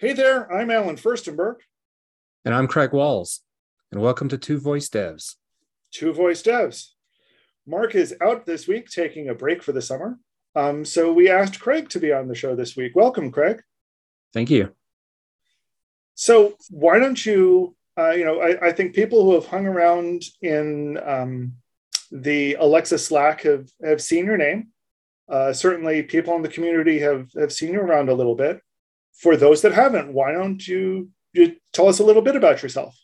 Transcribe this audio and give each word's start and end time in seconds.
Hey 0.00 0.12
there, 0.12 0.48
I'm 0.52 0.70
Allen 0.70 0.94
Firstenberg. 0.94 1.56
And 2.44 2.54
I'm 2.54 2.68
Craig 2.68 2.92
Walls. 2.92 3.40
And 3.90 4.00
welcome 4.00 4.28
to 4.28 4.38
Two 4.38 4.60
Voice 4.60 4.88
Devs. 4.88 5.34
Two 5.90 6.12
Voice 6.12 6.40
Devs. 6.40 6.90
Mark 7.66 7.96
is 7.96 8.14
out 8.20 8.46
this 8.46 8.68
week 8.68 8.88
taking 8.88 9.28
a 9.28 9.34
break 9.34 9.60
for 9.60 9.72
the 9.72 9.82
summer. 9.82 10.16
Um, 10.54 10.84
so 10.84 11.12
we 11.12 11.28
asked 11.28 11.58
Craig 11.58 11.88
to 11.88 11.98
be 11.98 12.12
on 12.12 12.28
the 12.28 12.36
show 12.36 12.54
this 12.54 12.76
week. 12.76 12.92
Welcome, 12.94 13.32
Craig. 13.32 13.60
Thank 14.32 14.50
you. 14.50 14.70
So 16.14 16.54
why 16.70 17.00
don't 17.00 17.26
you, 17.26 17.74
uh, 17.98 18.10
you 18.10 18.24
know, 18.24 18.40
I, 18.40 18.68
I, 18.68 18.72
think 18.72 18.94
people 18.94 19.24
who 19.24 19.34
have 19.34 19.46
hung 19.46 19.66
around 19.66 20.22
in 20.40 20.96
um, 21.04 21.54
the 22.12 22.54
Alexa 22.60 22.98
Slack 22.98 23.40
have, 23.40 23.68
have 23.84 24.00
seen 24.00 24.26
your 24.26 24.36
name. 24.36 24.68
Uh, 25.28 25.52
certainly 25.52 26.04
people 26.04 26.36
in 26.36 26.42
the 26.42 26.48
community 26.48 27.00
have, 27.00 27.32
have 27.36 27.52
seen 27.52 27.72
you 27.72 27.80
around 27.80 28.10
a 28.10 28.14
little 28.14 28.36
bit. 28.36 28.60
For 29.18 29.36
those 29.36 29.62
that 29.62 29.72
haven't, 29.72 30.12
why 30.12 30.32
don't 30.32 30.66
you, 30.66 31.10
you 31.32 31.56
tell 31.72 31.88
us 31.88 31.98
a 31.98 32.04
little 32.04 32.22
bit 32.22 32.36
about 32.36 32.62
yourself? 32.62 32.96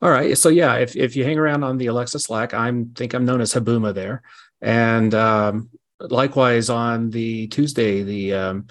All 0.00 0.10
right. 0.10 0.38
So 0.38 0.48
yeah, 0.48 0.76
if, 0.76 0.94
if 0.94 1.16
you 1.16 1.24
hang 1.24 1.38
around 1.38 1.64
on 1.64 1.78
the 1.78 1.86
Alexa 1.86 2.20
Slack, 2.20 2.54
I'm 2.54 2.90
think 2.94 3.14
I'm 3.14 3.24
known 3.24 3.40
as 3.40 3.52
Habuma 3.52 3.92
there. 3.92 4.22
And 4.60 5.14
um, 5.14 5.70
likewise 6.00 6.70
on 6.70 7.10
the 7.10 7.48
Tuesday, 7.48 8.02
the 8.02 8.34
um, 8.34 8.66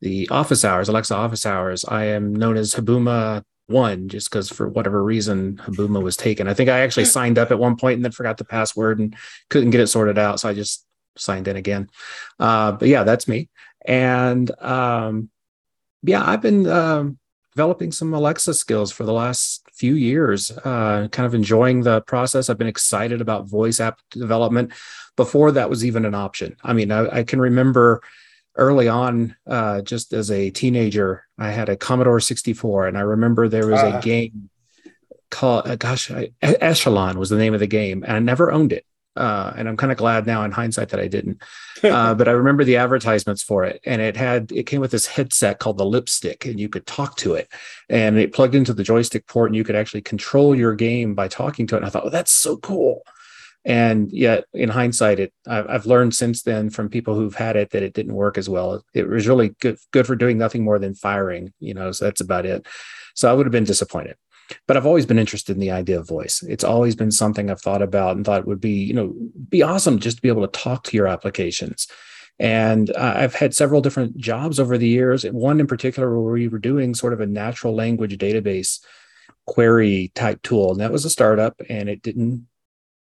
the 0.00 0.28
office 0.30 0.64
hours, 0.64 0.88
Alexa 0.88 1.14
office 1.14 1.46
hours, 1.46 1.84
I 1.84 2.06
am 2.06 2.34
known 2.34 2.56
as 2.56 2.74
Habuma 2.74 3.42
one, 3.66 4.08
just 4.08 4.30
because 4.30 4.50
for 4.50 4.68
whatever 4.68 5.02
reason 5.02 5.56
Habuma 5.58 6.02
was 6.02 6.16
taken. 6.16 6.48
I 6.48 6.54
think 6.54 6.68
I 6.68 6.80
actually 6.80 7.04
signed 7.06 7.38
up 7.38 7.50
at 7.50 7.58
one 7.58 7.76
point 7.76 7.96
and 7.96 8.04
then 8.04 8.12
forgot 8.12 8.36
the 8.36 8.44
password 8.44 8.98
and 8.98 9.16
couldn't 9.50 9.70
get 9.70 9.80
it 9.80 9.86
sorted 9.86 10.18
out, 10.18 10.40
so 10.40 10.48
I 10.48 10.54
just 10.54 10.84
signed 11.16 11.48
in 11.48 11.56
again. 11.56 11.88
Uh, 12.38 12.72
but 12.72 12.88
yeah, 12.88 13.04
that's 13.04 13.28
me. 13.28 13.48
And 13.86 14.50
um, 14.60 15.30
yeah, 16.04 16.22
I've 16.24 16.42
been 16.42 16.66
um, 16.66 17.18
developing 17.54 17.92
some 17.92 18.12
Alexa 18.12 18.54
skills 18.54 18.92
for 18.92 19.04
the 19.04 19.12
last 19.12 19.62
few 19.72 19.94
years, 19.94 20.50
uh, 20.50 21.08
kind 21.10 21.26
of 21.26 21.34
enjoying 21.34 21.82
the 21.82 22.00
process. 22.02 22.48
I've 22.48 22.58
been 22.58 22.66
excited 22.66 23.20
about 23.20 23.48
voice 23.48 23.80
app 23.80 24.00
development 24.10 24.72
before 25.16 25.52
that 25.52 25.70
was 25.70 25.84
even 25.84 26.04
an 26.04 26.14
option. 26.14 26.56
I 26.62 26.72
mean, 26.72 26.90
I, 26.90 27.18
I 27.18 27.22
can 27.22 27.40
remember 27.40 28.02
early 28.56 28.88
on, 28.88 29.36
uh, 29.46 29.82
just 29.82 30.12
as 30.12 30.30
a 30.30 30.50
teenager, 30.50 31.26
I 31.38 31.50
had 31.50 31.68
a 31.68 31.76
Commodore 31.76 32.20
64, 32.20 32.88
and 32.88 32.98
I 32.98 33.00
remember 33.00 33.48
there 33.48 33.66
was 33.66 33.80
uh, 33.80 33.86
a 33.86 33.88
uh-huh. 33.88 34.00
game 34.00 34.50
called, 35.30 35.66
uh, 35.66 35.76
gosh, 35.76 36.10
I, 36.10 36.30
Echelon 36.42 37.18
was 37.18 37.30
the 37.30 37.38
name 37.38 37.54
of 37.54 37.60
the 37.60 37.66
game, 37.66 38.04
and 38.04 38.12
I 38.12 38.18
never 38.20 38.52
owned 38.52 38.72
it. 38.72 38.84
Uh, 39.16 39.52
and 39.56 39.68
I'm 39.68 39.76
kind 39.76 39.92
of 39.92 39.98
glad 39.98 40.26
now 40.26 40.42
in 40.44 40.50
hindsight 40.50 40.88
that 40.90 41.00
I 41.00 41.08
didn't. 41.08 41.42
Uh, 41.84 42.14
but 42.14 42.28
I 42.28 42.30
remember 42.30 42.64
the 42.64 42.78
advertisements 42.78 43.42
for 43.42 43.62
it, 43.64 43.78
and 43.84 44.00
it 44.00 44.16
had 44.16 44.50
it 44.52 44.62
came 44.62 44.80
with 44.80 44.90
this 44.90 45.06
headset 45.06 45.58
called 45.58 45.76
the 45.76 45.84
Lipstik, 45.84 46.48
and 46.48 46.58
you 46.58 46.70
could 46.70 46.86
talk 46.86 47.18
to 47.18 47.34
it, 47.34 47.52
and 47.90 48.16
it 48.16 48.32
plugged 48.32 48.54
into 48.54 48.72
the 48.72 48.82
joystick 48.82 49.26
port, 49.26 49.50
and 49.50 49.56
you 49.56 49.64
could 49.64 49.76
actually 49.76 50.00
control 50.00 50.54
your 50.54 50.74
game 50.74 51.14
by 51.14 51.28
talking 51.28 51.66
to 51.66 51.74
it. 51.74 51.78
And 51.78 51.86
I 51.86 51.90
thought, 51.90 52.06
oh, 52.06 52.08
that's 52.08 52.32
so 52.32 52.56
cool. 52.56 53.02
And 53.66 54.10
yet, 54.12 54.44
in 54.54 54.70
hindsight, 54.70 55.20
it 55.20 55.34
I've 55.46 55.84
learned 55.84 56.14
since 56.14 56.40
then 56.40 56.70
from 56.70 56.88
people 56.88 57.16
who've 57.16 57.34
had 57.34 57.56
it 57.56 57.70
that 57.72 57.82
it 57.82 57.92
didn't 57.92 58.14
work 58.14 58.38
as 58.38 58.48
well. 58.48 58.82
It 58.94 59.06
was 59.06 59.28
really 59.28 59.50
good 59.60 59.76
good 59.90 60.06
for 60.06 60.16
doing 60.16 60.38
nothing 60.38 60.64
more 60.64 60.78
than 60.78 60.94
firing, 60.94 61.52
you 61.60 61.74
know. 61.74 61.92
So 61.92 62.06
that's 62.06 62.22
about 62.22 62.46
it. 62.46 62.66
So 63.14 63.30
I 63.30 63.34
would 63.34 63.44
have 63.44 63.52
been 63.52 63.64
disappointed 63.64 64.16
but 64.66 64.76
I've 64.76 64.86
always 64.86 65.06
been 65.06 65.18
interested 65.18 65.52
in 65.52 65.60
the 65.60 65.70
idea 65.70 65.98
of 65.98 66.08
voice. 66.08 66.42
It's 66.42 66.64
always 66.64 66.94
been 66.94 67.10
something 67.10 67.50
I've 67.50 67.60
thought 67.60 67.82
about 67.82 68.16
and 68.16 68.24
thought 68.24 68.46
would 68.46 68.60
be, 68.60 68.84
you 68.84 68.94
know, 68.94 69.14
be 69.48 69.62
awesome 69.62 69.98
just 69.98 70.16
to 70.16 70.22
be 70.22 70.28
able 70.28 70.46
to 70.46 70.58
talk 70.58 70.84
to 70.84 70.96
your 70.96 71.06
applications. 71.06 71.88
And 72.38 72.90
uh, 72.90 73.14
I've 73.16 73.34
had 73.34 73.54
several 73.54 73.80
different 73.80 74.16
jobs 74.16 74.58
over 74.58 74.76
the 74.76 74.88
years. 74.88 75.24
One 75.24 75.60
in 75.60 75.66
particular 75.66 76.20
where 76.20 76.32
we 76.32 76.48
were 76.48 76.58
doing 76.58 76.94
sort 76.94 77.12
of 77.12 77.20
a 77.20 77.26
natural 77.26 77.74
language 77.74 78.18
database 78.18 78.80
query 79.46 80.10
type 80.14 80.42
tool, 80.42 80.72
and 80.72 80.80
that 80.80 80.92
was 80.92 81.04
a 81.04 81.10
startup, 81.10 81.60
and 81.68 81.88
it 81.88 82.02
didn't 82.02 82.46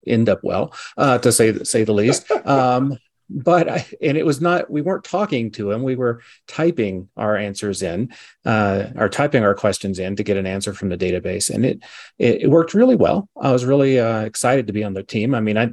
end 0.05 0.29
up 0.29 0.39
well, 0.43 0.73
uh, 0.97 1.17
to 1.19 1.31
say 1.31 1.53
say 1.63 1.83
the 1.83 1.93
least. 1.93 2.29
Um, 2.45 2.99
but 3.29 3.69
I, 3.69 3.85
and 4.01 4.17
it 4.17 4.25
was 4.25 4.39
not 4.41 4.69
we 4.69 4.81
weren't 4.81 5.03
talking 5.03 5.51
to 5.51 5.71
him. 5.71 5.83
We 5.83 5.95
were 5.95 6.21
typing 6.47 7.09
our 7.17 7.35
answers 7.35 7.81
in 7.81 8.13
uh, 8.45 8.87
or 8.95 9.09
typing 9.09 9.43
our 9.43 9.55
questions 9.55 9.99
in 9.99 10.15
to 10.15 10.23
get 10.23 10.37
an 10.37 10.45
answer 10.45 10.73
from 10.73 10.89
the 10.89 10.97
database. 10.97 11.49
And 11.49 11.65
it 11.65 11.83
it, 12.19 12.43
it 12.43 12.47
worked 12.49 12.73
really 12.73 12.95
well. 12.95 13.29
I 13.39 13.51
was 13.51 13.65
really 13.65 13.99
uh, 13.99 14.21
excited 14.21 14.67
to 14.67 14.73
be 14.73 14.83
on 14.83 14.93
the 14.93 15.03
team. 15.03 15.33
I 15.33 15.39
mean 15.39 15.57
i 15.57 15.71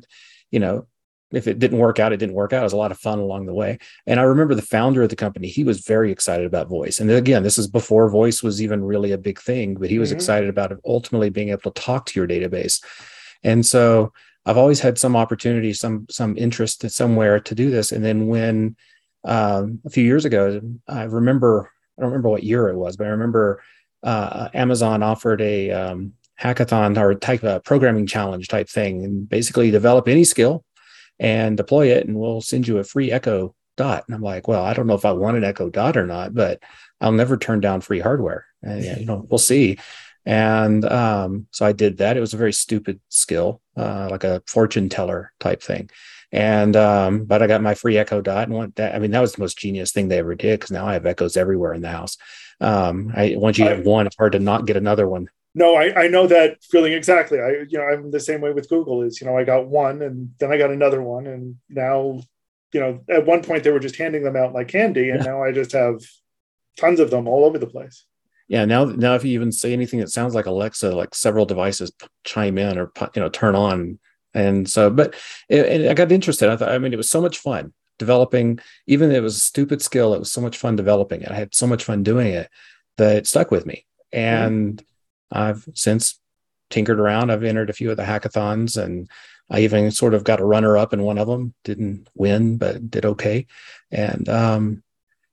you 0.50 0.60
know 0.60 0.86
if 1.32 1.46
it 1.46 1.58
didn't 1.58 1.78
work 1.78 1.98
out 1.98 2.12
it 2.12 2.18
didn't 2.18 2.34
work 2.34 2.52
out. 2.52 2.60
It 2.60 2.64
was 2.64 2.74
a 2.74 2.78
lot 2.78 2.90
of 2.90 2.98
fun 2.98 3.18
along 3.18 3.46
the 3.46 3.54
way. 3.54 3.78
And 4.06 4.18
i 4.18 4.22
remember 4.22 4.54
the 4.54 4.62
founder 4.62 5.02
of 5.02 5.10
the 5.10 5.16
company 5.16 5.48
he 5.48 5.64
was 5.64 5.80
very 5.80 6.10
excited 6.10 6.46
about 6.46 6.68
voice. 6.68 7.00
And 7.00 7.10
again 7.10 7.42
this 7.42 7.58
is 7.58 7.66
before 7.66 8.08
voice 8.08 8.42
was 8.42 8.62
even 8.62 8.82
really 8.82 9.12
a 9.12 9.18
big 9.18 9.40
thing 9.40 9.74
but 9.74 9.90
he 9.90 9.98
was 9.98 10.08
mm-hmm. 10.08 10.16
excited 10.16 10.48
about 10.48 10.78
ultimately 10.86 11.30
being 11.30 11.50
able 11.50 11.70
to 11.70 11.80
talk 11.80 12.06
to 12.06 12.18
your 12.18 12.28
database. 12.28 12.82
And 13.42 13.66
so 13.66 14.12
I've 14.44 14.58
always 14.58 14.80
had 14.80 14.98
some 14.98 15.16
opportunity, 15.16 15.72
some 15.72 16.06
some 16.10 16.36
interest 16.36 16.88
somewhere 16.90 17.40
to 17.40 17.54
do 17.54 17.70
this. 17.70 17.92
And 17.92 18.04
then 18.04 18.26
when 18.26 18.76
um, 19.24 19.80
a 19.84 19.90
few 19.90 20.04
years 20.04 20.24
ago, 20.24 20.60
I 20.88 21.04
remember 21.04 21.70
I 21.96 22.02
don't 22.02 22.10
remember 22.10 22.30
what 22.30 22.42
year 22.42 22.68
it 22.68 22.76
was, 22.76 22.96
but 22.96 23.06
I 23.06 23.10
remember 23.10 23.62
uh, 24.02 24.48
Amazon 24.54 25.02
offered 25.02 25.40
a 25.40 25.70
um, 25.70 26.14
hackathon 26.40 26.98
or 26.98 27.14
type 27.14 27.44
of 27.44 27.62
programming 27.62 28.06
challenge 28.06 28.48
type 28.48 28.68
thing, 28.68 29.04
and 29.04 29.28
basically 29.28 29.70
develop 29.70 30.08
any 30.08 30.24
skill 30.24 30.64
and 31.20 31.56
deploy 31.56 31.88
it, 31.88 32.06
and 32.06 32.18
we'll 32.18 32.40
send 32.40 32.66
you 32.66 32.78
a 32.78 32.84
free 32.84 33.12
Echo 33.12 33.54
Dot. 33.76 34.04
And 34.06 34.14
I'm 34.14 34.22
like, 34.22 34.48
well, 34.48 34.64
I 34.64 34.74
don't 34.74 34.86
know 34.86 34.94
if 34.94 35.04
I 35.04 35.12
want 35.12 35.36
an 35.36 35.44
Echo 35.44 35.70
Dot 35.70 35.96
or 35.96 36.06
not, 36.06 36.34
but 36.34 36.60
I'll 37.00 37.12
never 37.12 37.36
turn 37.36 37.60
down 37.60 37.80
free 37.80 38.00
hardware. 38.00 38.46
And, 38.62 38.84
you 38.84 39.06
know, 39.06 39.24
we'll 39.28 39.38
see. 39.38 39.78
And 40.24 40.84
um, 40.84 41.46
so 41.50 41.66
I 41.66 41.72
did 41.72 41.98
that. 41.98 42.16
It 42.16 42.20
was 42.20 42.34
a 42.34 42.38
very 42.38 42.52
stupid 42.52 43.00
skill, 43.08 43.60
uh, 43.76 44.08
like 44.10 44.24
a 44.24 44.42
fortune 44.46 44.88
teller 44.88 45.32
type 45.40 45.62
thing. 45.62 45.90
And 46.30 46.76
um, 46.76 47.24
but 47.24 47.42
I 47.42 47.46
got 47.46 47.62
my 47.62 47.74
free 47.74 47.98
Echo 47.98 48.20
Dot 48.20 48.48
and 48.48 48.74
that. 48.76 48.94
I 48.94 48.98
mean, 48.98 49.10
that 49.10 49.20
was 49.20 49.34
the 49.34 49.42
most 49.42 49.58
genius 49.58 49.92
thing 49.92 50.08
they 50.08 50.18
ever 50.18 50.34
did 50.34 50.60
because 50.60 50.70
now 50.70 50.86
I 50.86 50.94
have 50.94 51.06
Echoes 51.06 51.36
everywhere 51.36 51.74
in 51.74 51.82
the 51.82 51.90
house. 51.90 52.16
Um, 52.60 53.12
I 53.14 53.34
once 53.36 53.58
you 53.58 53.66
have 53.66 53.84
one, 53.84 54.06
it's 54.06 54.16
hard 54.16 54.32
to 54.32 54.38
not 54.38 54.66
get 54.66 54.76
another 54.76 55.06
one. 55.06 55.28
No, 55.54 55.74
I, 55.74 56.04
I 56.04 56.08
know 56.08 56.26
that 56.28 56.62
feeling 56.64 56.94
exactly. 56.94 57.38
I 57.38 57.66
you 57.68 57.76
know 57.76 57.84
I'm 57.84 58.10
the 58.10 58.20
same 58.20 58.40
way 58.40 58.52
with 58.52 58.70
Google. 58.70 59.02
Is 59.02 59.20
you 59.20 59.26
know 59.26 59.36
I 59.36 59.44
got 59.44 59.66
one 59.66 60.00
and 60.00 60.30
then 60.38 60.50
I 60.50 60.56
got 60.56 60.70
another 60.70 61.02
one 61.02 61.26
and 61.26 61.56
now 61.68 62.20
you 62.72 62.80
know 62.80 63.00
at 63.10 63.26
one 63.26 63.42
point 63.42 63.64
they 63.64 63.70
were 63.70 63.80
just 63.80 63.96
handing 63.96 64.22
them 64.22 64.36
out 64.36 64.54
like 64.54 64.68
candy 64.68 65.10
and 65.10 65.22
yeah. 65.22 65.32
now 65.32 65.42
I 65.42 65.52
just 65.52 65.72
have 65.72 66.00
tons 66.78 67.00
of 67.00 67.10
them 67.10 67.28
all 67.28 67.44
over 67.44 67.58
the 67.58 67.66
place 67.66 68.06
yeah 68.52 68.66
now 68.66 68.84
now 68.84 69.14
if 69.14 69.24
you 69.24 69.32
even 69.32 69.50
say 69.50 69.72
anything 69.72 69.98
that 69.98 70.10
sounds 70.10 70.34
like 70.34 70.44
alexa 70.44 70.94
like 70.94 71.14
several 71.14 71.46
devices 71.46 71.90
chime 72.22 72.58
in 72.58 72.78
or 72.78 72.92
you 73.16 73.22
know 73.22 73.30
turn 73.30 73.56
on. 73.56 73.98
And 74.34 74.68
so 74.68 74.90
but 74.90 75.14
it, 75.48 75.90
i 75.90 75.94
got 75.94 76.12
interested. 76.12 76.50
I 76.50 76.56
thought 76.56 76.70
i 76.70 76.78
mean 76.78 76.92
it 76.92 76.98
was 76.98 77.10
so 77.10 77.22
much 77.22 77.38
fun 77.38 77.72
developing 77.98 78.58
even 78.86 79.10
it 79.10 79.22
was 79.22 79.36
a 79.36 79.40
stupid 79.40 79.80
skill 79.80 80.12
it 80.14 80.18
was 80.18 80.30
so 80.30 80.40
much 80.40 80.58
fun 80.58 80.76
developing 80.76 81.22
it. 81.22 81.30
I 81.30 81.34
had 81.34 81.54
so 81.54 81.66
much 81.66 81.84
fun 81.84 82.02
doing 82.02 82.28
it 82.28 82.50
that 82.98 83.16
it 83.16 83.26
stuck 83.26 83.50
with 83.50 83.64
me. 83.64 83.86
And 84.12 84.76
mm-hmm. 84.76 85.38
i've 85.38 85.66
since 85.74 86.20
tinkered 86.68 87.00
around. 87.00 87.30
I've 87.30 87.44
entered 87.44 87.70
a 87.70 87.74
few 87.74 87.90
of 87.90 87.96
the 87.96 88.04
hackathons 88.04 88.82
and 88.82 89.08
i 89.50 89.60
even 89.60 89.90
sort 89.90 90.12
of 90.12 90.24
got 90.24 90.40
a 90.40 90.44
runner 90.44 90.76
up 90.76 90.92
in 90.92 91.02
one 91.02 91.16
of 91.16 91.26
them. 91.26 91.54
Didn't 91.64 92.06
win 92.14 92.58
but 92.58 92.90
did 92.90 93.06
okay. 93.06 93.46
And 93.90 94.28
um 94.28 94.82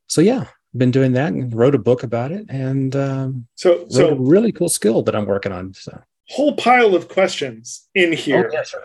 so 0.08 0.22
yeah 0.22 0.46
been 0.78 0.92
doing 0.92 1.14
that 1.14 1.34
and 1.34 1.54
wrote 1.54 1.74
a 1.74 1.80
book 1.80 2.04
about 2.04 2.32
it 2.32 2.46
and 2.50 2.96
um, 2.96 3.48
so 3.56 3.88
so 3.90 4.10
a 4.10 4.16
really 4.16 4.52
cool 4.52 4.70
skill 4.70 5.02
that 5.02 5.16
i'm 5.16 5.26
working 5.26 5.52
on 5.52 5.74
so. 5.74 6.00
Whole 6.30 6.56
pile 6.56 6.94
of 6.96 7.08
questions 7.08 7.88
in 7.96 8.14
here. 8.14 8.52
Oh, 8.56 8.64
sure. 8.64 8.84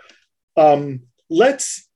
um, 0.57 1.01
let's 1.29 1.87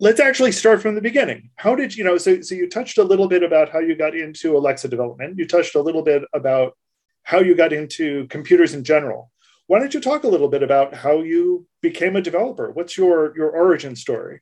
let's 0.00 0.18
actually 0.18 0.52
start 0.52 0.82
from 0.82 0.96
the 0.96 1.00
beginning. 1.00 1.50
How 1.56 1.76
did 1.76 1.96
you 1.96 2.02
know 2.02 2.18
so, 2.18 2.40
so 2.40 2.56
you 2.56 2.68
touched 2.68 2.98
a 2.98 3.04
little 3.04 3.28
bit 3.28 3.44
about 3.44 3.68
how 3.68 3.78
you 3.78 3.94
got 3.94 4.16
into 4.16 4.56
alexa 4.56 4.88
development. 4.88 5.38
You 5.38 5.46
touched 5.46 5.76
a 5.76 5.80
little 5.80 6.02
bit 6.02 6.24
about 6.34 6.76
how 7.22 7.38
you 7.38 7.54
got 7.54 7.72
into 7.72 8.26
computers 8.28 8.74
in 8.74 8.82
general. 8.82 9.30
Why 9.68 9.78
don't 9.78 9.94
you 9.94 10.00
talk 10.00 10.24
a 10.24 10.28
little 10.28 10.48
bit 10.48 10.62
about 10.64 10.92
how 10.92 11.20
you 11.22 11.66
became 11.80 12.16
a 12.16 12.20
developer? 12.20 12.72
What's 12.72 12.98
your 12.98 13.36
your 13.36 13.50
origin 13.50 13.94
story? 13.94 14.40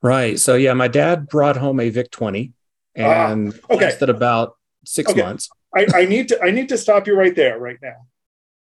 Right. 0.00 0.38
So 0.38 0.54
yeah 0.54 0.72
my 0.72 0.88
dad 0.88 1.28
brought 1.28 1.58
home 1.58 1.78
a 1.78 1.90
vic 1.90 2.10
20 2.10 2.52
Ah, 2.52 2.55
and 2.96 3.52
uh, 3.54 3.74
okay. 3.74 3.84
lasted 3.86 4.08
about 4.08 4.56
six 4.84 5.10
okay. 5.10 5.22
months. 5.22 5.48
I, 5.74 5.86
I 5.94 6.04
need 6.06 6.28
to 6.28 6.42
I 6.42 6.50
need 6.50 6.68
to 6.70 6.78
stop 6.78 7.06
you 7.06 7.14
right 7.14 7.34
there 7.34 7.58
right 7.58 7.78
now 7.82 8.06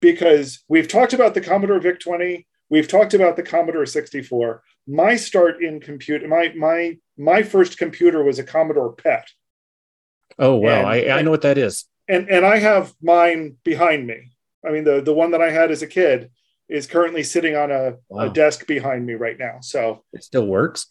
because 0.00 0.62
we've 0.68 0.88
talked 0.88 1.12
about 1.12 1.34
the 1.34 1.40
Commodore 1.40 1.80
VIC 1.80 2.00
20, 2.00 2.46
we've 2.68 2.88
talked 2.88 3.14
about 3.14 3.36
the 3.36 3.42
Commodore 3.42 3.86
64. 3.86 4.62
My 4.86 5.16
start 5.16 5.62
in 5.62 5.80
compute, 5.80 6.28
my 6.28 6.52
my 6.56 6.98
my 7.16 7.42
first 7.42 7.78
computer 7.78 8.22
was 8.22 8.38
a 8.38 8.44
Commodore 8.44 8.92
PET. 8.92 9.28
Oh 10.38 10.56
wow, 10.56 10.80
and, 10.80 10.86
I, 10.86 11.18
I 11.18 11.22
know 11.22 11.30
what 11.30 11.42
that 11.42 11.58
is. 11.58 11.86
And 12.08 12.28
and 12.28 12.44
I 12.44 12.58
have 12.58 12.92
mine 13.00 13.56
behind 13.64 14.06
me. 14.06 14.32
I 14.66 14.72
mean, 14.72 14.84
the 14.84 15.00
the 15.00 15.14
one 15.14 15.30
that 15.30 15.40
I 15.40 15.50
had 15.50 15.70
as 15.70 15.82
a 15.82 15.86
kid 15.86 16.30
is 16.68 16.86
currently 16.86 17.22
sitting 17.22 17.56
on 17.56 17.70
a, 17.70 17.96
wow. 18.08 18.24
a 18.24 18.30
desk 18.30 18.66
behind 18.66 19.04
me 19.06 19.14
right 19.14 19.38
now. 19.38 19.58
So 19.60 20.02
it 20.12 20.24
still 20.24 20.46
works. 20.46 20.86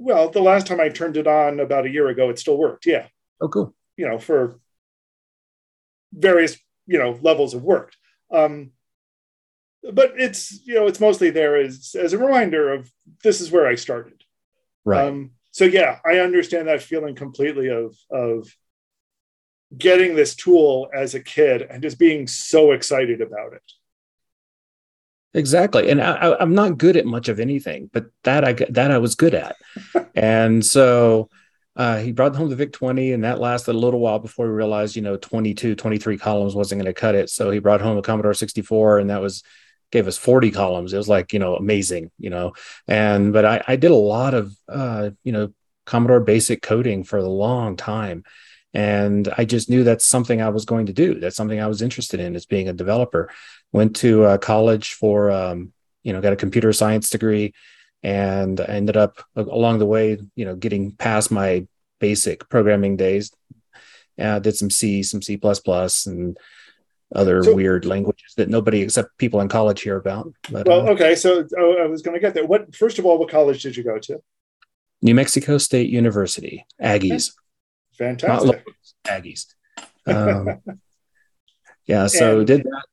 Well, 0.00 0.30
the 0.30 0.40
last 0.40 0.66
time 0.66 0.80
I 0.80 0.88
turned 0.88 1.18
it 1.18 1.26
on 1.26 1.60
about 1.60 1.84
a 1.84 1.90
year 1.90 2.08
ago, 2.08 2.30
it 2.30 2.38
still 2.38 2.56
worked. 2.56 2.86
Yeah. 2.86 3.06
Oh, 3.40 3.48
cool. 3.48 3.74
You 3.98 4.08
know, 4.08 4.18
for 4.18 4.58
various 6.12 6.56
you 6.86 6.98
know 6.98 7.18
levels 7.22 7.52
have 7.52 7.62
worked. 7.62 7.96
Um, 8.32 8.70
but 9.92 10.14
it's 10.16 10.66
you 10.66 10.74
know 10.74 10.86
it's 10.86 11.00
mostly 11.00 11.28
there 11.30 11.56
as 11.56 11.94
as 11.98 12.14
a 12.14 12.18
reminder 12.18 12.72
of 12.72 12.90
this 13.22 13.42
is 13.42 13.50
where 13.50 13.66
I 13.66 13.74
started. 13.74 14.24
Right. 14.86 15.06
Um, 15.06 15.32
so 15.50 15.64
yeah, 15.64 15.98
I 16.04 16.18
understand 16.18 16.68
that 16.68 16.82
feeling 16.82 17.14
completely 17.14 17.68
of 17.68 17.94
of 18.10 18.48
getting 19.76 20.16
this 20.16 20.34
tool 20.34 20.88
as 20.94 21.14
a 21.14 21.20
kid 21.20 21.62
and 21.62 21.82
just 21.82 21.98
being 21.98 22.26
so 22.26 22.72
excited 22.72 23.20
about 23.20 23.52
it. 23.52 23.62
Exactly, 25.32 25.90
and 25.90 26.02
I, 26.02 26.36
am 26.40 26.54
not 26.54 26.78
good 26.78 26.96
at 26.96 27.06
much 27.06 27.28
of 27.28 27.38
anything, 27.38 27.88
but 27.92 28.06
that 28.24 28.44
I 28.44 28.52
that 28.70 28.90
I 28.90 28.98
was 28.98 29.14
good 29.14 29.34
at, 29.34 29.56
and 30.14 30.64
so 30.64 31.30
uh, 31.76 31.98
he 31.98 32.12
brought 32.12 32.34
home 32.34 32.50
the 32.50 32.56
VIC 32.56 32.72
20, 32.72 33.12
and 33.12 33.24
that 33.24 33.40
lasted 33.40 33.74
a 33.74 33.78
little 33.78 34.00
while 34.00 34.18
before 34.18 34.46
we 34.46 34.52
realized, 34.52 34.96
you 34.96 35.02
know, 35.02 35.16
22, 35.16 35.76
23 35.76 36.18
columns 36.18 36.54
wasn't 36.54 36.80
going 36.80 36.92
to 36.92 37.00
cut 37.00 37.14
it. 37.14 37.30
So 37.30 37.50
he 37.50 37.60
brought 37.60 37.80
home 37.80 37.96
a 37.96 38.02
Commodore 38.02 38.34
64, 38.34 38.98
and 38.98 39.10
that 39.10 39.22
was 39.22 39.42
gave 39.92 40.06
us 40.06 40.18
40 40.18 40.50
columns. 40.50 40.92
It 40.92 40.98
was 40.98 41.08
like, 41.08 41.32
you 41.32 41.38
know, 41.38 41.56
amazing, 41.56 42.10
you 42.18 42.30
know. 42.30 42.52
And 42.86 43.32
but 43.32 43.44
I, 43.44 43.62
I 43.66 43.76
did 43.76 43.90
a 43.90 43.96
lot 43.96 44.34
of 44.34 44.54
uh, 44.68 45.10
you 45.24 45.32
know, 45.32 45.52
Commodore 45.86 46.20
basic 46.20 46.62
coding 46.62 47.04
for 47.04 47.18
a 47.18 47.28
long 47.28 47.76
time. 47.76 48.24
And 48.72 49.32
I 49.36 49.44
just 49.44 49.68
knew 49.68 49.82
that's 49.82 50.04
something 50.04 50.40
I 50.40 50.50
was 50.50 50.64
going 50.64 50.86
to 50.86 50.92
do. 50.92 51.18
That's 51.18 51.34
something 51.34 51.60
I 51.60 51.66
was 51.66 51.82
interested 51.82 52.20
in 52.20 52.36
as 52.36 52.46
being 52.46 52.68
a 52.68 52.72
developer. 52.72 53.30
Went 53.72 53.96
to 53.96 54.24
uh, 54.24 54.38
college 54.38 54.94
for 54.94 55.30
um, 55.30 55.72
you 56.02 56.12
know, 56.12 56.20
got 56.20 56.32
a 56.32 56.36
computer 56.36 56.72
science 56.72 57.10
degree 57.10 57.52
and 58.02 58.60
I 58.60 58.64
ended 58.64 58.96
up 58.96 59.22
along 59.36 59.78
the 59.78 59.86
way, 59.86 60.18
you 60.34 60.44
know, 60.44 60.56
getting 60.56 60.92
past 60.92 61.30
my 61.30 61.66
basic 61.98 62.48
programming 62.48 62.96
days. 62.96 63.32
Uh, 64.18 64.38
did 64.38 64.56
some 64.56 64.70
C, 64.70 65.02
some 65.02 65.22
C++, 65.22 65.38
and 66.06 66.36
other 67.14 67.42
so, 67.42 67.54
weird 67.54 67.84
languages 67.84 68.34
that 68.36 68.48
nobody 68.48 68.82
except 68.82 69.16
people 69.18 69.40
in 69.40 69.48
college 69.48 69.82
hear 69.82 69.96
about. 69.96 70.32
But, 70.50 70.66
well, 70.66 70.86
uh, 70.86 70.92
okay, 70.92 71.14
so 71.14 71.46
oh, 71.58 71.76
I 71.82 71.86
was 71.86 72.02
going 72.02 72.14
to 72.14 72.20
get 72.20 72.34
there. 72.34 72.46
What 72.46 72.74
first 72.74 72.98
of 72.98 73.06
all, 73.06 73.18
what 73.18 73.30
college 73.30 73.62
did 73.62 73.76
you 73.76 73.82
go 73.82 73.98
to? 73.98 74.22
New 75.02 75.14
Mexico 75.14 75.58
State 75.58 75.88
University, 75.90 76.64
Aggies. 76.80 77.32
Fantastic. 77.94 78.64
Aggies. 79.06 79.46
Um, 80.06 80.60
yeah, 81.86 82.06
so 82.06 82.38
and, 82.38 82.46
did 82.46 82.62
that. 82.64 82.84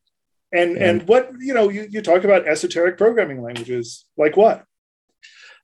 And, 0.51 0.77
and 0.77 1.01
and 1.01 1.07
what 1.07 1.31
you 1.39 1.53
know, 1.53 1.69
you, 1.69 1.88
you 1.89 2.01
talk 2.01 2.23
about 2.23 2.47
esoteric 2.47 2.97
programming 2.97 3.41
languages, 3.41 4.05
like 4.15 4.38
what? 4.38 4.65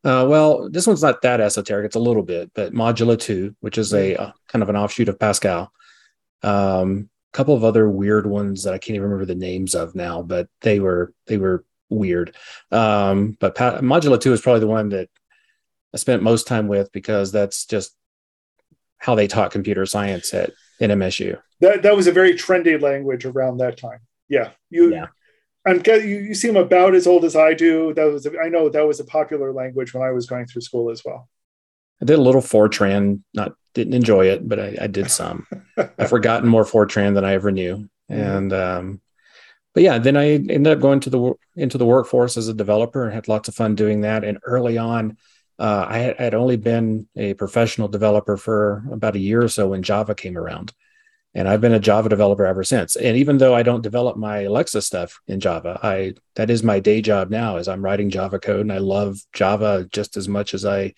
Uh, 0.03 0.25
well, 0.27 0.69
this 0.69 0.85
one's 0.85 1.01
not 1.01 1.21
that 1.21 1.39
esoteric. 1.39 1.85
It's 1.85 1.95
a 1.95 1.99
little 1.99 2.23
bit, 2.23 2.51
but 2.53 2.73
Modula 2.73 3.17
2, 3.17 3.55
which 3.61 3.77
is 3.77 3.93
a, 3.93 4.15
a 4.15 4.33
kind 4.49 4.61
of 4.61 4.67
an 4.67 4.75
offshoot 4.75 5.07
of 5.07 5.17
Pascal. 5.17 5.71
Um, 6.41 7.09
couple 7.33 7.55
of 7.55 7.63
other 7.63 7.89
weird 7.89 8.27
ones 8.27 8.63
that 8.63 8.73
I 8.73 8.77
can't 8.77 8.95
even 8.95 9.09
remember 9.09 9.25
the 9.25 9.35
names 9.35 9.75
of 9.75 9.95
now, 9.95 10.21
but 10.21 10.47
they 10.61 10.79
were 10.79 11.13
they 11.25 11.37
were 11.37 11.65
weird. 11.89 12.35
Um, 12.71 13.35
but 13.39 13.55
pa- 13.55 13.79
Modula 13.79 14.21
2 14.21 14.33
is 14.33 14.41
probably 14.41 14.61
the 14.61 14.67
one 14.67 14.89
that 14.89 15.09
I 15.93 15.97
spent 15.97 16.23
most 16.23 16.47
time 16.47 16.67
with 16.67 16.91
because 16.91 17.31
that's 17.31 17.65
just 17.65 17.95
how 18.97 19.15
they 19.15 19.27
taught 19.27 19.51
computer 19.51 19.85
science 19.85 20.33
at 20.33 20.51
NMSU. 20.79 21.39
That 21.59 21.81
that 21.83 21.95
was 21.95 22.07
a 22.07 22.11
very 22.11 22.33
trendy 22.33 22.79
language 22.79 23.25
around 23.25 23.57
that 23.57 23.77
time. 23.77 23.99
Yeah, 24.29 24.51
you. 24.69 24.91
Yeah. 24.91 25.07
I'm 25.65 25.81
you, 25.85 26.19
you 26.19 26.33
seem 26.33 26.57
about 26.57 26.93
as 26.93 27.07
old 27.07 27.23
as 27.23 27.35
I 27.35 27.53
do. 27.53 27.93
That 27.93 28.05
was 28.05 28.27
I 28.27 28.49
know 28.49 28.67
that 28.69 28.85
was 28.85 28.99
a 28.99 29.05
popular 29.05 29.53
language 29.53 29.93
when 29.93 30.03
I 30.03 30.11
was 30.11 30.25
going 30.25 30.45
through 30.45 30.61
school 30.61 30.91
as 30.91 31.03
well. 31.05 31.29
I 32.01 32.05
did 32.05 32.19
a 32.19 32.21
little 32.21 32.41
Fortran. 32.41 33.21
Not 33.33 33.53
didn't 33.73 33.93
enjoy 33.93 34.27
it, 34.27 34.47
but 34.47 34.59
I, 34.59 34.77
I 34.81 34.87
did 34.87 35.09
some. 35.09 35.47
I've 35.77 36.09
forgotten 36.09 36.49
more 36.49 36.65
Fortran 36.65 37.13
than 37.13 37.23
I 37.23 37.33
ever 37.33 37.49
knew, 37.51 37.87
mm-hmm. 38.11 38.13
and 38.13 38.53
um, 38.53 39.01
but 39.73 39.83
yeah, 39.83 39.97
then 39.97 40.17
I 40.17 40.31
ended 40.33 40.67
up 40.67 40.79
going 40.79 40.99
to 41.01 41.09
the 41.09 41.33
into 41.55 41.77
the 41.77 41.85
workforce 41.85 42.37
as 42.37 42.47
a 42.47 42.53
developer 42.53 43.05
and 43.05 43.13
had 43.13 43.27
lots 43.27 43.47
of 43.47 43.55
fun 43.55 43.75
doing 43.75 44.01
that. 44.01 44.23
And 44.23 44.39
early 44.43 44.77
on, 44.77 45.17
uh, 45.57 45.85
I 45.87 45.97
had, 45.99 46.19
had 46.19 46.33
only 46.33 46.57
been 46.57 47.07
a 47.15 47.33
professional 47.33 47.87
developer 47.87 48.37
for 48.37 48.83
about 48.91 49.15
a 49.15 49.19
year 49.19 49.41
or 49.41 49.47
so 49.47 49.69
when 49.69 49.83
Java 49.83 50.13
came 50.13 50.37
around, 50.37 50.73
and 51.35 51.47
I've 51.47 51.61
been 51.61 51.73
a 51.73 51.79
Java 51.79 52.09
developer 52.09 52.45
ever 52.45 52.63
since. 52.63 52.95
And 52.95 53.17
even 53.17 53.37
though 53.37 53.55
I 53.55 53.63
don't 53.63 53.81
develop 53.81 54.17
my 54.17 54.41
Alexa 54.41 54.81
stuff 54.81 55.19
in 55.27 55.39
Java, 55.39 55.79
I 55.81 56.13
that 56.35 56.49
is 56.49 56.63
my 56.63 56.79
day 56.79 57.01
job 57.01 57.29
now. 57.29 57.57
Is 57.57 57.67
I'm 57.67 57.83
writing 57.83 58.09
Java 58.09 58.39
code, 58.39 58.61
and 58.61 58.71
I 58.71 58.77
love 58.77 59.17
Java 59.33 59.87
just 59.91 60.15
as 60.15 60.27
much 60.27 60.53
as 60.53 60.65
I 60.65 60.93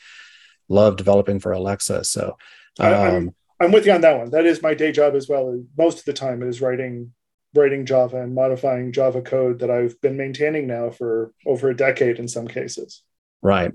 love 0.67 0.97
developing 0.97 1.39
for 1.39 1.51
Alexa. 1.51 2.03
So 2.03 2.37
um, 2.79 2.93
I'm, 2.93 3.35
I'm 3.61 3.71
with 3.71 3.85
you 3.85 3.93
on 3.93 4.01
that 4.01 4.17
one. 4.17 4.31
That 4.31 4.45
is 4.45 4.61
my 4.61 4.73
day 4.73 4.91
job 4.91 5.15
as 5.15 5.29
well. 5.29 5.63
Most 5.77 5.99
of 5.99 6.05
the 6.05 6.13
time 6.13 6.43
is 6.43 6.61
writing 6.61 7.13
writing 7.53 7.85
Java 7.85 8.21
and 8.21 8.35
modifying 8.35 8.91
Java 8.91 9.21
code 9.21 9.59
that 9.59 9.71
I've 9.71 9.99
been 10.01 10.17
maintaining 10.17 10.67
now 10.67 10.89
for 10.89 11.31
over 11.45 11.69
a 11.69 11.75
decade 11.75 12.19
in 12.19 12.27
some 12.27 12.47
cases. 12.47 13.01
Right. 13.41 13.71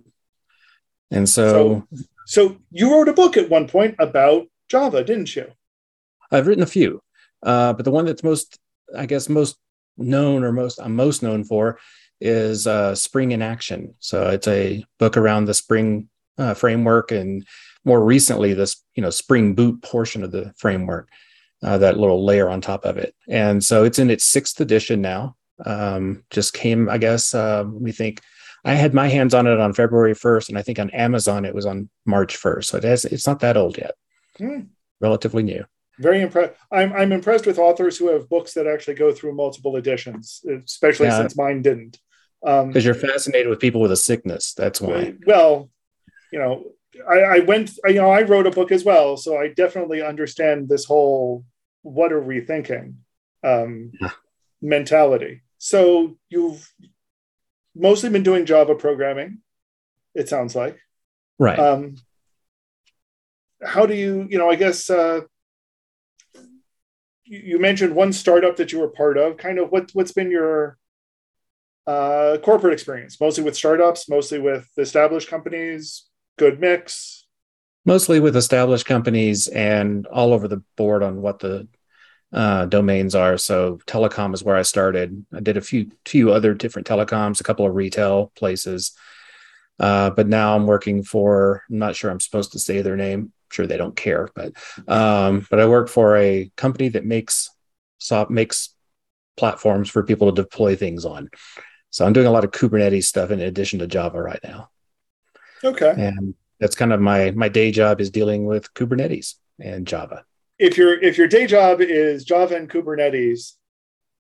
And 1.10 1.26
so, 1.26 1.86
so, 1.92 2.06
so 2.26 2.56
you 2.70 2.92
wrote 2.92 3.08
a 3.08 3.14
book 3.14 3.38
at 3.38 3.48
one 3.48 3.66
point 3.66 3.96
about 3.98 4.48
Java, 4.68 5.02
didn't 5.02 5.34
you? 5.34 5.50
I've 6.30 6.46
written 6.46 6.62
a 6.62 6.66
few, 6.66 7.02
uh, 7.42 7.72
but 7.72 7.84
the 7.84 7.90
one 7.90 8.06
that's 8.06 8.22
most, 8.22 8.58
I 8.96 9.06
guess, 9.06 9.28
most 9.28 9.56
known 9.96 10.44
or 10.44 10.52
most 10.52 10.80
I'm 10.80 10.96
most 10.96 11.22
known 11.22 11.44
for 11.44 11.78
is 12.20 12.66
uh, 12.66 12.94
Spring 12.94 13.32
in 13.32 13.42
Action. 13.42 13.94
So 14.00 14.28
it's 14.28 14.48
a 14.48 14.84
book 14.98 15.16
around 15.16 15.44
the 15.44 15.54
Spring 15.54 16.08
uh, 16.38 16.54
framework 16.54 17.12
and 17.12 17.46
more 17.84 18.04
recently 18.04 18.52
this 18.54 18.82
you 18.94 19.02
know 19.02 19.10
Spring 19.10 19.54
Boot 19.54 19.82
portion 19.82 20.22
of 20.22 20.32
the 20.32 20.52
framework, 20.56 21.08
uh, 21.62 21.78
that 21.78 21.98
little 21.98 22.24
layer 22.24 22.48
on 22.48 22.60
top 22.60 22.84
of 22.84 22.96
it. 22.96 23.14
And 23.28 23.62
so 23.62 23.84
it's 23.84 23.98
in 23.98 24.10
its 24.10 24.24
sixth 24.24 24.60
edition 24.60 25.00
now. 25.00 25.36
Um, 25.64 26.24
just 26.30 26.54
came, 26.54 26.88
I 26.88 26.98
guess. 26.98 27.34
Uh, 27.34 27.64
we 27.66 27.92
think 27.92 28.22
I 28.64 28.74
had 28.74 28.94
my 28.94 29.08
hands 29.08 29.34
on 29.34 29.46
it 29.46 29.60
on 29.60 29.74
February 29.74 30.14
1st, 30.14 30.50
and 30.50 30.58
I 30.58 30.62
think 30.62 30.78
on 30.78 30.90
Amazon 30.90 31.44
it 31.44 31.54
was 31.54 31.66
on 31.66 31.90
March 32.06 32.36
1st. 32.36 32.64
So 32.64 32.76
it 32.78 32.84
has, 32.84 33.04
it's 33.04 33.26
not 33.26 33.40
that 33.40 33.58
old 33.58 33.76
yet. 33.76 33.94
Hmm. 34.38 34.60
Relatively 35.00 35.42
new 35.42 35.64
very 36.00 36.22
impressed. 36.22 36.54
I'm, 36.72 36.92
I'm 36.92 37.12
impressed 37.12 37.46
with 37.46 37.58
authors 37.58 37.98
who 37.98 38.08
have 38.08 38.28
books 38.28 38.54
that 38.54 38.66
actually 38.66 38.94
go 38.94 39.12
through 39.12 39.34
multiple 39.34 39.76
editions, 39.76 40.42
especially 40.64 41.06
yeah. 41.06 41.18
since 41.18 41.36
mine 41.36 41.62
didn't. 41.62 41.98
Because 42.42 42.76
um, 42.76 42.80
you're 42.80 42.94
fascinated 42.94 43.48
with 43.48 43.60
people 43.60 43.82
with 43.82 43.92
a 43.92 43.96
sickness. 43.96 44.54
That's 44.54 44.80
why. 44.80 45.14
Well, 45.26 45.68
you 46.32 46.38
know, 46.38 46.72
I, 47.08 47.20
I 47.20 47.38
went, 47.40 47.72
you 47.86 47.94
know, 47.94 48.10
I 48.10 48.22
wrote 48.22 48.46
a 48.46 48.50
book 48.50 48.72
as 48.72 48.82
well, 48.82 49.18
so 49.18 49.36
I 49.36 49.48
definitely 49.48 50.02
understand 50.02 50.68
this 50.68 50.86
whole 50.86 51.44
"what 51.82 52.12
are 52.12 52.22
we 52.22 52.40
thinking" 52.40 52.98
um, 53.44 53.92
yeah. 54.00 54.12
mentality. 54.62 55.42
So 55.58 56.16
you've 56.30 56.66
mostly 57.74 58.08
been 58.08 58.22
doing 58.22 58.46
Java 58.46 58.74
programming. 58.74 59.40
It 60.14 60.30
sounds 60.30 60.56
like, 60.56 60.78
right? 61.38 61.58
Um, 61.58 61.96
how 63.62 63.84
do 63.84 63.94
you, 63.94 64.26
you 64.30 64.38
know, 64.38 64.50
I 64.50 64.56
guess. 64.56 64.88
Uh, 64.88 65.22
you 67.30 67.60
mentioned 67.60 67.94
one 67.94 68.12
startup 68.12 68.56
that 68.56 68.72
you 68.72 68.80
were 68.80 68.88
part 68.88 69.16
of. 69.16 69.36
Kind 69.36 69.58
of 69.58 69.70
what 69.70 69.90
what's 69.92 70.12
been 70.12 70.30
your 70.30 70.76
uh, 71.86 72.38
corporate 72.42 72.72
experience? 72.72 73.20
Mostly 73.20 73.44
with 73.44 73.56
startups, 73.56 74.08
mostly 74.08 74.40
with 74.40 74.68
established 74.76 75.28
companies. 75.28 76.06
Good 76.38 76.60
mix. 76.60 77.26
Mostly 77.86 78.18
with 78.18 78.36
established 78.36 78.84
companies 78.84 79.46
and 79.46 80.06
all 80.08 80.32
over 80.32 80.48
the 80.48 80.62
board 80.76 81.02
on 81.02 81.22
what 81.22 81.38
the 81.38 81.68
uh, 82.32 82.66
domains 82.66 83.14
are. 83.14 83.38
So 83.38 83.78
telecom 83.86 84.34
is 84.34 84.42
where 84.42 84.56
I 84.56 84.62
started. 84.62 85.24
I 85.32 85.40
did 85.40 85.56
a 85.56 85.62
few 85.62 85.90
few 86.04 86.32
other 86.32 86.52
different 86.52 86.88
telecoms, 86.88 87.40
a 87.40 87.44
couple 87.44 87.64
of 87.64 87.76
retail 87.76 88.32
places. 88.34 88.92
Uh, 89.78 90.10
but 90.10 90.26
now 90.26 90.56
I'm 90.56 90.66
working 90.66 91.04
for. 91.04 91.62
I'm 91.70 91.78
not 91.78 91.94
sure 91.94 92.10
I'm 92.10 92.20
supposed 92.20 92.52
to 92.52 92.58
say 92.58 92.82
their 92.82 92.96
name 92.96 93.32
sure 93.52 93.66
they 93.66 93.76
don't 93.76 93.96
care, 93.96 94.28
but 94.34 94.52
um, 94.88 95.46
but 95.50 95.60
I 95.60 95.66
work 95.66 95.88
for 95.88 96.16
a 96.16 96.50
company 96.56 96.88
that 96.90 97.04
makes 97.04 97.50
soft 97.98 98.30
makes 98.30 98.74
platforms 99.36 99.88
for 99.88 100.02
people 100.02 100.32
to 100.32 100.42
deploy 100.42 100.76
things 100.76 101.04
on. 101.04 101.30
So 101.90 102.04
I'm 102.04 102.12
doing 102.12 102.26
a 102.26 102.30
lot 102.30 102.44
of 102.44 102.50
Kubernetes 102.52 103.04
stuff 103.04 103.30
in 103.30 103.40
addition 103.40 103.78
to 103.80 103.86
Java 103.86 104.20
right 104.20 104.40
now. 104.44 104.70
Okay. 105.64 105.92
And 105.96 106.34
that's 106.58 106.76
kind 106.76 106.92
of 106.92 107.00
my 107.00 107.30
my 107.32 107.48
day 107.48 107.70
job 107.70 108.00
is 108.00 108.10
dealing 108.10 108.46
with 108.46 108.72
Kubernetes 108.74 109.34
and 109.58 109.86
Java. 109.86 110.24
If 110.58 110.76
your 110.76 111.00
if 111.02 111.18
your 111.18 111.26
day 111.26 111.46
job 111.46 111.80
is 111.80 112.24
Java 112.24 112.56
and 112.56 112.68
Kubernetes, 112.68 113.54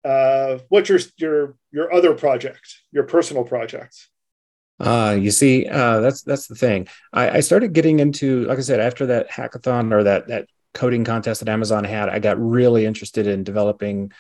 uh, 0.06 0.60
what's 0.70 0.90
your 0.90 1.00
your 1.18 1.58
your 1.72 1.94
other 1.94 2.14
project, 2.14 2.82
your 2.92 3.04
personal 3.04 3.44
project? 3.44 4.08
Uh, 4.82 5.16
you 5.20 5.30
see, 5.30 5.68
uh, 5.68 6.00
that's 6.00 6.24
that's 6.24 6.48
the 6.48 6.56
thing. 6.56 6.88
I, 7.14 7.38
I, 7.38 7.40
started 7.42 7.72
getting 7.74 8.00
into, 8.00 8.46
like 8.46 8.58
I 8.58 8.62
said, 8.62 8.80
after 8.80 9.06
that 9.08 9.30
hackathon 9.30 9.94
or 9.94 10.04
that 10.04 10.28
that 10.30 10.48
coding 10.74 11.04
contest 11.04 11.42
that 11.42 11.50
Amazon 11.50 11.84
had, 11.84 12.10
I 12.10 12.18
got 12.18 12.42
really 12.42 12.88
interested 12.88 13.28
in 13.28 13.44
developing 13.44 14.12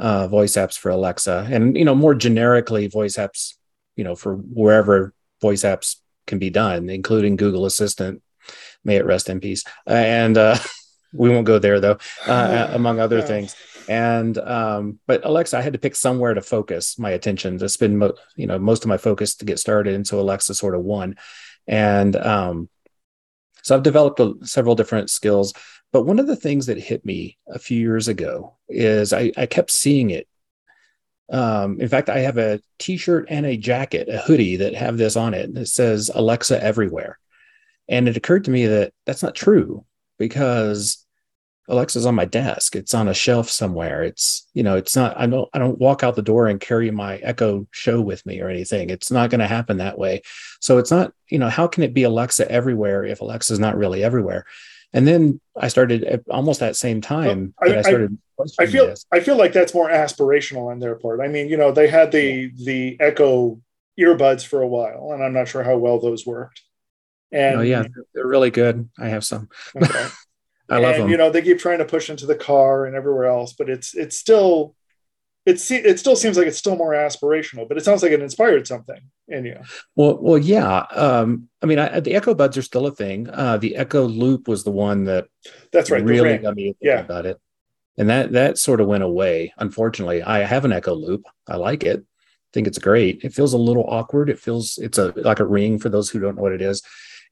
uh, 0.00 0.26
voice 0.26 0.54
apps 0.54 0.76
for 0.76 0.90
Alexa, 0.90 1.46
and 1.48 1.76
you 1.76 1.84
know, 1.84 1.94
more 1.94 2.16
generically, 2.16 2.88
voice 2.88 3.14
apps, 3.16 3.54
you 3.94 4.02
know, 4.02 4.16
for 4.16 4.34
wherever 4.34 5.14
voice 5.40 5.62
apps 5.62 5.96
can 6.26 6.40
be 6.40 6.50
done, 6.50 6.90
including 6.90 7.36
Google 7.36 7.64
Assistant. 7.64 8.20
May 8.84 8.96
it 8.96 9.06
rest 9.06 9.28
in 9.28 9.38
peace. 9.38 9.62
And 9.86 10.36
uh, 10.36 10.56
we 11.12 11.30
won't 11.30 11.46
go 11.46 11.60
there 11.60 11.78
though, 11.78 11.98
uh, 12.26 12.68
among 12.72 12.98
other 12.98 13.22
things. 13.22 13.54
And 13.88 14.36
um, 14.38 14.98
but 15.06 15.24
Alexa, 15.24 15.56
I 15.56 15.62
had 15.62 15.72
to 15.72 15.78
pick 15.78 15.96
somewhere 15.96 16.34
to 16.34 16.42
focus 16.42 16.98
my 16.98 17.10
attention 17.10 17.58
to 17.58 17.68
spend, 17.68 17.98
mo- 17.98 18.14
you 18.36 18.46
know, 18.46 18.58
most 18.58 18.84
of 18.84 18.88
my 18.88 18.98
focus 18.98 19.34
to 19.36 19.46
get 19.46 19.58
started. 19.58 19.94
And 19.94 20.06
so 20.06 20.20
Alexa 20.20 20.54
sort 20.54 20.74
of 20.74 20.82
won. 20.82 21.16
And 21.66 22.14
um, 22.14 22.68
so 23.62 23.74
I've 23.74 23.82
developed 23.82 24.20
a, 24.20 24.34
several 24.42 24.74
different 24.74 25.10
skills. 25.10 25.54
But 25.90 26.02
one 26.02 26.18
of 26.18 26.26
the 26.26 26.36
things 26.36 26.66
that 26.66 26.78
hit 26.78 27.04
me 27.06 27.38
a 27.48 27.58
few 27.58 27.78
years 27.78 28.08
ago 28.08 28.56
is 28.68 29.14
I, 29.14 29.32
I 29.38 29.46
kept 29.46 29.70
seeing 29.70 30.10
it. 30.10 30.28
Um, 31.30 31.80
in 31.80 31.88
fact, 31.88 32.10
I 32.10 32.18
have 32.20 32.38
a 32.38 32.60
T-shirt 32.78 33.26
and 33.30 33.46
a 33.46 33.56
jacket, 33.56 34.08
a 34.08 34.18
hoodie 34.18 34.56
that 34.56 34.74
have 34.74 34.98
this 34.98 35.16
on 35.16 35.32
it. 35.34 35.56
It 35.56 35.68
says 35.68 36.10
Alexa 36.14 36.62
everywhere, 36.62 37.18
and 37.88 38.08
it 38.08 38.16
occurred 38.16 38.44
to 38.44 38.50
me 38.50 38.66
that 38.66 38.92
that's 39.04 39.22
not 39.22 39.34
true 39.34 39.84
because 40.18 41.06
Alexa's 41.68 42.06
on 42.06 42.14
my 42.14 42.24
desk. 42.24 42.74
It's 42.74 42.94
on 42.94 43.08
a 43.08 43.14
shelf 43.14 43.50
somewhere. 43.50 44.02
It's, 44.02 44.46
you 44.54 44.62
know, 44.62 44.76
it's 44.76 44.96
not, 44.96 45.18
I 45.18 45.26
don't, 45.26 45.48
I 45.52 45.58
don't 45.58 45.78
walk 45.78 46.02
out 46.02 46.16
the 46.16 46.22
door 46.22 46.46
and 46.46 46.58
carry 46.60 46.90
my 46.90 47.18
Echo 47.18 47.66
show 47.70 48.00
with 48.00 48.24
me 48.24 48.40
or 48.40 48.48
anything. 48.48 48.88
It's 48.88 49.10
not 49.10 49.30
going 49.30 49.40
to 49.40 49.46
happen 49.46 49.76
that 49.76 49.98
way. 49.98 50.22
So 50.60 50.78
it's 50.78 50.90
not, 50.90 51.12
you 51.28 51.38
know, 51.38 51.50
how 51.50 51.66
can 51.66 51.82
it 51.82 51.92
be 51.92 52.04
Alexa 52.04 52.50
everywhere 52.50 53.04
if 53.04 53.20
Alexa's 53.20 53.58
not 53.58 53.76
really 53.76 54.02
everywhere? 54.02 54.46
And 54.94 55.06
then 55.06 55.40
I 55.56 55.68
started 55.68 56.04
at 56.04 56.22
almost 56.30 56.60
that 56.60 56.76
same 56.76 57.02
time 57.02 57.52
I, 57.62 57.76
I, 57.76 57.82
started. 57.82 58.16
I, 58.40 58.62
I 58.62 58.66
feel, 58.66 58.86
this. 58.86 59.04
I 59.12 59.20
feel 59.20 59.36
like 59.36 59.52
that's 59.52 59.74
more 59.74 59.90
aspirational 59.90 60.70
on 60.70 60.78
their 60.78 60.94
part. 60.94 61.20
I 61.20 61.28
mean, 61.28 61.48
you 61.48 61.58
know, 61.58 61.70
they 61.70 61.88
had 61.88 62.12
the, 62.12 62.50
the 62.64 62.96
Echo 62.98 63.60
earbuds 64.00 64.46
for 64.46 64.62
a 64.62 64.66
while 64.66 65.10
and 65.12 65.22
I'm 65.22 65.34
not 65.34 65.48
sure 65.48 65.62
how 65.62 65.76
well 65.76 66.00
those 66.00 66.24
worked. 66.24 66.62
And 67.30 67.58
oh 67.58 67.60
yeah, 67.60 67.84
they're 68.14 68.26
really 68.26 68.50
good. 68.50 68.88
I 68.98 69.08
have 69.08 69.22
some. 69.22 69.50
Okay. 69.76 70.06
I 70.70 70.78
love 70.78 70.94
and, 70.94 71.04
them. 71.04 71.10
You 71.10 71.16
know, 71.16 71.30
they 71.30 71.42
keep 71.42 71.58
trying 71.58 71.78
to 71.78 71.84
push 71.84 72.10
into 72.10 72.26
the 72.26 72.34
car 72.34 72.86
and 72.86 72.94
everywhere 72.94 73.26
else, 73.26 73.52
but 73.52 73.70
it's 73.70 73.94
it's 73.94 74.16
still 74.16 74.74
it's 75.48 75.70
it 75.70 75.98
still 75.98 76.14
seems 76.14 76.36
like 76.36 76.46
it's 76.46 76.58
still 76.58 76.76
more 76.76 76.92
aspirational, 76.92 77.66
but 77.66 77.78
it 77.78 77.84
sounds 77.84 78.02
like 78.02 78.12
it 78.12 78.20
inspired 78.20 78.66
something 78.66 79.00
in 79.28 79.46
you. 79.46 79.56
Well, 79.96 80.18
well, 80.20 80.36
yeah. 80.36 80.80
Um, 80.94 81.48
I 81.62 81.66
mean, 81.66 81.78
I, 81.78 82.00
the 82.00 82.14
Echo 82.14 82.34
Buds 82.34 82.58
are 82.58 82.62
still 82.62 82.86
a 82.86 82.94
thing. 82.94 83.30
Uh, 83.30 83.56
the 83.56 83.76
Echo 83.76 84.06
Loop 84.06 84.46
was 84.46 84.64
the 84.64 84.70
one 84.70 85.04
that 85.04 85.28
that's 85.72 85.90
right. 85.90 86.04
Really 86.04 86.36
got 86.36 86.54
me 86.54 86.76
yeah. 86.82 87.00
about 87.00 87.24
it, 87.24 87.40
and 87.96 88.10
that 88.10 88.32
that 88.32 88.58
sort 88.58 88.82
of 88.82 88.88
went 88.88 89.04
away. 89.04 89.54
Unfortunately, 89.56 90.22
I 90.22 90.40
have 90.40 90.66
an 90.66 90.72
Echo 90.72 90.94
Loop. 90.94 91.22
I 91.48 91.56
like 91.56 91.82
it. 91.82 92.00
I 92.00 92.50
think 92.52 92.66
it's 92.66 92.78
great. 92.78 93.24
It 93.24 93.32
feels 93.32 93.54
a 93.54 93.58
little 93.58 93.84
awkward. 93.88 94.28
It 94.28 94.38
feels 94.38 94.76
it's 94.76 94.98
a 94.98 95.14
like 95.16 95.40
a 95.40 95.46
ring 95.46 95.78
for 95.78 95.88
those 95.88 96.10
who 96.10 96.20
don't 96.20 96.36
know 96.36 96.42
what 96.42 96.52
it 96.52 96.60
is, 96.60 96.82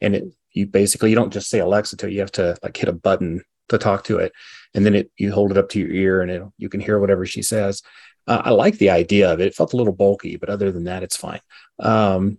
and 0.00 0.14
it 0.14 0.24
you 0.52 0.66
basically 0.66 1.10
you 1.10 1.16
don't 1.16 1.32
just 1.32 1.50
say 1.50 1.58
Alexa 1.58 1.96
to 1.98 2.06
it, 2.06 2.12
you 2.12 2.20
have 2.20 2.32
to 2.32 2.56
like 2.62 2.76
hit 2.76 2.88
a 2.88 2.92
button 2.92 3.42
to 3.68 3.78
talk 3.78 4.04
to 4.04 4.18
it, 4.18 4.32
and 4.74 4.84
then 4.86 4.94
it 4.94 5.10
you 5.16 5.32
hold 5.32 5.50
it 5.50 5.58
up 5.58 5.68
to 5.70 5.78
your 5.78 5.90
ear 5.90 6.22
and 6.22 6.30
it 6.30 6.42
you 6.58 6.68
can 6.68 6.80
hear 6.80 6.98
whatever 6.98 7.26
she 7.26 7.42
says. 7.42 7.82
Uh, 8.26 8.42
I 8.44 8.50
like 8.50 8.78
the 8.78 8.90
idea 8.90 9.32
of 9.32 9.40
it. 9.40 9.46
It 9.46 9.54
felt 9.54 9.72
a 9.72 9.76
little 9.76 9.92
bulky, 9.92 10.36
but 10.36 10.50
other 10.50 10.72
than 10.72 10.84
that, 10.84 11.04
it's 11.04 11.16
fine. 11.16 11.40
Um, 11.78 12.38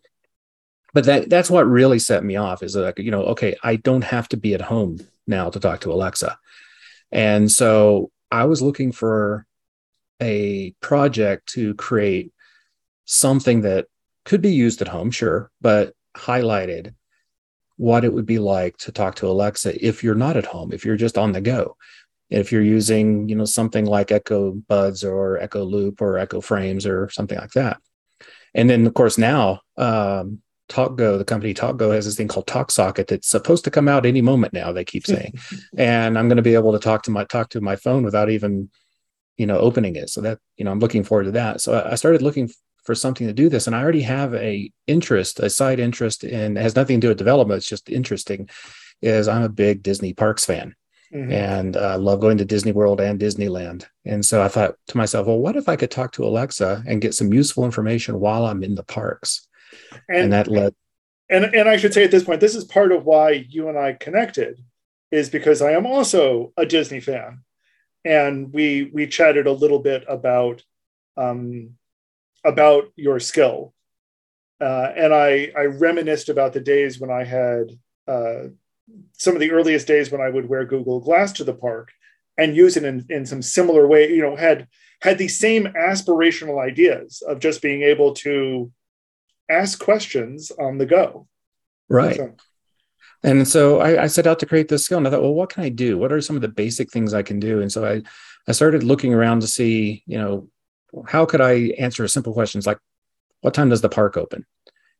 but 0.93 1.05
that 1.05 1.29
that's 1.29 1.49
what 1.49 1.67
really 1.67 1.99
set 1.99 2.23
me 2.23 2.35
off 2.37 2.63
is 2.63 2.75
like 2.75 2.97
you 2.99 3.11
know 3.11 3.23
okay 3.23 3.55
I 3.63 3.75
don't 3.75 4.03
have 4.03 4.27
to 4.29 4.37
be 4.37 4.53
at 4.53 4.61
home 4.61 4.99
now 5.27 5.49
to 5.49 5.59
talk 5.59 5.81
to 5.81 5.91
Alexa, 5.91 6.37
and 7.11 7.51
so 7.51 8.11
I 8.31 8.45
was 8.45 8.61
looking 8.61 8.91
for 8.91 9.45
a 10.21 10.71
project 10.81 11.49
to 11.49 11.75
create 11.75 12.31
something 13.05 13.61
that 13.61 13.87
could 14.25 14.41
be 14.41 14.53
used 14.53 14.81
at 14.81 14.87
home, 14.87 15.11
sure, 15.11 15.51
but 15.61 15.93
highlighted 16.15 16.93
what 17.77 18.03
it 18.03 18.11
would 18.11 18.25
be 18.25 18.39
like 18.39 18.75
to 18.77 18.91
talk 18.91 19.15
to 19.15 19.27
Alexa 19.27 19.85
if 19.85 20.03
you're 20.03 20.15
not 20.15 20.35
at 20.35 20.45
home, 20.45 20.73
if 20.73 20.83
you're 20.83 20.97
just 20.97 21.17
on 21.17 21.31
the 21.31 21.41
go. 21.41 21.77
If 22.29 22.51
you're 22.51 22.61
using, 22.61 23.29
you 23.29 23.35
know, 23.35 23.45
something 23.45 23.85
like 23.85 24.11
Echo 24.11 24.51
Buds 24.51 25.03
or 25.03 25.37
Echo 25.37 25.63
Loop 25.63 26.01
or 26.01 26.17
Echo 26.17 26.41
Frames 26.41 26.85
or 26.85 27.09
something 27.09 27.37
like 27.37 27.51
that. 27.51 27.79
And 28.53 28.69
then, 28.69 28.85
of 28.85 28.93
course, 28.93 29.17
now 29.17 29.61
um, 29.77 30.41
TalkGo, 30.69 31.17
the 31.17 31.23
company 31.23 31.53
TalkGo, 31.53 31.93
has 31.93 32.05
this 32.05 32.15
thing 32.15 32.27
called 32.27 32.47
TalkSocket 32.47 33.07
that's 33.07 33.29
supposed 33.29 33.63
to 33.63 33.71
come 33.71 33.87
out 33.87 34.05
any 34.05 34.21
moment 34.21 34.51
now. 34.51 34.73
They 34.73 34.83
keep 34.83 35.05
saying, 35.05 35.35
and 35.77 36.17
I'm 36.17 36.27
going 36.27 36.37
to 36.37 36.41
be 36.43 36.55
able 36.55 36.73
to 36.73 36.79
talk 36.79 37.03
to 37.03 37.11
my 37.11 37.23
talk 37.23 37.49
to 37.51 37.61
my 37.61 37.77
phone 37.77 38.03
without 38.03 38.29
even, 38.29 38.69
you 39.37 39.45
know, 39.45 39.59
opening 39.59 39.95
it. 39.95 40.09
So 40.09 40.19
that 40.21 40.39
you 40.57 40.65
know, 40.65 40.71
I'm 40.71 40.79
looking 40.79 41.03
forward 41.03 41.25
to 41.25 41.31
that. 41.31 41.61
So 41.61 41.87
I 41.89 41.95
started 41.95 42.21
looking 42.21 42.49
for 42.87 42.95
something 42.95 43.27
to 43.27 43.33
do 43.33 43.49
this. 43.49 43.67
And 43.67 43.75
i 43.75 43.81
already 43.83 44.01
have 44.01 44.33
a 44.33 44.71
interest 44.87 45.39
a 45.39 45.49
side 45.49 45.79
interest 45.79 46.23
in 46.23 46.55
has 46.55 46.75
nothing 46.75 46.99
to 46.99 47.05
do 47.05 47.09
with 47.09 47.17
development 47.17 47.57
it's 47.57 47.67
just 47.67 47.89
interesting 47.89 48.49
is 49.01 49.27
i'm 49.27 49.43
a 49.43 49.49
big 49.49 49.83
disney 49.83 50.13
parks 50.13 50.45
fan. 50.45 50.73
Mm-hmm. 51.13 51.31
and 51.31 51.77
i 51.77 51.93
uh, 51.93 51.97
love 51.97 52.19
going 52.19 52.37
to 52.39 52.45
disney 52.45 52.71
world 52.71 52.99
and 52.99 53.19
disneyland. 53.19 53.85
And 54.05 54.25
so 54.25 54.41
i 54.41 54.47
thought 54.47 54.75
to 54.87 54.97
myself 54.97 55.27
well 55.27 55.37
what 55.37 55.57
if 55.57 55.69
i 55.69 55.75
could 55.75 55.91
talk 55.91 56.13
to 56.13 56.25
alexa 56.25 56.83
and 56.87 57.01
get 57.01 57.13
some 57.13 57.31
useful 57.31 57.65
information 57.65 58.19
while 58.19 58.45
i'm 58.45 58.63
in 58.63 58.75
the 58.75 58.83
parks? 58.83 59.47
And, 60.09 60.23
and 60.23 60.33
that 60.33 60.47
led 60.47 60.73
and 61.29 61.43
and 61.43 61.69
i 61.69 61.77
should 61.77 61.93
say 61.93 62.03
at 62.05 62.11
this 62.11 62.23
point 62.23 62.39
this 62.41 62.55
is 62.55 62.63
part 62.63 62.91
of 62.91 63.03
why 63.03 63.31
you 63.31 63.69
and 63.69 63.77
i 63.77 63.93
connected 63.93 64.63
is 65.11 65.29
because 65.29 65.61
i 65.61 65.71
am 65.71 65.85
also 65.85 66.53
a 66.57 66.65
disney 66.65 67.01
fan. 67.01 67.43
And 68.05 68.53
we 68.53 68.89
we 68.93 69.07
chatted 69.07 69.47
a 69.47 69.59
little 69.63 69.79
bit 69.79 70.05
about 70.07 70.63
um, 71.17 71.71
about 72.43 72.85
your 72.95 73.19
skill. 73.19 73.73
Uh, 74.59 74.91
and 74.95 75.13
I, 75.13 75.51
I 75.55 75.65
reminisced 75.65 76.29
about 76.29 76.53
the 76.53 76.59
days 76.59 76.99
when 76.99 77.11
I 77.11 77.23
had 77.23 77.71
uh, 78.07 78.49
some 79.13 79.35
of 79.35 79.39
the 79.39 79.51
earliest 79.51 79.87
days 79.87 80.11
when 80.11 80.21
I 80.21 80.29
would 80.29 80.49
wear 80.49 80.65
Google 80.65 80.99
Glass 80.99 81.31
to 81.33 81.43
the 81.43 81.53
park 81.53 81.91
and 82.37 82.55
use 82.55 82.77
it 82.77 82.83
in, 82.83 83.05
in 83.09 83.25
some 83.25 83.41
similar 83.41 83.87
way, 83.87 84.11
you 84.11 84.21
know, 84.21 84.35
had 84.35 84.67
had 85.01 85.17
these 85.17 85.39
same 85.39 85.65
aspirational 85.65 86.63
ideas 86.63 87.21
of 87.27 87.39
just 87.39 87.61
being 87.61 87.83
able 87.83 88.13
to 88.13 88.71
ask 89.49 89.79
questions 89.79 90.51
on 90.51 90.77
the 90.77 90.85
go. 90.85 91.27
Right. 91.89 92.15
So, 92.15 92.35
and 93.23 93.47
so 93.47 93.79
I, 93.79 94.03
I, 94.03 94.07
set 94.07 94.27
out 94.27 94.39
to 94.39 94.45
create 94.45 94.67
this 94.67 94.85
skill 94.85 94.97
and 94.97 95.07
I 95.07 95.11
thought, 95.11 95.21
well, 95.21 95.33
what 95.33 95.49
can 95.49 95.63
I 95.63 95.69
do? 95.69 95.97
What 95.97 96.11
are 96.11 96.21
some 96.21 96.35
of 96.35 96.41
the 96.41 96.47
basic 96.47 96.91
things 96.91 97.13
I 97.13 97.23
can 97.23 97.39
do? 97.39 97.61
And 97.61 97.71
so 97.71 97.85
I, 97.85 98.03
I 98.47 98.51
started 98.51 98.83
looking 98.83 99.13
around 99.13 99.41
to 99.41 99.47
see, 99.47 100.03
you 100.05 100.17
know, 100.17 100.49
how 101.07 101.25
could 101.25 101.41
I 101.41 101.73
answer 101.77 102.07
simple 102.07 102.33
questions 102.33 102.65
like, 102.65 102.79
what 103.41 103.53
time 103.53 103.69
does 103.69 103.81
the 103.81 103.89
park 103.89 104.17
open? 104.17 104.45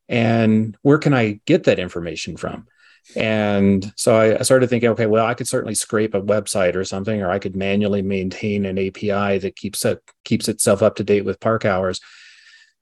And 0.10 0.78
where 0.82 0.98
can 0.98 1.14
I 1.14 1.40
get 1.46 1.66
that 1.66 1.80
information 1.80 2.38
from? 2.38 2.68
And 3.16 3.94
so 3.96 4.16
I, 4.16 4.40
I, 4.40 4.42
started 4.42 4.70
thinking, 4.70 4.90
okay, 4.90 5.06
well, 5.06 5.26
I 5.26 5.34
could 5.34 5.48
certainly 5.48 5.76
scrape 5.76 6.14
a 6.14 6.22
website 6.22 6.76
or 6.76 6.84
something, 6.84 7.22
or 7.22 7.30
I 7.30 7.40
could 7.40 7.56
manually 7.56 8.02
maintain 8.02 8.66
an 8.66 8.78
API 8.78 9.38
that 9.38 9.56
keeps 9.56 9.86
it 9.86 10.02
keeps 10.26 10.50
itself 10.50 10.84
up 10.84 10.96
to 10.98 11.06
date 11.06 11.24
with 11.24 11.40
park 11.40 11.64
hours. 11.64 12.02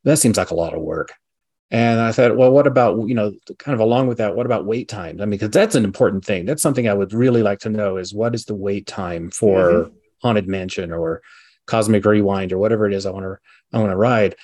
That 0.03 0.17
seems 0.17 0.37
like 0.37 0.49
a 0.49 0.55
lot 0.55 0.73
of 0.73 0.81
work. 0.81 1.13
And 1.71 1.99
I 1.99 2.11
thought, 2.11 2.37
well, 2.37 2.51
what 2.51 2.67
about, 2.67 3.07
you 3.07 3.15
know, 3.15 3.33
kind 3.57 3.73
of 3.73 3.79
along 3.79 4.07
with 4.07 4.19
that, 4.19 4.35
what 4.35 4.45
about 4.45 4.65
wait 4.65 4.87
times? 4.87 5.21
I 5.21 5.25
mean, 5.25 5.31
because 5.31 5.49
that's 5.49 5.75
an 5.75 5.83
important 5.83 6.23
thing. 6.23 6.45
That's 6.45 6.61
something 6.61 6.87
I 6.87 6.93
would 6.93 7.13
really 7.13 7.41
like 7.41 7.59
to 7.59 7.69
know 7.69 7.97
is 7.97 8.13
what 8.13 8.35
is 8.35 8.45
the 8.45 8.55
wait 8.55 8.87
time 8.87 9.31
for 9.31 9.71
mm-hmm. 9.71 9.95
Haunted 10.21 10.47
Mansion 10.47 10.91
or 10.91 11.21
Cosmic 11.67 12.05
Rewind 12.05 12.51
or 12.51 12.57
whatever 12.57 12.87
it 12.87 12.93
is 12.93 13.05
I 13.05 13.11
want 13.11 13.25
to 13.25 13.37
I 13.73 13.79
want 13.79 13.91
to 13.91 13.97
ride 13.97 14.35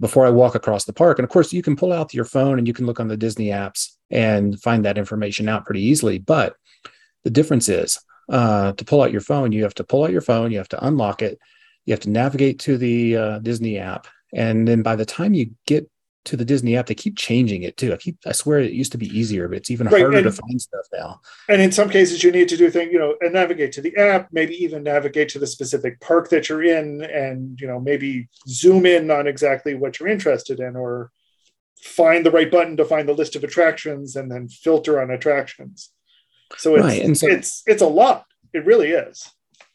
before 0.00 0.26
I 0.26 0.30
walk 0.30 0.54
across 0.54 0.84
the 0.84 0.92
park. 0.92 1.18
And 1.18 1.24
of 1.24 1.30
course, 1.30 1.52
you 1.52 1.62
can 1.62 1.76
pull 1.76 1.92
out 1.92 2.12
your 2.12 2.24
phone 2.24 2.58
and 2.58 2.66
you 2.66 2.74
can 2.74 2.86
look 2.86 3.00
on 3.00 3.08
the 3.08 3.16
Disney 3.16 3.46
apps 3.46 3.92
and 4.10 4.60
find 4.60 4.84
that 4.84 4.98
information 4.98 5.48
out 5.48 5.64
pretty 5.64 5.82
easily. 5.82 6.18
But 6.18 6.54
the 7.24 7.30
difference 7.30 7.68
is 7.68 7.98
uh, 8.28 8.72
to 8.72 8.84
pull 8.84 9.02
out 9.02 9.12
your 9.12 9.20
phone, 9.20 9.52
you 9.52 9.62
have 9.62 9.74
to 9.74 9.84
pull 9.84 10.04
out 10.04 10.12
your 10.12 10.20
phone, 10.20 10.52
you 10.52 10.58
have 10.58 10.68
to 10.68 10.86
unlock 10.86 11.22
it, 11.22 11.38
you 11.84 11.92
have 11.92 12.00
to 12.00 12.10
navigate 12.10 12.58
to 12.60 12.76
the 12.76 13.16
uh, 13.16 13.38
Disney 13.38 13.78
app. 13.78 14.06
And 14.34 14.66
then 14.68 14.82
by 14.82 14.96
the 14.96 15.06
time 15.06 15.34
you 15.34 15.52
get 15.66 15.88
to 16.26 16.36
the 16.36 16.44
Disney 16.44 16.76
app, 16.76 16.86
they 16.86 16.94
keep 16.94 17.16
changing 17.16 17.62
it 17.62 17.76
too. 17.76 17.92
I 17.92 17.96
keep, 17.96 18.18
I 18.26 18.32
swear 18.32 18.60
it 18.60 18.72
used 18.72 18.92
to 18.92 18.98
be 18.98 19.06
easier, 19.06 19.48
but 19.48 19.58
it's 19.58 19.70
even 19.70 19.86
right. 19.86 20.00
harder 20.00 20.18
and, 20.18 20.24
to 20.24 20.32
find 20.32 20.60
stuff 20.60 20.86
now. 20.92 21.20
And 21.48 21.62
in 21.62 21.72
some 21.72 21.88
cases, 21.88 22.22
you 22.22 22.30
need 22.30 22.48
to 22.48 22.56
do 22.56 22.70
things, 22.70 22.92
you 22.92 22.98
know, 22.98 23.14
and 23.20 23.32
navigate 23.32 23.72
to 23.72 23.80
the 23.80 23.96
app, 23.96 24.28
maybe 24.32 24.54
even 24.62 24.82
navigate 24.82 25.28
to 25.30 25.38
the 25.38 25.46
specific 25.46 26.00
park 26.00 26.28
that 26.30 26.48
you're 26.48 26.62
in, 26.62 27.02
and 27.02 27.60
you 27.60 27.66
know, 27.66 27.80
maybe 27.80 28.28
zoom 28.48 28.86
in 28.86 29.10
on 29.10 29.26
exactly 29.26 29.74
what 29.74 29.98
you're 29.98 30.08
interested 30.08 30.60
in, 30.60 30.76
or 30.76 31.10
find 31.80 32.26
the 32.26 32.30
right 32.30 32.50
button 32.50 32.76
to 32.76 32.84
find 32.84 33.08
the 33.08 33.14
list 33.14 33.36
of 33.36 33.44
attractions, 33.44 34.16
and 34.16 34.30
then 34.30 34.48
filter 34.48 35.00
on 35.00 35.10
attractions. 35.10 35.90
So 36.56 36.74
it's 36.76 36.84
right. 36.84 37.02
and 37.02 37.16
so, 37.16 37.28
it's 37.28 37.62
it's 37.66 37.82
a 37.82 37.88
lot. 37.88 38.26
It 38.52 38.64
really 38.64 38.90
is. 38.90 39.28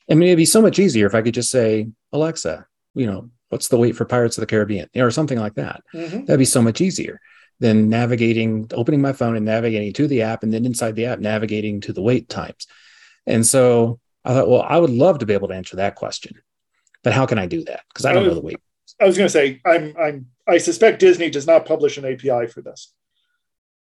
I 0.09 0.15
mean, 0.15 0.29
it'd 0.29 0.37
be 0.37 0.45
so 0.45 0.61
much 0.61 0.79
easier 0.79 1.07
if 1.07 1.15
I 1.15 1.21
could 1.21 1.33
just 1.33 1.49
say, 1.49 1.87
Alexa, 2.11 2.65
you 2.95 3.05
know, 3.05 3.29
what's 3.51 3.67
the 3.67 3.77
wait 3.77 3.95
for 3.95 4.05
Pirates 4.05 4.37
of 4.37 4.41
the 4.41 4.47
Caribbean 4.47 4.89
or 4.95 5.11
something 5.11 5.37
like 5.37 5.55
that. 5.55 5.83
Mm-hmm. 5.93 6.25
That'd 6.25 6.39
be 6.39 6.45
so 6.45 6.61
much 6.61 6.79
easier 6.79 7.19
than 7.59 7.89
navigating, 7.89 8.67
opening 8.73 9.01
my 9.01 9.13
phone 9.13 9.35
and 9.35 9.45
navigating 9.45 9.93
to 9.93 10.07
the 10.07 10.21
app, 10.23 10.43
and 10.43 10.53
then 10.53 10.65
inside 10.65 10.95
the 10.95 11.05
app 11.05 11.19
navigating 11.19 11.81
to 11.81 11.93
the 11.93 12.01
wait 12.01 12.29
times. 12.29 12.65
And 13.27 13.45
so 13.45 13.99
I 14.23 14.33
thought, 14.33 14.49
well, 14.49 14.65
I 14.67 14.79
would 14.79 14.89
love 14.89 15.19
to 15.19 15.25
be 15.25 15.33
able 15.33 15.49
to 15.49 15.53
answer 15.53 15.75
that 15.75 15.95
question, 15.95 16.41
but 17.03 17.13
how 17.13 17.25
can 17.25 17.37
I 17.37 17.45
do 17.45 17.63
that? 17.65 17.81
Because 17.89 18.05
I 18.05 18.13
don't 18.13 18.23
I 18.23 18.27
was, 18.27 18.35
know 18.35 18.41
the 18.41 18.47
wait. 18.47 18.57
I 18.99 19.05
was 19.05 19.17
going 19.17 19.27
to 19.27 19.31
say, 19.31 19.61
I'm, 19.65 19.93
I'm, 19.99 20.27
I 20.47 20.57
suspect 20.57 20.99
Disney 20.99 21.29
does 21.29 21.45
not 21.45 21.65
publish 21.65 21.97
an 21.97 22.05
API 22.05 22.47
for 22.47 22.61
this. 22.61 22.93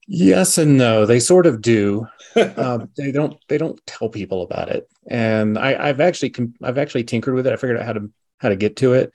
Yes 0.08 0.58
and 0.58 0.78
no. 0.78 1.06
They 1.06 1.20
sort 1.20 1.46
of 1.46 1.62
do. 1.62 2.08
uh, 2.36 2.86
they 2.98 3.12
don't. 3.12 3.38
They 3.50 3.58
don't 3.58 3.86
tell 3.86 4.08
people 4.08 4.42
about 4.42 4.70
it. 4.70 4.90
And 5.06 5.58
I, 5.58 5.90
I've 5.90 6.00
actually 6.00 6.34
I've 6.64 6.78
actually 6.78 7.04
tinkered 7.04 7.34
with 7.34 7.46
it. 7.46 7.52
I 7.52 7.58
figured 7.58 7.78
out 7.78 7.86
how 7.86 7.94
to 7.94 8.10
how 8.38 8.50
to 8.50 8.56
get 8.56 8.78
to 8.78 8.94
it. 8.94 9.14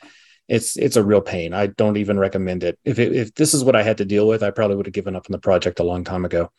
It's 0.49 0.77
it's 0.77 0.97
a 0.97 1.05
real 1.05 1.21
pain. 1.21 1.55
I 1.55 1.69
don't 1.69 1.97
even 1.97 2.19
recommend 2.19 2.65
it. 2.65 2.79
If 2.85 2.99
it, 2.99 3.15
if 3.15 3.35
this 3.35 3.55
is 3.55 3.65
what 3.65 3.77
I 3.77 3.83
had 3.83 3.99
to 3.99 4.05
deal 4.05 4.27
with, 4.27 4.43
I 4.43 4.51
probably 4.51 4.77
would 4.77 4.87
have 4.87 4.93
given 4.93 5.17
up 5.17 5.27
on 5.29 5.33
the 5.33 5.39
project 5.39 5.81
a 5.81 5.85
long 5.85 6.05
time 6.05 6.25
ago. 6.25 6.51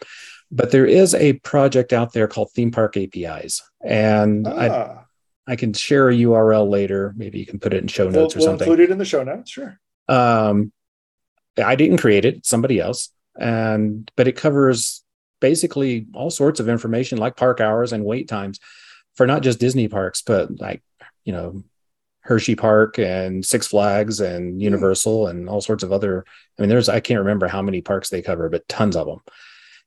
But 0.52 0.72
there 0.72 0.86
is 0.86 1.14
a 1.16 1.34
project 1.34 1.94
out 1.94 2.14
there 2.14 2.28
called 2.28 2.52
Theme 2.52 2.72
Park 2.72 2.96
APIs, 2.98 3.62
and 3.84 4.48
ah. 4.48 5.06
I 5.48 5.54
I 5.54 5.56
can 5.56 5.74
share 5.74 6.10
a 6.10 6.14
URL 6.14 6.70
later. 6.70 7.14
Maybe 7.18 7.40
you 7.40 7.46
can 7.46 7.60
put 7.60 7.74
it 7.74 7.82
in 7.82 7.88
show 7.88 8.10
notes 8.10 8.36
we'll, 8.36 8.46
or 8.46 8.48
something. 8.48 8.68
We'll 8.68 8.74
include 8.74 8.90
it 8.90 8.92
in 8.92 8.98
the 8.98 9.06
show 9.06 9.24
notes. 9.24 9.52
Sure. 9.52 9.80
Um, 10.08 10.72
I 11.64 11.76
didn't 11.76 11.98
create 11.98 12.26
it; 12.26 12.46
somebody 12.46 12.80
else 12.80 13.10
and 13.38 14.12
but 14.16 14.28
it 14.28 14.36
covers 14.36 15.04
basically 15.40 16.08
all 16.14 16.30
sorts 16.30 16.60
of 16.60 16.70
information 16.70 17.18
like 17.18 17.36
park 17.36 17.60
hours 17.60 17.92
and 17.92 18.06
wait 18.06 18.28
times 18.28 18.60
for 19.16 19.28
not 19.28 19.42
just 19.42 19.60
Disney 19.60 19.88
parks, 19.88 20.22
but 20.22 20.60
like 20.60 20.82
you 21.24 21.34
know 21.34 21.64
Hershey 22.24 22.56
Park 22.56 22.98
and 22.98 23.46
Six 23.46 23.68
Flags 23.68 24.20
and 24.20 24.54
hmm. 24.54 24.60
Universal 24.60 25.28
and 25.28 25.50
all 25.50 25.62
sorts 25.62 25.84
of 25.84 25.92
other. 25.92 26.26
I 26.58 26.62
mean, 26.62 26.70
there's 26.70 26.90
I 26.90 27.00
can't 27.00 27.20
remember 27.20 27.48
how 27.48 27.62
many 27.62 27.82
parks 27.82 28.10
they 28.10 28.22
cover, 28.22 28.50
but 28.50 28.68
tons 28.68 28.96
of 28.96 29.08
them. 29.08 29.20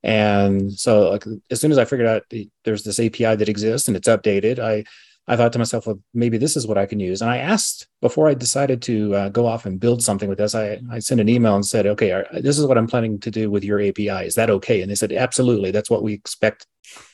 And 0.03 0.73
so, 0.73 1.11
like 1.11 1.25
as 1.51 1.61
soon 1.61 1.73
as 1.73 1.79
I 1.79 1.85
figured 1.85 2.09
out 2.09 2.23
there's 2.65 2.85
this 2.85 3.01
API 3.01 3.37
that 3.37 3.49
exists 3.49 3.89
and 3.89 3.97
it's 3.97 4.09
updated, 4.09 4.59
I 4.59 4.85
I 5.29 5.37
thought 5.37 5.53
to 5.55 5.59
myself, 5.59 5.87
well, 5.87 6.01
maybe 6.15 6.39
this 6.39 6.57
is 6.57 6.69
what 6.69 6.79
I 6.79 6.87
can 6.87 7.01
use. 7.01 7.21
And 7.21 7.29
I 7.29 7.39
asked 7.39 7.89
before 8.01 8.29
I 8.29 8.35
decided 8.35 8.81
to 8.83 9.15
uh, 9.15 9.29
go 9.31 9.45
off 9.47 9.67
and 9.67 9.81
build 9.81 10.03
something 10.03 10.29
with 10.29 10.39
this. 10.39 10.55
I, 10.55 10.81
I 10.89 11.01
sent 11.01 11.21
an 11.21 11.29
email 11.29 11.57
and 11.57 11.67
said, 11.67 11.85
okay, 11.87 12.23
this 12.35 12.59
is 12.59 12.67
what 12.67 12.79
I'm 12.79 12.87
planning 12.87 13.19
to 13.21 13.31
do 13.31 13.51
with 13.51 13.65
your 13.65 13.81
API. 13.81 14.25
Is 14.25 14.37
that 14.37 14.51
okay? 14.51 14.83
And 14.83 14.91
they 14.91 14.95
said, 14.95 15.13
absolutely. 15.13 15.73
That's 15.73 15.91
what 15.91 16.05
we 16.05 16.13
expect 16.13 16.67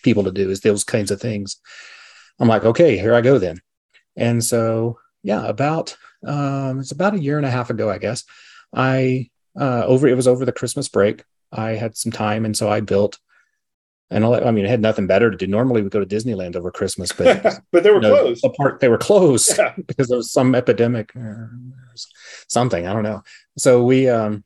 people 0.02 0.24
to 0.24 0.30
do 0.30 0.50
is 0.50 0.60
those 0.60 0.84
kinds 0.84 1.10
of 1.10 1.22
things. 1.22 1.58
I'm 2.38 2.48
like, 2.48 2.64
okay, 2.64 2.98
here 2.98 3.14
I 3.14 3.22
go 3.22 3.38
then. 3.38 3.62
And 4.14 4.44
so, 4.44 4.98
yeah, 5.22 5.46
about 5.46 5.96
um, 6.26 6.80
it's 6.80 6.92
about 6.92 7.14
a 7.14 7.20
year 7.20 7.36
and 7.36 7.46
a 7.46 7.50
half 7.50 7.70
ago, 7.70 7.90
I 7.90 7.98
guess. 7.98 8.24
I 8.72 9.30
uh, 9.58 9.84
over 9.86 10.08
it 10.08 10.16
was 10.16 10.28
over 10.28 10.44
the 10.44 10.52
Christmas 10.52 10.88
break. 10.88 11.24
I 11.50 11.72
had 11.72 11.96
some 11.96 12.12
time, 12.12 12.44
and 12.44 12.56
so 12.56 12.70
I 12.70 12.80
built 12.80 13.18
and 14.12 14.26
I 14.26 14.50
mean, 14.50 14.66
it 14.66 14.68
had 14.68 14.82
nothing 14.82 15.06
better 15.06 15.30
to 15.30 15.36
do. 15.36 15.46
Normally, 15.46 15.80
we 15.80 15.88
go 15.88 16.04
to 16.04 16.06
Disneyland 16.06 16.54
over 16.54 16.70
Christmas, 16.70 17.12
but 17.12 17.42
but 17.72 17.82
they 17.82 17.90
were 17.90 17.96
you 17.96 18.08
know, 18.08 18.20
closed. 18.20 18.44
Apart, 18.44 18.80
they 18.80 18.88
were 18.88 18.98
closed 18.98 19.56
yeah. 19.56 19.74
because 19.86 20.08
there 20.08 20.18
was 20.18 20.30
some 20.30 20.54
epidemic 20.54 21.16
or 21.16 21.50
something. 22.48 22.86
I 22.86 22.92
don't 22.92 23.02
know. 23.02 23.22
So 23.56 23.82
we 23.82 24.08
um, 24.08 24.44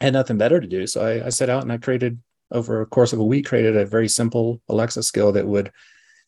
had 0.00 0.14
nothing 0.14 0.38
better 0.38 0.60
to 0.60 0.66
do. 0.66 0.86
So 0.86 1.04
I, 1.04 1.26
I 1.26 1.28
set 1.28 1.50
out 1.50 1.62
and 1.62 1.70
I 1.70 1.76
created 1.76 2.18
over 2.50 2.80
a 2.80 2.86
course 2.86 3.12
of 3.12 3.18
a 3.18 3.24
week, 3.24 3.46
created 3.46 3.76
a 3.76 3.84
very 3.84 4.08
simple 4.08 4.62
Alexa 4.68 5.02
skill 5.02 5.32
that 5.32 5.46
would 5.46 5.72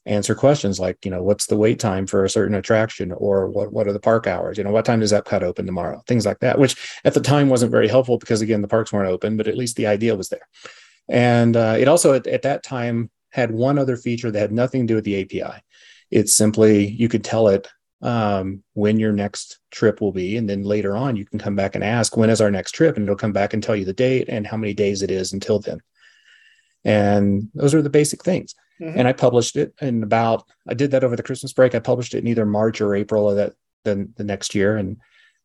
answer 0.08 0.34
questions 0.34 0.80
like, 0.80 1.04
you 1.04 1.10
know, 1.10 1.22
what's 1.22 1.46
the 1.46 1.56
wait 1.56 1.78
time 1.78 2.06
for 2.06 2.24
a 2.24 2.30
certain 2.30 2.54
attraction, 2.54 3.12
or 3.12 3.48
what 3.48 3.72
what 3.72 3.86
are 3.86 3.92
the 3.92 4.00
park 4.00 4.26
hours? 4.26 4.58
You 4.58 4.64
know, 4.64 4.70
what 4.70 4.84
time 4.84 5.00
does 5.00 5.12
Epcot 5.12 5.42
open 5.42 5.66
tomorrow? 5.66 6.02
Things 6.06 6.26
like 6.26 6.40
that, 6.40 6.58
which 6.58 6.76
at 7.04 7.14
the 7.14 7.20
time 7.20 7.48
wasn't 7.48 7.70
very 7.70 7.88
helpful 7.88 8.18
because 8.18 8.40
again, 8.40 8.62
the 8.62 8.68
parks 8.68 8.92
weren't 8.92 9.10
open, 9.10 9.36
but 9.36 9.48
at 9.48 9.56
least 9.56 9.76
the 9.76 9.86
idea 9.86 10.16
was 10.16 10.28
there. 10.28 10.46
And 11.08 11.56
uh, 11.56 11.76
it 11.78 11.88
also 11.88 12.14
at, 12.14 12.26
at, 12.26 12.42
that 12.42 12.62
time 12.62 13.10
had 13.30 13.50
one 13.50 13.78
other 13.78 13.96
feature 13.96 14.30
that 14.30 14.38
had 14.38 14.52
nothing 14.52 14.82
to 14.82 14.92
do 14.92 14.94
with 14.96 15.04
the 15.04 15.22
API. 15.22 15.62
It's 16.10 16.34
simply 16.34 16.86
you 16.86 17.08
could 17.08 17.24
tell 17.24 17.48
it 17.48 17.68
um, 18.02 18.62
when 18.74 18.98
your 18.98 19.12
next 19.12 19.58
trip 19.70 20.00
will 20.00 20.12
be, 20.12 20.36
and 20.36 20.48
then 20.48 20.62
later 20.62 20.96
on 20.96 21.16
you 21.16 21.24
can 21.24 21.38
come 21.38 21.56
back 21.56 21.74
and 21.74 21.84
ask 21.84 22.16
when 22.16 22.30
is 22.30 22.40
our 22.40 22.50
next 22.50 22.72
trip, 22.72 22.96
and 22.96 23.04
it'll 23.04 23.16
come 23.16 23.32
back 23.32 23.54
and 23.54 23.62
tell 23.62 23.76
you 23.76 23.84
the 23.84 23.92
date 23.92 24.28
and 24.28 24.46
how 24.46 24.56
many 24.56 24.74
days 24.74 25.02
it 25.02 25.10
is 25.10 25.32
until 25.32 25.58
then. 25.58 25.80
And 26.84 27.48
those 27.54 27.74
are 27.74 27.82
the 27.82 27.90
basic 27.90 28.22
things. 28.22 28.54
Mm-hmm. 28.80 28.98
And 28.98 29.08
I 29.08 29.12
published 29.12 29.56
it 29.56 29.74
in 29.80 30.02
about 30.02 30.44
I 30.68 30.74
did 30.74 30.92
that 30.92 31.04
over 31.04 31.16
the 31.16 31.22
Christmas 31.22 31.52
break. 31.52 31.74
I 31.74 31.80
published 31.80 32.14
it 32.14 32.18
in 32.18 32.28
either 32.28 32.46
March 32.46 32.80
or 32.80 32.94
April 32.94 33.30
of 33.30 33.36
that 33.36 33.54
the, 33.84 34.08
the 34.16 34.24
next 34.24 34.54
year, 34.54 34.76
and 34.76 34.98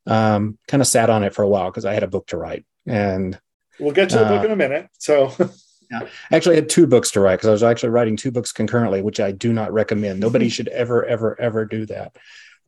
um, 0.05 0.57
kind 0.67 0.81
of 0.81 0.87
sat 0.87 1.09
on 1.09 1.23
it 1.23 1.33
for 1.33 1.43
a 1.43 1.49
while 1.49 1.69
because 1.69 1.85
I 1.85 1.93
had 1.93 2.03
a 2.03 2.07
book 2.07 2.27
to 2.27 2.37
write 2.37 2.65
and 2.85 3.39
We'll 3.79 3.91
get 3.91 4.09
to 4.09 4.17
the 4.17 4.25
uh, 4.25 4.29
book 4.29 4.45
in 4.45 4.51
a 4.51 4.55
minute. 4.55 4.89
So, 4.99 5.33
yeah, 5.91 6.01
I 6.31 6.35
actually 6.35 6.55
had 6.55 6.69
two 6.69 6.87
books 6.87 7.11
to 7.11 7.19
write 7.19 7.37
because 7.37 7.47
I 7.49 7.53
was 7.53 7.63
actually 7.63 7.89
writing 7.89 8.15
two 8.15 8.31
books 8.31 8.51
concurrently, 8.51 9.01
which 9.01 9.19
I 9.19 9.31
do 9.31 9.51
not 9.51 9.73
recommend. 9.73 10.19
Nobody 10.19 10.49
should 10.49 10.67
ever, 10.69 11.05
ever, 11.05 11.39
ever 11.39 11.65
do 11.65 11.85
that. 11.87 12.15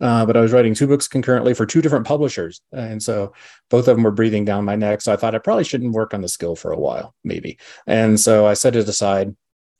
Uh, 0.02 0.26
but 0.26 0.36
I 0.36 0.42
was 0.42 0.52
writing 0.52 0.74
two 0.74 0.88
books 0.88 1.08
concurrently 1.08 1.54
for 1.54 1.66
two 1.66 1.82
different 1.82 2.06
publishers, 2.06 2.60
and 2.74 3.02
so 3.02 3.34
both 3.70 3.88
of 3.88 3.96
them 3.96 4.04
were 4.04 4.12
breathing 4.12 4.44
down 4.44 4.66
my 4.66 4.76
neck. 4.76 5.02
So 5.02 5.14
I 5.14 5.16
thought 5.16 5.36
I 5.36 5.38
probably 5.38 5.64
shouldn't 5.64 5.94
work 5.94 6.14
on 6.14 6.22
the 6.22 6.28
skill 6.28 6.56
for 6.56 6.74
a 6.74 6.78
while, 6.78 7.16
maybe. 7.24 7.60
And 7.88 8.20
so 8.20 8.46
I 8.46 8.56
set 8.56 8.76
it 8.76 8.90
aside. 8.90 9.38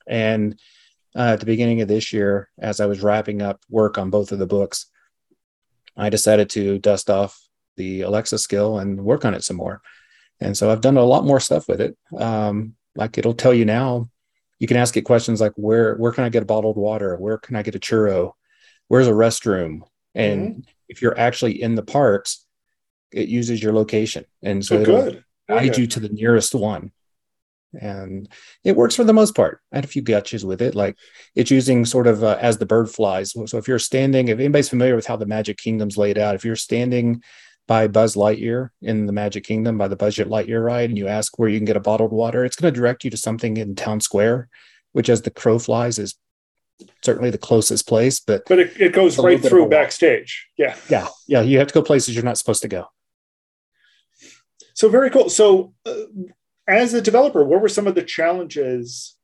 And 0.08 0.58
uh, 1.16 1.34
at 1.34 1.40
the 1.40 1.46
beginning 1.46 1.82
of 1.82 1.88
this 1.88 2.12
year, 2.12 2.50
as 2.60 2.80
I 2.80 2.86
was 2.86 3.02
wrapping 3.02 3.42
up 3.42 3.62
work 3.70 3.98
on 3.98 4.10
both 4.10 4.32
of 4.32 4.40
the 4.40 4.46
books, 4.46 4.88
I 5.96 6.10
decided 6.10 6.50
to 6.52 6.78
dust 6.80 7.10
off 7.10 7.40
the 7.78 8.02
Alexa 8.02 8.38
skill 8.38 8.80
and 8.80 9.04
work 9.04 9.26
on 9.26 9.34
it 9.34 9.44
some 9.44 9.58
more. 9.58 9.82
And 10.40 10.58
so 10.58 10.70
I've 10.70 10.82
done 10.82 10.98
a 10.98 11.04
lot 11.04 11.26
more 11.26 11.40
stuff 11.40 11.68
with 11.68 11.80
it. 11.80 11.98
Um, 12.18 12.76
like 12.96 13.18
it'll 13.18 13.34
tell 13.34 13.54
you 13.54 13.66
now, 13.66 14.10
you 14.60 14.68
can 14.68 14.78
ask 14.78 14.96
it 14.98 15.04
questions 15.04 15.42
like 15.42 15.54
where 15.56 15.96
where 15.96 16.12
can 16.12 16.24
I 16.24 16.30
get 16.30 16.44
a 16.44 16.46
bottled 16.46 16.78
water? 16.78 17.16
Where 17.18 17.38
can 17.38 17.56
I 17.56 17.62
get 17.62 17.76
a 17.76 17.80
churro? 17.80 18.34
Where's 18.88 19.08
a 19.08 19.12
restroom? 19.12 19.82
And 20.14 20.50
mm-hmm. 20.50 20.60
if 20.88 21.02
you're 21.02 21.18
actually 21.18 21.62
in 21.62 21.76
the 21.76 21.84
parks, 21.84 22.46
it 23.12 23.28
uses 23.28 23.62
your 23.62 23.74
location, 23.74 24.26
and 24.42 24.66
so 24.66 24.78
oh, 24.78 24.82
it'll 24.82 25.20
guide 25.48 25.78
you 25.78 25.88
to 25.88 26.00
the 26.00 26.10
nearest 26.10 26.56
one. 26.56 26.92
And 27.80 28.30
it 28.64 28.76
works 28.76 28.96
for 28.96 29.04
the 29.04 29.14
most 29.14 29.36
part. 29.36 29.62
I 29.72 29.78
had 29.78 29.86
a 29.86 29.90
few 29.90 30.04
gotchas 30.04 30.44
with 30.44 30.62
it, 30.62 30.76
like 30.76 30.98
it's 31.36 31.52
using 31.52 31.86
sort 31.86 32.08
of 32.08 32.24
uh, 32.24 32.38
as 32.40 32.58
the 32.58 32.66
bird 32.66 32.90
flies. 32.90 33.34
So 33.46 33.58
if 33.58 33.68
you're 33.68 33.80
standing, 33.80 34.28
if 34.28 34.40
anybody's 34.40 34.70
familiar 34.70 34.96
with 34.96 35.08
how 35.08 35.18
the 35.18 35.26
Magic 35.26 35.58
Kingdom's 35.58 35.98
laid 35.98 36.18
out, 36.18 36.36
if 36.36 36.46
you're 36.46 36.56
standing 36.56 37.22
by 37.68 37.88
Buzz 37.88 38.16
Lightyear 38.16 38.70
in 38.82 39.06
the 39.06 39.12
Magic 39.12 39.44
Kingdom 39.44 39.78
by 39.78 39.88
the 39.88 39.96
Buzz 39.96 40.16
Lightyear 40.18 40.64
ride, 40.64 40.90
and 40.90 40.98
you 40.98 41.08
ask 41.08 41.38
where 41.40 41.50
you 41.50 41.58
can 41.58 41.66
get 41.66 41.78
a 41.78 41.82
bottled 41.82 42.12
water, 42.12 42.46
it's 42.46 42.56
going 42.56 42.72
to 42.74 42.80
direct 42.80 43.04
you 43.04 43.10
to 43.10 43.18
something 43.18 43.58
in 43.58 43.76
Town 43.76 44.00
Square, 44.00 44.50
which, 44.92 45.10
as 45.10 45.24
the 45.24 45.32
crow 45.32 45.58
flies, 45.58 45.98
is 45.98 46.16
certainly 47.04 47.30
the 47.30 47.38
closest 47.38 47.88
place. 47.88 48.20
But 48.20 48.44
but 48.48 48.60
it, 48.60 48.80
it 48.80 48.94
goes 48.94 49.18
right 49.18 49.42
through 49.42 49.70
backstage. 49.70 50.48
Yeah, 50.58 50.76
yeah, 50.90 51.08
yeah. 51.28 51.42
You 51.42 51.58
have 51.60 51.68
to 51.68 51.74
go 51.74 51.82
places 51.82 52.16
you're 52.16 52.24
not 52.24 52.38
supposed 52.38 52.62
to 52.62 52.68
go. 52.68 52.86
So 54.76 54.90
very 54.90 55.10
cool. 55.10 55.30
So, 55.30 55.74
uh, 55.86 55.94
as 56.68 56.94
a 56.94 57.02
developer, 57.02 57.44
what 57.44 57.62
were 57.62 57.70
some 57.70 57.88
of 57.88 57.96
the 57.96 58.04
challenges 58.04 59.16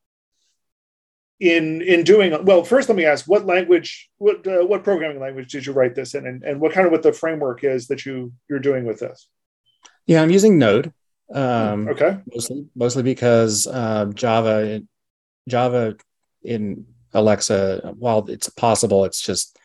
in 1.40 1.82
in 1.82 2.04
doing 2.04 2.46
well 2.46 2.64
first 2.64 2.88
let 2.88 2.96
me 2.96 3.04
ask 3.04 3.28
what 3.28 3.48
language 3.48 4.12
what 4.20 4.46
uh, 4.46 4.64
what 4.64 4.84
programming 4.84 5.20
language 5.20 5.52
did 5.52 5.66
you 5.66 5.74
write 5.74 5.96
this 5.96 6.14
in? 6.14 6.28
And, 6.28 6.44
and 6.44 6.62
what 6.62 6.72
kind 6.72 6.86
of 6.86 6.92
what 6.92 7.02
the 7.02 7.12
framework 7.12 7.64
is 7.64 7.88
that 7.88 8.06
you 8.06 8.32
you're 8.48 8.60
doing 8.60 8.86
with 8.86 9.00
this? 9.00 9.28
Yeah 10.06 10.22
i'm 10.22 10.30
using 10.30 10.60
node 10.60 10.94
um, 11.34 11.88
okay. 11.88 12.20
mostly 12.32 12.66
mostly 12.76 13.02
because 13.02 13.66
uh, 13.66 14.06
java 14.14 14.84
java 15.48 15.96
in 16.44 16.86
alexa 17.14 17.92
while 17.98 18.24
it's 18.30 18.50
possible 18.50 19.04
it's 19.04 19.22
just 19.22 19.58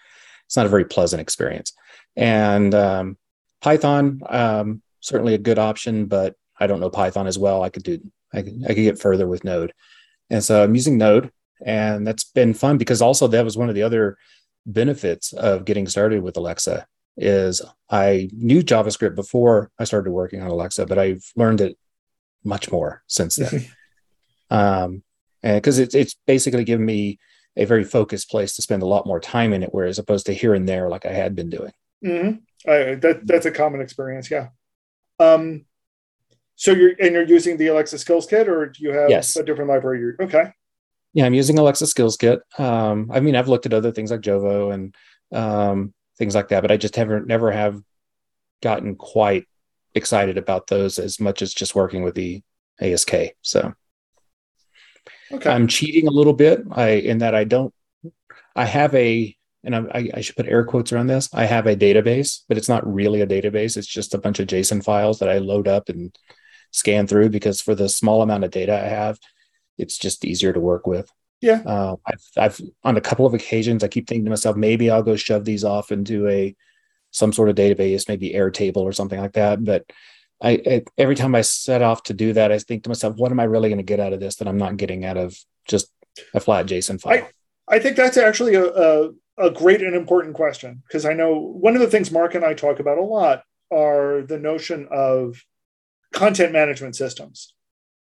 it's 0.47 0.57
not 0.57 0.67
a 0.67 0.71
very 0.71 0.85
pleasant 0.85 1.21
experience. 1.21 1.73
And 2.17 2.75
um, 2.75 3.19
python 3.61 4.21
um, 4.29 4.83
certainly 5.01 5.35
a 5.35 5.39
good 5.39 5.59
option 5.59 6.07
but 6.07 6.35
i 6.59 6.67
don't 6.67 6.81
know 6.81 6.91
python 6.91 7.27
as 7.27 7.39
well. 7.39 7.63
I 7.63 7.69
could 7.69 7.83
do 7.83 8.01
I 8.33 8.43
could, 8.43 8.65
I 8.65 8.69
could 8.69 8.77
get 8.77 9.01
further 9.01 9.27
with 9.27 9.45
node. 9.45 9.73
And 10.31 10.43
so 10.43 10.63
i'm 10.63 10.75
using 10.75 10.99
node 10.99 11.31
and 11.65 12.07
that's 12.07 12.25
been 12.25 12.55
fun 12.55 12.79
because 12.79 13.01
also 13.01 13.27
that 13.29 13.45
was 13.45 13.57
one 13.57 13.69
of 13.69 13.75
the 13.75 13.83
other 13.83 14.19
benefits 14.67 15.33
of 15.33 15.65
getting 15.65 15.87
started 15.87 16.23
with 16.23 16.37
alexa 16.37 16.87
is 17.17 17.63
i 17.89 18.29
knew 18.33 18.63
javascript 18.63 19.15
before 19.15 19.71
i 19.79 19.85
started 19.85 20.11
working 20.11 20.43
on 20.43 20.51
alexa 20.51 20.85
but 20.85 20.99
i've 20.99 21.25
learned 21.37 21.61
it 21.61 21.79
much 22.47 22.71
more 22.71 23.03
since 23.07 23.37
then. 23.37 23.67
Um, 24.49 25.03
and 25.43 25.57
because 25.57 25.81
it's, 25.81 25.93
it's 25.97 26.15
basically 26.25 26.63
given 26.63 26.87
me 26.87 27.19
a 27.57 27.65
very 27.65 27.83
focused 27.83 28.31
place 28.31 28.55
to 28.55 28.63
spend 28.63 28.85
a 28.85 28.87
lot 28.87 29.09
more 29.09 29.19
time 29.19 29.53
in 29.53 29.65
it 29.65 29.71
whereas 29.73 29.99
opposed 29.99 30.27
to 30.27 30.33
here 30.33 30.55
and 30.55 30.69
there 30.69 30.89
like 30.89 31.05
i 31.05 31.13
had 31.13 31.35
been 31.35 31.51
doing. 31.51 31.73
Mm-hmm. 32.05 32.71
I, 32.71 32.95
that, 32.95 33.27
that's 33.27 33.47
a 33.47 33.51
common 33.51 33.81
experience 33.81 34.31
yeah. 34.31 34.51
Um, 35.19 35.65
so 36.57 36.73
you're 36.73 36.93
and 37.01 37.13
you're 37.13 37.23
using 37.23 37.57
the 37.57 37.69
alexa 37.69 37.99
skills 37.99 38.27
kit 38.27 38.49
or 38.49 38.67
do 38.67 38.83
you 38.83 38.91
have 38.91 39.09
yes. 39.09 39.37
a 39.37 39.45
different 39.45 39.71
library 39.71 40.01
you're, 40.01 40.17
okay 40.21 40.51
yeah, 41.17 41.25
I'm 41.25 41.33
using 41.33 41.59
Alexa 41.59 41.87
Skills 41.87 42.19
Kit. 42.19 42.41
Um, 42.59 43.11
I 43.11 43.21
mean, 43.21 43.37
I've 43.37 43.49
looked 43.49 43.65
at 43.65 43.73
other 43.73 43.91
things 43.91 44.11
like 44.11 44.21
Jovo 44.21 44.75
and 44.75 44.95
um, 45.33 45.95
things 46.19 46.35
like 46.35 46.49
that, 46.49 46.61
but 46.61 46.71
I 46.71 46.77
just 46.77 46.95
haven't 46.95 47.27
never 47.27 47.51
have 47.51 47.81
gotten 48.63 48.97
quite 48.97 49.47
excited 49.95 50.37
about 50.37 50.67
those 50.67 50.99
as 50.99 51.19
much 51.19 51.41
as 51.41 51.55
just 51.55 51.75
working 51.75 52.03
with 52.03 52.17
the 52.17 52.43
ASK. 52.83 53.15
So 53.41 53.73
okay. 55.33 55.49
I'm 55.49 55.69
cheating 55.69 56.07
a 56.07 56.11
little 56.11 56.35
bit. 56.35 56.65
I 56.71 56.89
in 56.91 57.19
that 57.19 57.35
I 57.35 57.45
don't. 57.45 57.73
I 58.55 58.67
have 58.67 58.95
a, 58.95 59.35
and 59.65 59.75
I, 59.75 60.11
I 60.13 60.21
should 60.21 60.37
put 60.37 60.49
air 60.49 60.67
quotes 60.67 60.93
around 60.93 61.07
this. 61.07 61.31
I 61.33 61.47
have 61.47 61.67
a 61.67 61.75
database, 61.75 62.43
but 62.47 62.59
it's 62.59 62.69
not 62.69 62.87
really 62.87 63.23
a 63.23 63.27
database. 63.27 63.79
It's 63.79 63.87
just 63.87 64.13
a 64.13 64.19
bunch 64.19 64.39
of 64.39 64.49
JSON 64.49 64.85
files 64.85 65.19
that 65.21 65.31
I 65.31 65.39
load 65.39 65.67
up 65.67 65.89
and 65.89 66.15
scan 66.71 67.07
through 67.07 67.31
because 67.31 67.61
for 67.61 67.75
the 67.75 67.89
small 67.89 68.23
amount 68.23 68.45
of 68.45 68.51
data 68.51 68.75
I 68.75 68.89
have, 68.89 69.19
it's 69.79 69.99
just 69.99 70.25
easier 70.25 70.53
to 70.53 70.61
work 70.61 70.87
with. 70.87 71.11
Yeah. 71.41 71.63
Uh, 71.67 71.97
I've, 72.07 72.25
I've 72.37 72.61
on 72.83 72.97
a 72.97 73.01
couple 73.01 73.27
of 73.27 73.35
occasions, 73.35 73.85
I 73.85 73.89
keep 73.89 74.09
thinking 74.09 74.25
to 74.25 74.31
myself, 74.31 74.57
maybe 74.57 74.91
I'll 74.91 75.03
go 75.03 75.17
shove 75.17 75.45
these 75.45 75.65
off 75.65 75.93
into 75.93 76.29
a 76.29 76.57
some 77.11 77.33
sort 77.33 77.49
of 77.49 77.57
database, 77.57 78.09
maybe 78.09 78.33
Airtable 78.33 78.79
or 78.79 78.93
something 78.93 79.21
like 79.21 79.33
that. 79.35 79.65
But 79.65 79.85
I, 80.43 80.51
I 80.67 80.85
every 80.99 81.15
time 81.15 81.35
I 81.35 81.43
set 81.43 81.83
off 81.83 82.03
to 82.05 82.15
do 82.15 82.33
that, 82.35 82.53
I 82.53 82.59
think 82.59 82.83
to 82.83 82.91
myself, 82.91 83.17
what 83.17 83.33
am 83.33 83.41
I 83.41 83.45
really 83.45 83.69
going 83.69 83.79
to 83.79 83.85
get 83.85 84.01
out 84.01 84.13
of 84.13 84.21
this 84.21 84.37
that 84.37 84.49
I'm 84.49 84.59
not 84.59 84.77
getting 84.77 85.05
out 85.05 85.17
of 85.17 85.37
just 85.67 85.89
a 86.35 86.41
flat 86.41 86.67
JSON 86.67 87.01
file? 87.01 87.27
I, 87.69 87.77
I 87.77 87.79
think 87.79 87.97
that's 87.97 88.17
actually 88.17 88.55
a, 88.55 88.67
a, 88.67 89.11
a 89.39 89.51
great 89.51 89.83
and 89.83 89.95
important 89.95 90.35
question 90.35 90.83
because 90.87 91.05
I 91.05 91.13
know 91.13 91.39
one 91.39 91.75
of 91.75 91.81
the 91.81 91.91
things 91.91 92.11
Mark 92.11 92.35
and 92.35 92.45
I 92.45 92.55
talk 92.55 92.81
about 92.81 92.99
a 92.99 93.03
lot 93.03 93.43
are 93.73 94.23
the 94.23 94.39
notion 94.39 94.89
of 94.91 95.43
content 96.13 96.53
management 96.53 96.97
systems. 96.97 97.55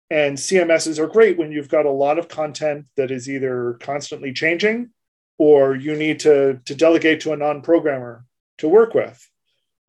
And 0.10 0.38
CMSs 0.38 1.00
are 1.00 1.08
great 1.08 1.38
when 1.38 1.52
you've 1.52 1.70
got 1.70 1.86
a 1.86 1.92
lot 1.92 2.20
of 2.20 2.28
content 2.28 2.86
that 2.96 3.10
is 3.10 3.30
either 3.30 3.78
constantly 3.82 4.34
changing 4.34 4.92
or 5.38 5.76
you 5.76 5.96
need 5.96 6.20
to, 6.22 6.62
to 6.66 6.76
delegate 6.76 7.22
to 7.22 7.34
a 7.34 7.38
non 7.38 7.62
programmer 7.62 8.26
to 8.60 8.70
work 8.70 8.94
with. 8.94 9.30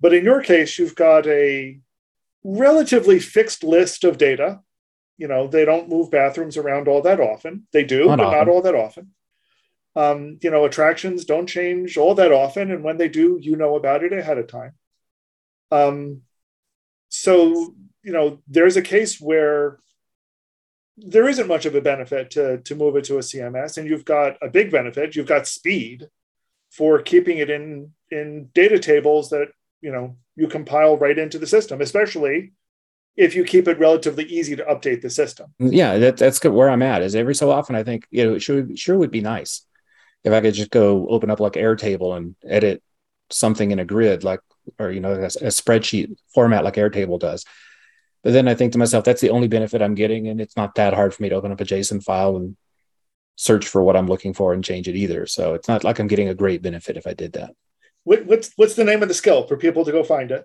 But 0.01 0.15
in 0.15 0.25
your 0.25 0.43
case, 0.43 0.79
you've 0.79 0.95
got 0.95 1.27
a 1.27 1.81
relatively 2.45 3.19
fixed 3.19 3.63
list 3.65 4.05
of 4.05 4.19
data. 4.19 4.61
You 5.19 5.29
know, 5.29 5.47
they 5.47 5.65
don't 5.65 5.89
move 5.89 6.11
bathrooms 6.11 6.57
around 6.57 6.89
all 6.89 7.03
that 7.03 7.21
often. 7.21 7.67
They 7.73 7.85
do, 7.85 8.07
not 8.07 8.19
but 8.19 8.25
often. 8.25 8.39
not 8.39 8.49
all 8.49 8.63
that 8.63 8.75
often. 8.75 9.13
Um, 9.95 10.39
you 10.43 10.51
know, 10.51 10.67
attractions 10.67 11.25
don't 11.25 11.47
change 11.47 11.97
all 11.97 12.15
that 12.17 12.33
often. 12.33 12.71
And 12.71 12.85
when 12.85 12.99
they 12.99 13.09
do, 13.09 13.39
you 13.41 13.57
know 13.57 13.77
about 13.77 14.05
it 14.05 14.13
ahead 14.13 14.37
of 14.37 14.47
time. 14.47 14.73
Um, 15.71 16.23
so, 17.09 17.75
you 18.07 18.13
know, 18.13 18.39
there's 18.47 18.77
a 18.77 18.83
case 18.83 19.21
where 19.21 19.81
there 20.97 21.29
isn't 21.29 21.49
much 21.49 21.67
of 21.67 21.75
a 21.75 21.81
benefit 21.81 22.31
to, 22.31 22.59
to 22.59 22.77
move 22.77 22.95
it 22.95 23.05
to 23.07 23.17
a 23.17 23.21
CMS, 23.21 23.77
and 23.77 23.89
you've 23.89 24.05
got 24.05 24.37
a 24.41 24.49
big 24.49 24.71
benefit. 24.71 25.17
You've 25.17 25.27
got 25.27 25.49
speed 25.49 26.09
for 26.71 27.03
keeping 27.03 27.39
it 27.39 27.51
in 27.51 27.93
in 28.13 28.49
data 28.55 28.79
tables 28.79 29.31
that 29.31 29.49
you 29.81 29.91
know 29.91 30.17
you 30.37 30.47
compile 30.47 30.97
right 30.97 31.19
into 31.19 31.41
the 31.41 31.49
system, 31.49 31.81
especially 31.81 32.53
if 33.17 33.35
you 33.35 33.43
keep 33.43 33.67
it 33.67 33.81
relatively 33.81 34.25
easy 34.25 34.55
to 34.55 34.65
update 34.65 35.03
the 35.03 35.11
system. 35.11 35.53
Yeah, 35.59 35.99
that, 35.99 36.17
that's 36.17 36.43
where 36.45 36.71
I'm 36.71 36.83
at. 36.83 37.03
Is 37.03 37.17
every 37.17 37.35
so 37.35 37.51
often 37.51 37.75
I 37.75 37.83
think 37.83 38.07
you 38.13 38.25
know 38.25 38.35
it 38.37 38.41
sure 38.41 38.65
sure 38.77 38.97
would 38.97 39.11
be 39.11 39.21
nice 39.21 39.67
if 40.23 40.33
I 40.33 40.41
could 40.41 40.55
just 40.55 40.71
go 40.71 41.09
open 41.09 41.29
up 41.29 41.41
like 41.41 41.55
Airtable 41.55 42.17
and 42.17 42.37
edit 42.49 42.85
something 43.31 43.73
in 43.73 43.81
a 43.81 43.85
grid 43.85 44.23
like 44.23 44.41
or 44.79 44.93
you 44.93 45.01
know 45.01 45.15
a, 45.15 45.25
a 45.25 45.51
spreadsheet 45.51 46.17
format 46.33 46.63
like 46.63 46.75
Airtable 46.75 47.19
does 47.19 47.45
but 48.23 48.33
then 48.33 48.49
I 48.49 48.55
think 48.55 48.73
to 48.73 48.79
myself, 48.79 49.05
that's 49.05 49.21
the 49.21 49.31
only 49.31 49.49
benefit 49.49 49.83
I'm 49.83 49.95
getting. 49.95 50.29
And 50.29 50.41
it's 50.41 50.57
not 50.57 50.75
that 50.77 50.95
hard 50.95 51.15
for 51.15 51.23
me 51.23 51.29
to 51.29 51.35
open 51.35 51.53
up 51.53 51.61
a 51.61 51.65
JSON 51.65 52.03
file 52.03 52.37
and 52.37 52.57
search 53.37 53.67
for 53.69 53.83
what 53.83 53.97
I'm 53.97 54.07
looking 54.07 54.35
for 54.35 54.53
and 54.53 54.65
change 54.65 54.89
it 54.89 54.97
either. 54.97 55.27
So 55.27 55.55
it's 55.55 55.69
not 55.69 55.85
like 55.85 55.99
I'm 55.99 56.09
getting 56.09 56.29
a 56.29 56.35
great 56.35 56.63
benefit 56.63 56.97
if 56.97 57.07
I 57.07 57.15
did 57.15 57.35
that. 57.35 57.55
What, 58.05 58.27
what's 58.27 58.53
what's 58.57 58.75
the 58.75 58.85
name 58.85 59.03
of 59.03 59.09
the 59.09 59.15
skill 59.15 59.47
for 59.47 59.57
people 59.57 59.85
to 59.85 59.93
go 59.93 60.03
find 60.03 60.31
it? 60.31 60.45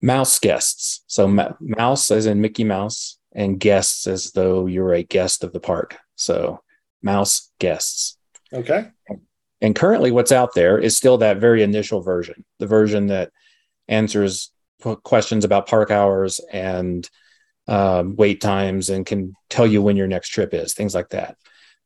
Mouse 0.00 0.38
guests. 0.38 1.04
So 1.06 1.28
ma- 1.28 1.52
mouse 1.60 2.10
as 2.10 2.26
in 2.26 2.40
Mickey 2.40 2.64
Mouse, 2.64 3.18
and 3.34 3.58
guests 3.58 4.06
as 4.06 4.32
though 4.32 4.66
you're 4.66 4.94
a 4.94 5.02
guest 5.02 5.42
of 5.44 5.52
the 5.52 5.60
park. 5.60 5.98
So 6.16 6.60
mouse 7.02 7.50
guests. 7.58 8.18
Okay. 8.52 8.90
And 9.60 9.74
currently, 9.74 10.10
what's 10.10 10.32
out 10.32 10.54
there 10.54 10.78
is 10.78 10.96
still 10.96 11.18
that 11.18 11.38
very 11.38 11.62
initial 11.62 12.02
version, 12.02 12.44
the 12.58 12.66
version 12.66 13.06
that 13.08 13.30
answers 13.88 14.51
questions 15.02 15.44
about 15.44 15.68
park 15.68 15.90
hours 15.90 16.40
and 16.52 17.08
um, 17.68 18.16
wait 18.16 18.40
times 18.40 18.90
and 18.90 19.06
can 19.06 19.34
tell 19.48 19.66
you 19.66 19.82
when 19.82 19.96
your 19.96 20.08
next 20.08 20.28
trip 20.28 20.52
is, 20.52 20.74
things 20.74 20.94
like 20.94 21.10
that. 21.10 21.36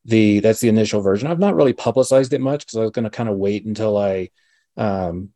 The 0.04 0.40
that's 0.40 0.61
the 0.61 0.68
initial 0.68 1.00
version. 1.00 1.28
I've 1.28 1.38
not 1.38 1.56
really 1.56 1.72
publicized 1.72 2.32
it 2.32 2.40
much 2.40 2.61
because 2.61 2.76
I 2.76 2.82
was 2.82 2.92
going 2.92 3.04
to 3.04 3.11
kind 3.11 3.28
of 3.28 3.37
wait 3.37 3.64
until 3.64 3.96
I 3.96 4.30
um, 4.76 5.30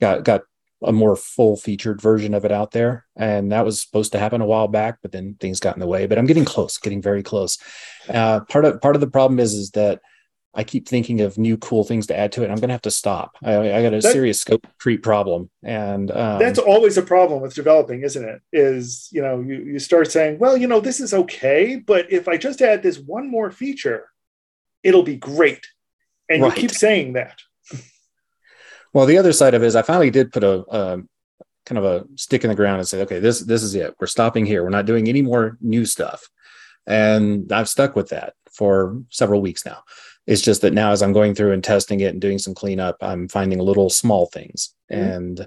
got 0.00 0.24
got 0.24 0.42
a 0.82 0.92
more 0.92 1.16
full 1.16 1.56
featured 1.56 2.00
version 2.00 2.34
of 2.34 2.44
it 2.44 2.52
out 2.52 2.70
there, 2.70 3.06
and 3.16 3.50
that 3.50 3.64
was 3.64 3.82
supposed 3.82 4.12
to 4.12 4.18
happen 4.18 4.40
a 4.40 4.46
while 4.46 4.68
back, 4.68 4.98
but 5.02 5.10
then 5.10 5.34
things 5.40 5.58
got 5.58 5.74
in 5.74 5.80
the 5.80 5.86
way. 5.86 6.06
But 6.06 6.18
I'm 6.18 6.26
getting 6.26 6.44
close, 6.44 6.78
getting 6.78 7.02
very 7.02 7.22
close. 7.22 7.58
Uh, 8.08 8.40
part 8.40 8.64
of 8.64 8.80
part 8.80 8.94
of 8.94 9.00
the 9.00 9.10
problem 9.10 9.40
is 9.40 9.54
is 9.54 9.70
that 9.72 10.00
I 10.56 10.64
keep 10.64 10.88
thinking 10.88 11.20
of 11.20 11.36
new 11.36 11.58
cool 11.58 11.84
things 11.84 12.06
to 12.06 12.18
add 12.18 12.32
to 12.32 12.42
it. 12.42 12.46
I'm 12.50 12.56
going 12.56 12.70
to 12.70 12.74
have 12.74 12.82
to 12.82 12.90
stop. 12.90 13.36
I, 13.44 13.74
I 13.74 13.82
got 13.82 13.92
a 13.92 14.00
that, 14.00 14.12
serious 14.12 14.40
scope 14.40 14.66
creep 14.78 15.02
problem, 15.02 15.50
and 15.62 16.10
um, 16.10 16.38
that's 16.38 16.58
always 16.58 16.96
a 16.96 17.02
problem 17.02 17.42
with 17.42 17.54
developing, 17.54 18.02
isn't 18.02 18.26
it? 18.26 18.40
Is 18.54 19.10
you 19.12 19.20
know 19.20 19.42
you 19.42 19.56
you 19.56 19.78
start 19.78 20.10
saying, 20.10 20.38
well, 20.38 20.56
you 20.56 20.66
know, 20.66 20.80
this 20.80 20.98
is 20.98 21.12
okay, 21.12 21.76
but 21.76 22.10
if 22.10 22.26
I 22.26 22.38
just 22.38 22.62
add 22.62 22.82
this 22.82 22.98
one 22.98 23.30
more 23.30 23.50
feature, 23.50 24.08
it'll 24.82 25.02
be 25.02 25.16
great, 25.16 25.66
and 26.30 26.42
right. 26.42 26.56
you 26.56 26.62
keep 26.62 26.70
saying 26.70 27.12
that. 27.12 27.42
well, 28.94 29.04
the 29.04 29.18
other 29.18 29.34
side 29.34 29.52
of 29.52 29.62
it 29.62 29.66
is, 29.66 29.76
I 29.76 29.82
finally 29.82 30.10
did 30.10 30.32
put 30.32 30.42
a, 30.42 30.64
a 30.70 31.02
kind 31.66 31.76
of 31.78 31.84
a 31.84 32.06
stick 32.14 32.44
in 32.44 32.48
the 32.48 32.56
ground 32.56 32.78
and 32.78 32.88
say, 32.88 33.02
okay, 33.02 33.18
this 33.18 33.40
this 33.40 33.62
is 33.62 33.74
it. 33.74 33.94
We're 34.00 34.06
stopping 34.06 34.46
here. 34.46 34.62
We're 34.62 34.70
not 34.70 34.86
doing 34.86 35.06
any 35.06 35.20
more 35.20 35.58
new 35.60 35.84
stuff, 35.84 36.30
and 36.86 37.52
I've 37.52 37.68
stuck 37.68 37.94
with 37.94 38.08
that 38.08 38.32
for 38.50 39.02
several 39.10 39.42
weeks 39.42 39.66
now. 39.66 39.82
It's 40.26 40.42
just 40.42 40.62
that 40.62 40.72
now, 40.72 40.90
as 40.90 41.02
I'm 41.02 41.12
going 41.12 41.34
through 41.34 41.52
and 41.52 41.62
testing 41.62 42.00
it 42.00 42.12
and 42.12 42.20
doing 42.20 42.38
some 42.38 42.54
cleanup, 42.54 42.96
I'm 43.00 43.28
finding 43.28 43.58
little 43.58 43.90
small 43.90 44.26
things. 44.26 44.74
Mm-hmm. 44.90 45.12
And 45.12 45.46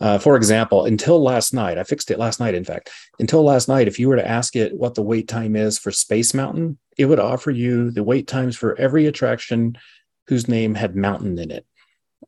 uh, 0.00 0.18
for 0.18 0.36
example, 0.36 0.84
until 0.84 1.22
last 1.22 1.52
night, 1.52 1.78
I 1.78 1.82
fixed 1.82 2.10
it 2.10 2.18
last 2.18 2.38
night, 2.38 2.54
in 2.54 2.64
fact. 2.64 2.90
Until 3.18 3.42
last 3.42 3.68
night, 3.68 3.88
if 3.88 3.98
you 3.98 4.08
were 4.08 4.16
to 4.16 4.28
ask 4.28 4.54
it 4.54 4.76
what 4.76 4.94
the 4.94 5.02
wait 5.02 5.28
time 5.28 5.56
is 5.56 5.78
for 5.78 5.90
Space 5.90 6.34
Mountain, 6.34 6.78
it 6.96 7.06
would 7.06 7.18
offer 7.18 7.50
you 7.50 7.90
the 7.90 8.04
wait 8.04 8.26
times 8.26 8.56
for 8.56 8.78
every 8.78 9.06
attraction 9.06 9.76
whose 10.26 10.46
name 10.46 10.74
had 10.74 10.94
mountain 10.94 11.38
in 11.38 11.50
it. 11.50 11.64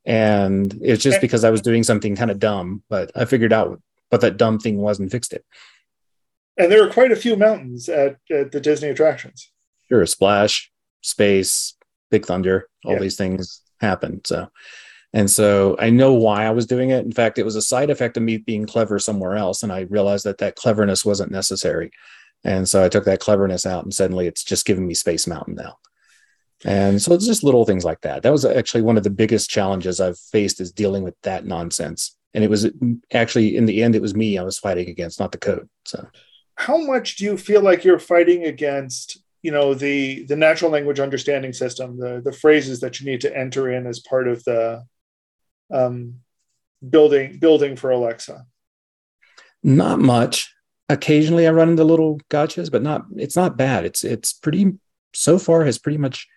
And 0.04 0.78
it's 0.82 1.02
just 1.02 1.20
because 1.20 1.44
I 1.44 1.50
was 1.50 1.60
doing 1.60 1.82
something 1.82 2.16
kind 2.16 2.30
of 2.30 2.38
dumb, 2.38 2.82
but 2.88 3.12
I 3.14 3.24
figured 3.24 3.52
out 3.52 3.80
what 4.08 4.22
that 4.22 4.36
dumb 4.36 4.58
thing 4.58 4.78
was 4.78 4.98
and 4.98 5.10
fixed 5.10 5.32
it. 5.32 5.44
And 6.56 6.72
there 6.72 6.84
are 6.84 6.90
quite 6.90 7.12
a 7.12 7.16
few 7.16 7.36
mountains 7.36 7.88
at, 7.88 8.16
at 8.30 8.52
the 8.52 8.60
Disney 8.60 8.88
attractions. 8.88 9.50
Sure, 9.88 10.04
Splash, 10.06 10.72
Space, 11.02 11.74
Big 12.11 12.27
Thunder, 12.27 12.68
all 12.85 12.94
yeah. 12.94 12.99
these 12.99 13.16
things 13.16 13.62
happen. 13.81 14.20
So, 14.25 14.49
and 15.12 15.31
so 15.31 15.77
I 15.79 15.90
know 15.90 16.12
why 16.12 16.44
I 16.44 16.51
was 16.51 16.66
doing 16.66 16.90
it. 16.90 17.05
In 17.05 17.12
fact, 17.12 17.38
it 17.38 17.44
was 17.44 17.57
a 17.57 17.62
side 17.62 17.90
effect 17.90 18.16
of 18.16 18.23
me 18.23 18.38
being 18.38 18.66
clever 18.66 18.99
somewhere 18.99 19.37
else. 19.37 19.62
And 19.62 19.73
I 19.73 19.81
realized 19.83 20.25
that 20.25 20.38
that 20.38 20.57
cleverness 20.57 21.05
wasn't 21.05 21.33
necessary. 21.33 21.90
And 22.44 22.68
so 22.68 22.85
I 22.85 22.88
took 22.88 23.05
that 23.05 23.20
cleverness 23.20 23.66
out 23.66 23.85
and 23.85 23.92
suddenly 23.92 24.27
it's 24.27 24.44
just 24.44 24.66
giving 24.66 24.87
me 24.87 24.94
Space 24.94 25.27
Mountain 25.27 25.57
now. 25.57 25.77
And 26.64 27.01
so 27.01 27.14
it's 27.14 27.27
just 27.27 27.42
little 27.42 27.64
things 27.64 27.85
like 27.85 28.03
that. 28.03 28.23
That 28.23 28.33
was 28.33 28.44
actually 28.44 28.83
one 28.83 28.99
of 28.99 29.03
the 29.03 29.11
biggest 29.11 29.49
challenges 29.49 30.01
I've 30.01 30.18
faced 30.18 30.61
is 30.61 30.73
dealing 30.73 31.03
with 31.03 31.14
that 31.23 31.46
nonsense. 31.46 32.16
And 32.35 32.44
it 32.44 32.51
was 32.51 32.70
actually 33.12 33.57
in 33.57 33.66
the 33.66 33.83
end, 33.83 33.96
it 33.96 34.03
was 34.03 34.14
me 34.14 34.38
I 34.38 34.42
was 34.42 34.59
fighting 34.59 34.88
against, 34.88 35.18
not 35.18 35.33
the 35.33 35.38
code. 35.38 35.68
So, 35.87 36.07
how 36.55 36.77
much 36.77 37.16
do 37.16 37.25
you 37.25 37.38
feel 37.38 37.62
like 37.62 37.85
you're 37.85 37.99
fighting 37.99 38.44
against 38.44 39.18
you 39.42 39.50
know 39.50 39.74
the 39.74 40.24
the 40.24 40.37
natural 40.37 40.70
language 40.70 41.00
understanding 41.00 41.53
system 41.53 41.98
the 41.98 42.20
the 42.24 42.33
phrases 42.33 42.81
that 42.81 43.00
you 43.00 43.11
need 43.11 43.20
to 43.22 43.37
enter 43.37 43.70
in 43.70 43.87
as 43.87 43.98
part 44.00 44.29
of 44.29 44.44
the 44.44 44.85
um, 45.72 46.16
building 46.88 47.38
building 47.38 47.76
for 47.76 47.90
alexa? 47.90 48.44
Not 49.62 50.00
much. 50.00 50.53
Occasionally 50.88 51.46
i 51.46 51.50
run 51.50 51.70
into 51.70 51.85
little 51.85 52.20
gotchas 52.31 52.70
but 52.70 52.83
not 52.83 53.05
it's 53.16 53.37
not 53.37 53.57
bad. 53.57 53.85
It's 53.85 54.05
it's 54.05 54.33
pretty 54.33 54.72
so 55.12 55.38
far 55.38 55.64
has 55.64 55.79
pretty 55.79 55.98
much 55.98 56.29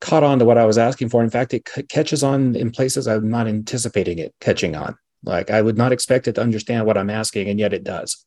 caught 0.00 0.22
on 0.22 0.38
to 0.38 0.44
what 0.44 0.58
i 0.58 0.64
was 0.64 0.78
asking 0.78 1.08
for. 1.08 1.22
In 1.24 1.30
fact 1.30 1.54
it 1.54 1.68
c- 1.68 1.82
catches 1.82 2.22
on 2.22 2.54
in 2.54 2.70
places 2.70 3.08
i'm 3.08 3.30
not 3.30 3.48
anticipating 3.48 4.18
it 4.18 4.34
catching 4.40 4.76
on. 4.76 4.96
Like 5.24 5.50
i 5.50 5.60
would 5.60 5.78
not 5.78 5.92
expect 5.92 6.28
it 6.28 6.34
to 6.34 6.42
understand 6.42 6.86
what 6.86 6.98
i'm 6.98 7.10
asking 7.10 7.48
and 7.48 7.58
yet 7.58 7.72
it 7.72 7.84
does. 7.84 8.24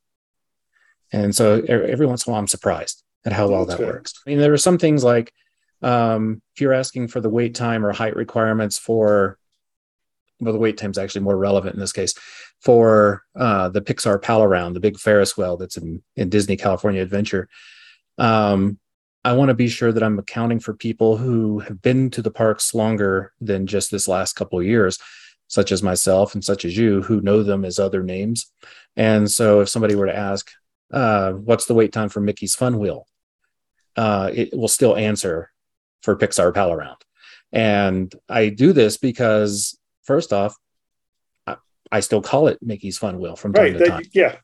And 1.13 1.35
so 1.35 1.61
every 1.67 2.07
once 2.07 2.25
in 2.25 2.31
a 2.31 2.33
while 2.33 2.41
i'm 2.41 2.47
surprised 2.47 3.03
at 3.25 3.33
how 3.33 3.47
well 3.47 3.65
that 3.65 3.77
good. 3.77 3.87
works. 3.87 4.13
I 4.25 4.29
mean, 4.29 4.39
there 4.39 4.53
are 4.53 4.57
some 4.57 4.77
things 4.77 5.03
like 5.03 5.33
um, 5.81 6.41
if 6.55 6.61
you're 6.61 6.73
asking 6.73 7.07
for 7.07 7.21
the 7.21 7.29
wait 7.29 7.55
time 7.55 7.85
or 7.85 7.91
height 7.91 8.15
requirements 8.15 8.77
for, 8.77 9.37
well, 10.39 10.53
the 10.53 10.59
wait 10.59 10.77
time 10.77 10.91
is 10.91 10.97
actually 10.97 11.21
more 11.21 11.37
relevant 11.37 11.75
in 11.75 11.79
this 11.79 11.93
case 11.93 12.13
for 12.59 13.23
uh, 13.35 13.69
the 13.69 13.81
Pixar 13.81 14.21
Pal-A-Round, 14.21 14.75
the 14.75 14.79
big 14.79 14.99
Ferris 14.99 15.35
wheel 15.35 15.57
that's 15.57 15.77
in, 15.77 16.03
in 16.15 16.29
Disney 16.29 16.57
California 16.57 17.01
Adventure. 17.01 17.49
Um, 18.17 18.79
I 19.23 19.33
want 19.33 19.49
to 19.49 19.55
be 19.55 19.67
sure 19.67 19.91
that 19.91 20.03
I'm 20.03 20.19
accounting 20.19 20.59
for 20.59 20.73
people 20.73 21.17
who 21.17 21.59
have 21.59 21.81
been 21.81 22.09
to 22.11 22.21
the 22.21 22.31
parks 22.31 22.73
longer 22.73 23.33
than 23.39 23.67
just 23.67 23.91
this 23.91 24.07
last 24.07 24.33
couple 24.33 24.59
of 24.59 24.65
years, 24.65 24.99
such 25.47 25.71
as 25.71 25.83
myself 25.83 26.33
and 26.33 26.43
such 26.43 26.65
as 26.65 26.75
you, 26.75 27.01
who 27.03 27.21
know 27.21 27.43
them 27.43 27.63
as 27.63 27.77
other 27.77 28.03
names. 28.03 28.51
And 28.95 29.29
so, 29.29 29.61
if 29.61 29.69
somebody 29.69 29.93
were 29.93 30.07
to 30.07 30.15
ask, 30.15 30.51
uh, 30.91 31.33
"What's 31.33 31.65
the 31.65 31.75
wait 31.75 31.93
time 31.93 32.09
for 32.09 32.19
Mickey's 32.19 32.55
Fun 32.55 32.79
Wheel?" 32.79 33.07
Uh, 33.95 34.31
it 34.33 34.55
will 34.55 34.67
still 34.67 34.95
answer 34.95 35.51
for 36.01 36.15
Pixar 36.15 36.53
Pal-A-Round. 36.53 36.97
And 37.51 38.13
I 38.29 38.49
do 38.49 38.73
this 38.73 38.97
because, 38.97 39.77
first 40.03 40.31
off, 40.31 40.57
I, 41.45 41.57
I, 41.91 41.99
still 41.99 42.21
call 42.21 42.47
it 42.47 42.59
Mickey's 42.61 42.97
Fun 42.97 43.19
Wheel 43.19 43.35
from 43.35 43.53
time 43.53 43.63
right, 43.63 43.77
to 43.77 43.85
time. 43.85 44.03
Yeah. 44.13 44.37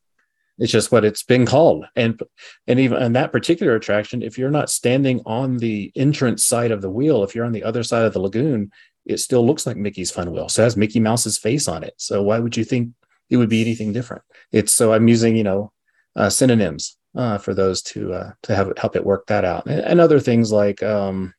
It's 0.59 0.71
just 0.71 0.91
what 0.91 1.05
it's 1.05 1.23
been 1.23 1.45
called. 1.45 1.85
And 1.95 2.19
and 2.65 2.79
even 2.79 3.01
on 3.01 3.13
that 3.13 3.31
particular 3.31 3.75
attraction, 3.75 4.23
if 4.23 4.37
you're 4.37 4.49
not 4.49 4.69
standing 4.69 5.21
on 5.25 5.57
the 5.57 5.91
entrance 5.95 6.43
side 6.43 6.71
of 6.71 6.81
the 6.81 6.89
wheel, 6.89 7.23
if 7.23 7.35
you're 7.35 7.45
on 7.45 7.51
the 7.51 7.63
other 7.63 7.83
side 7.83 8.05
of 8.05 8.13
the 8.13 8.19
lagoon, 8.19 8.71
it 9.05 9.17
still 9.17 9.45
looks 9.45 9.65
like 9.65 9.77
Mickey's 9.77 10.11
Fun 10.11 10.31
Wheel. 10.31 10.49
So 10.49 10.63
it 10.63 10.65
has 10.65 10.77
Mickey 10.77 10.99
Mouse's 10.99 11.37
face 11.37 11.67
on 11.67 11.83
it. 11.83 11.93
So 11.97 12.23
why 12.23 12.39
would 12.39 12.57
you 12.57 12.63
think 12.63 12.93
it 13.29 13.37
would 13.37 13.49
be 13.49 13.61
anything 13.61 13.93
different? 13.93 14.23
It's 14.51 14.73
so 14.73 14.93
I'm 14.93 15.07
using, 15.07 15.35
you 15.35 15.43
know, 15.43 15.71
uh, 16.15 16.29
synonyms 16.29 16.97
uh, 17.17 17.37
for 17.37 17.53
those 17.53 17.81
to 17.81 18.13
uh, 18.13 18.31
to 18.43 18.55
have 18.55 18.71
help 18.77 18.95
it 18.95 19.05
work 19.05 19.27
that 19.27 19.43
out, 19.43 19.65
and, 19.65 19.81
and 19.81 19.99
other 19.99 20.19
things 20.19 20.51
like, 20.51 20.81
um, 20.83 21.33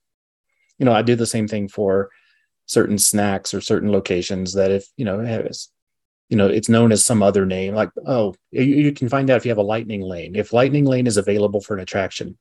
you 0.78 0.84
know, 0.84 0.92
I 0.92 1.02
do 1.02 1.16
the 1.16 1.26
same 1.26 1.48
thing 1.48 1.68
for 1.68 2.10
certain 2.66 2.98
snacks 2.98 3.54
or 3.54 3.60
certain 3.60 3.90
locations 3.90 4.52
that 4.52 4.70
if 4.70 4.86
you 4.96 5.04
know 5.04 5.20
you 6.28 6.36
know 6.36 6.46
it's 6.48 6.68
known 6.68 6.92
as 6.92 7.04
some 7.04 7.22
other 7.22 7.46
name 7.46 7.74
like 7.74 7.88
oh 8.06 8.34
you, 8.50 8.62
you, 8.62 8.92
can 8.92 9.08
find 9.08 9.30
out 9.30 9.38
if 9.38 9.46
you 9.46 9.50
have 9.50 9.58
a 9.58 9.62
lightning 9.62 10.02
lane. 10.02 10.36
If 10.36 10.52
lightning 10.52 10.84
lane 10.84 11.06
is 11.06 11.16
available 11.16 11.62
for 11.62 11.74
an 11.74 11.80
attraction 11.80 12.36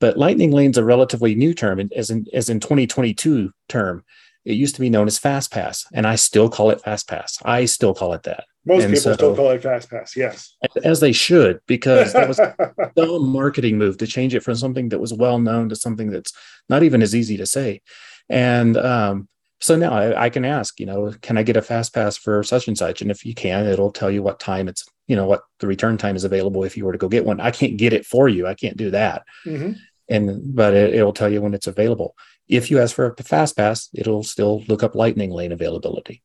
but 0.00 0.18
lightning 0.18 0.52
lane's 0.52 0.78
a 0.78 0.84
relatively 0.84 1.34
new 1.34 1.54
term 1.54 1.80
as 1.96 2.10
in 2.10 2.26
as 2.32 2.50
in 2.50 2.60
2022 2.60 3.50
term 3.68 4.04
it 4.44 4.54
used 4.54 4.74
to 4.74 4.80
be 4.80 4.90
known 4.90 5.06
as 5.06 5.18
fast 5.18 5.50
pass 5.50 5.84
and 5.92 6.06
i 6.06 6.14
still 6.14 6.48
call 6.48 6.70
it 6.70 6.80
fast 6.80 7.08
pass 7.08 7.38
i 7.44 7.64
still 7.64 7.94
call 7.94 8.12
it 8.12 8.22
that 8.22 8.44
most 8.64 8.84
and 8.84 8.92
people 8.92 9.02
so, 9.02 9.14
still 9.14 9.36
call 9.36 9.50
it 9.50 9.62
fast 9.62 9.90
pass 9.90 10.16
yes 10.16 10.56
as 10.84 11.00
they 11.00 11.12
should 11.12 11.60
because 11.66 12.12
that 12.12 12.28
was 12.28 12.38
a 12.38 12.56
dumb 12.96 13.28
marketing 13.28 13.78
move 13.78 13.98
to 13.98 14.06
change 14.06 14.34
it 14.34 14.42
from 14.42 14.54
something 14.54 14.88
that 14.88 15.00
was 15.00 15.12
well 15.12 15.38
known 15.38 15.68
to 15.68 15.76
something 15.76 16.10
that's 16.10 16.32
not 16.68 16.82
even 16.82 17.02
as 17.02 17.14
easy 17.14 17.36
to 17.36 17.46
say 17.46 17.80
and 18.28 18.76
um, 18.76 19.28
so 19.60 19.76
now 19.76 19.92
I, 19.92 20.24
I, 20.24 20.30
can 20.30 20.44
ask, 20.44 20.78
you 20.78 20.86
know, 20.86 21.12
can 21.20 21.36
I 21.36 21.42
get 21.42 21.56
a 21.56 21.62
fast 21.62 21.92
pass 21.92 22.16
for 22.16 22.42
such 22.42 22.68
and 22.68 22.78
such? 22.78 23.02
And 23.02 23.10
if 23.10 23.26
you 23.26 23.34
can, 23.34 23.66
it'll 23.66 23.90
tell 23.90 24.10
you 24.10 24.22
what 24.22 24.38
time 24.38 24.68
it's, 24.68 24.86
you 25.08 25.16
know, 25.16 25.26
what 25.26 25.42
the 25.58 25.66
return 25.66 25.96
time 25.96 26.14
is 26.14 26.24
available 26.24 26.64
if 26.64 26.76
you 26.76 26.84
were 26.84 26.92
to 26.92 26.98
go 26.98 27.08
get 27.08 27.24
one. 27.24 27.40
I 27.40 27.50
can't 27.50 27.76
get 27.76 27.92
it 27.92 28.06
for 28.06 28.28
you. 28.28 28.46
I 28.46 28.54
can't 28.54 28.76
do 28.76 28.90
that. 28.90 29.24
Mm-hmm. 29.44 29.72
And 30.08 30.54
but 30.54 30.74
it, 30.74 30.94
it'll 30.94 31.12
tell 31.12 31.30
you 31.30 31.42
when 31.42 31.54
it's 31.54 31.66
available. 31.66 32.14
If 32.48 32.70
you 32.70 32.80
ask 32.80 32.94
for 32.94 33.14
a 33.18 33.22
fast 33.22 33.56
pass, 33.56 33.88
it'll 33.94 34.22
still 34.22 34.62
look 34.68 34.82
up 34.82 34.94
lightning 34.94 35.30
lane 35.30 35.52
availability. 35.52 36.22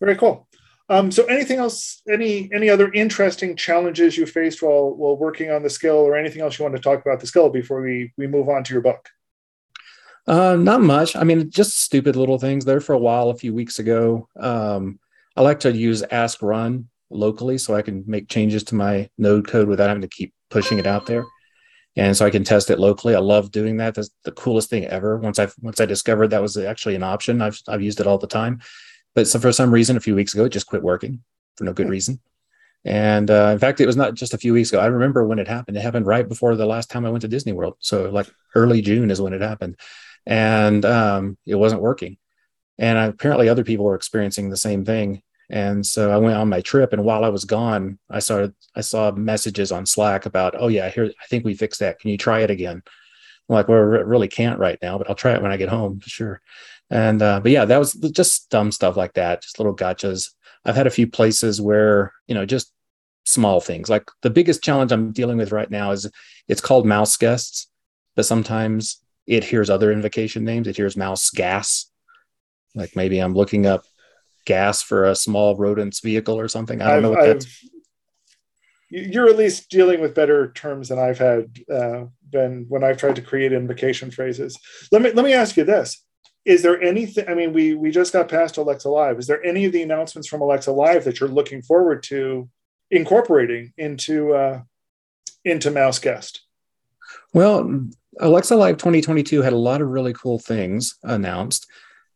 Very 0.00 0.16
cool. 0.16 0.46
Um, 0.88 1.10
so 1.10 1.24
anything 1.24 1.58
else, 1.58 2.02
any 2.08 2.48
any 2.52 2.70
other 2.70 2.92
interesting 2.92 3.56
challenges 3.56 4.16
you 4.16 4.24
faced 4.24 4.62
while 4.62 4.94
while 4.94 5.16
working 5.16 5.50
on 5.50 5.62
the 5.62 5.70
skill 5.70 5.96
or 5.96 6.16
anything 6.16 6.42
else 6.42 6.58
you 6.58 6.64
want 6.64 6.76
to 6.76 6.82
talk 6.82 7.04
about 7.04 7.18
the 7.18 7.26
skill 7.26 7.48
before 7.48 7.80
we 7.82 8.12
we 8.16 8.26
move 8.26 8.48
on 8.48 8.62
to 8.64 8.72
your 8.72 8.82
book? 8.82 9.08
Uh, 10.28 10.56
not 10.56 10.82
much. 10.82 11.16
I 11.16 11.24
mean, 11.24 11.50
just 11.50 11.80
stupid 11.80 12.14
little 12.16 12.38
things. 12.38 12.64
There 12.64 12.80
for 12.80 12.92
a 12.92 12.98
while, 12.98 13.30
a 13.30 13.36
few 13.36 13.54
weeks 13.54 13.78
ago. 13.78 14.28
Um, 14.38 14.98
I 15.36 15.42
like 15.42 15.60
to 15.60 15.72
use 15.72 16.02
Ask 16.02 16.40
Run 16.40 16.88
locally, 17.10 17.58
so 17.58 17.74
I 17.74 17.82
can 17.82 18.04
make 18.06 18.28
changes 18.28 18.64
to 18.64 18.74
my 18.74 19.08
node 19.18 19.46
code 19.48 19.68
without 19.68 19.88
having 19.88 20.02
to 20.02 20.08
keep 20.08 20.34
pushing 20.50 20.78
it 20.78 20.86
out 20.86 21.06
there, 21.06 21.24
and 21.96 22.16
so 22.16 22.26
I 22.26 22.30
can 22.30 22.44
test 22.44 22.70
it 22.70 22.78
locally. 22.78 23.14
I 23.14 23.20
love 23.20 23.50
doing 23.50 23.78
that. 23.78 23.94
That's 23.94 24.10
the 24.24 24.32
coolest 24.32 24.70
thing 24.70 24.84
ever. 24.84 25.16
Once 25.16 25.38
I 25.38 25.48
once 25.60 25.80
I 25.80 25.86
discovered 25.86 26.28
that 26.28 26.42
was 26.42 26.56
actually 26.56 26.94
an 26.94 27.02
option, 27.02 27.40
I've 27.40 27.60
I've 27.68 27.82
used 27.82 28.00
it 28.00 28.06
all 28.06 28.18
the 28.18 28.26
time. 28.26 28.60
But 29.14 29.26
so 29.26 29.38
for 29.38 29.52
some 29.52 29.72
reason, 29.72 29.96
a 29.96 30.00
few 30.00 30.14
weeks 30.14 30.34
ago, 30.34 30.44
it 30.44 30.50
just 30.50 30.66
quit 30.66 30.82
working 30.82 31.22
for 31.56 31.64
no 31.64 31.72
good 31.72 31.88
reason. 31.88 32.20
And 32.84 33.30
uh, 33.30 33.48
in 33.52 33.58
fact, 33.58 33.80
it 33.80 33.86
was 33.86 33.96
not 33.96 34.14
just 34.14 34.34
a 34.34 34.38
few 34.38 34.52
weeks 34.52 34.68
ago. 34.70 34.78
I 34.78 34.86
remember 34.86 35.24
when 35.24 35.38
it 35.38 35.48
happened. 35.48 35.76
It 35.76 35.82
happened 35.82 36.06
right 36.06 36.28
before 36.28 36.54
the 36.54 36.66
last 36.66 36.90
time 36.90 37.04
I 37.04 37.10
went 37.10 37.22
to 37.22 37.28
Disney 37.28 37.52
World. 37.52 37.76
So 37.80 38.10
like 38.10 38.30
early 38.54 38.82
June 38.82 39.10
is 39.10 39.20
when 39.20 39.32
it 39.32 39.40
happened 39.40 39.76
and 40.26 40.84
um, 40.84 41.38
it 41.46 41.54
wasn't 41.54 41.82
working. 41.82 42.18
And 42.78 42.98
apparently, 42.98 43.48
other 43.48 43.64
people 43.64 43.86
were 43.86 43.94
experiencing 43.94 44.50
the 44.50 44.56
same 44.56 44.84
thing. 44.84 45.22
And 45.48 45.86
so 45.86 46.10
I 46.10 46.16
went 46.16 46.36
on 46.36 46.48
my 46.48 46.60
trip, 46.60 46.92
and 46.92 47.04
while 47.04 47.24
I 47.24 47.28
was 47.28 47.44
gone, 47.44 47.98
I 48.10 48.18
started 48.18 48.54
I 48.74 48.80
saw 48.80 49.10
messages 49.12 49.72
on 49.72 49.86
Slack 49.86 50.26
about, 50.26 50.54
oh 50.58 50.68
yeah, 50.68 50.90
here 50.90 51.12
I 51.22 51.26
think 51.26 51.44
we 51.44 51.54
fixed 51.54 51.80
that. 51.80 52.00
Can 52.00 52.10
you 52.10 52.18
try 52.18 52.40
it 52.40 52.50
again? 52.50 52.82
I'm 53.48 53.54
like, 53.54 53.68
well, 53.68 53.78
I 53.78 53.82
really 53.82 54.28
can't 54.28 54.58
right 54.58 54.78
now, 54.82 54.98
but 54.98 55.08
I'll 55.08 55.14
try 55.14 55.34
it 55.34 55.42
when 55.42 55.52
I 55.52 55.56
get 55.56 55.68
home 55.68 56.00
for 56.00 56.08
sure. 56.08 56.40
And 56.90 57.22
uh, 57.22 57.40
but 57.40 57.52
yeah, 57.52 57.64
that 57.64 57.78
was 57.78 57.92
just 57.92 58.50
dumb 58.50 58.72
stuff 58.72 58.96
like 58.96 59.14
that, 59.14 59.42
just 59.42 59.58
little 59.58 59.74
gotchas. 59.74 60.30
I've 60.64 60.76
had 60.76 60.86
a 60.86 60.90
few 60.90 61.06
places 61.06 61.60
where 61.60 62.12
you 62.26 62.34
know 62.34 62.46
just 62.46 62.72
small 63.24 63.60
things. 63.60 63.88
Like 63.88 64.10
the 64.22 64.30
biggest 64.30 64.62
challenge 64.62 64.92
I'm 64.92 65.12
dealing 65.12 65.36
with 65.36 65.52
right 65.52 65.70
now 65.70 65.92
is 65.92 66.10
it's 66.48 66.60
called 66.60 66.86
mouse 66.86 67.16
guests, 67.16 67.68
but 68.14 68.26
sometimes 68.26 69.00
it 69.26 69.44
hears 69.44 69.70
other 69.70 69.92
invocation 69.92 70.44
names. 70.44 70.68
It 70.68 70.76
hears 70.76 70.96
mouse 70.96 71.30
gas. 71.30 71.86
Like 72.74 72.94
maybe 72.94 73.18
I'm 73.18 73.34
looking 73.34 73.66
up 73.66 73.84
gas 74.46 74.82
for 74.82 75.04
a 75.04 75.14
small 75.14 75.56
rodent's 75.56 76.00
vehicle 76.00 76.38
or 76.38 76.48
something. 76.48 76.80
I 76.80 76.86
don't 76.86 76.96
I've, 76.96 77.02
know 77.02 77.10
what 77.10 77.20
I've, 77.20 77.26
that's. 77.26 77.68
You're 78.88 79.28
at 79.28 79.36
least 79.36 79.68
dealing 79.68 80.00
with 80.00 80.14
better 80.14 80.52
terms 80.52 80.88
than 80.88 80.98
I've 80.98 81.18
had 81.18 81.50
uh, 81.70 82.04
been 82.30 82.66
when 82.68 82.84
I've 82.84 82.96
tried 82.96 83.16
to 83.16 83.22
create 83.22 83.52
invocation 83.52 84.10
phrases. 84.10 84.58
Let 84.92 85.02
me 85.02 85.10
let 85.10 85.24
me 85.24 85.34
ask 85.34 85.56
you 85.56 85.64
this: 85.64 86.02
Is 86.44 86.62
there 86.62 86.80
anything? 86.80 87.28
I 87.28 87.34
mean, 87.34 87.52
we 87.52 87.74
we 87.74 87.90
just 87.90 88.12
got 88.12 88.28
past 88.28 88.56
Alexa 88.56 88.88
Live. 88.88 89.18
Is 89.18 89.26
there 89.26 89.44
any 89.44 89.64
of 89.64 89.72
the 89.72 89.82
announcements 89.82 90.28
from 90.28 90.40
Alexa 90.40 90.70
Live 90.70 91.04
that 91.04 91.20
you're 91.20 91.28
looking 91.28 91.62
forward 91.62 92.04
to 92.04 92.48
incorporating 92.90 93.72
into 93.76 94.34
uh, 94.34 94.62
into 95.44 95.70
Mouse 95.70 95.98
Guest? 95.98 96.42
Well, 97.34 97.88
Alexa 98.20 98.56
Live 98.56 98.76
2022 98.78 99.42
had 99.42 99.52
a 99.52 99.58
lot 99.58 99.82
of 99.82 99.88
really 99.88 100.12
cool 100.14 100.38
things 100.38 100.96
announced, 101.02 101.66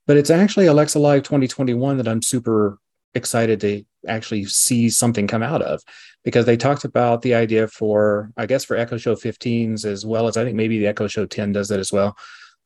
but 0.07 0.17
it's 0.17 0.31
actually 0.31 0.67
Alexa 0.67 0.99
Live 0.99 1.23
2021 1.23 1.97
that 1.99 2.09
I'm 2.09 2.23
super 2.23 2.79
excited 3.15 3.61
to 3.61 3.85
actually 4.07 4.45
see 4.45 4.89
something 4.89 5.27
come 5.27 5.43
out 5.43 5.63
of 5.63 5.83
because 6.25 6.47
they 6.47 6.57
talked 6.57 6.85
about 6.85 7.23
the 7.23 7.35
idea 7.35 7.67
for, 7.69 8.33
I 8.37 8.47
guess, 8.47 8.65
for 8.65 8.77
Echo 8.77 8.97
Show 8.97 9.15
15s 9.15 9.85
as 9.85 10.05
well 10.07 10.29
as 10.29 10.37
I 10.37 10.45
think 10.45 10.57
maybe 10.57 10.79
the 10.79 10.87
Echo 10.87 11.09
Show 11.09 11.27
10 11.27 11.53
does 11.53 11.69
that 11.69 11.81
as 11.81 11.93
well. 11.93 12.17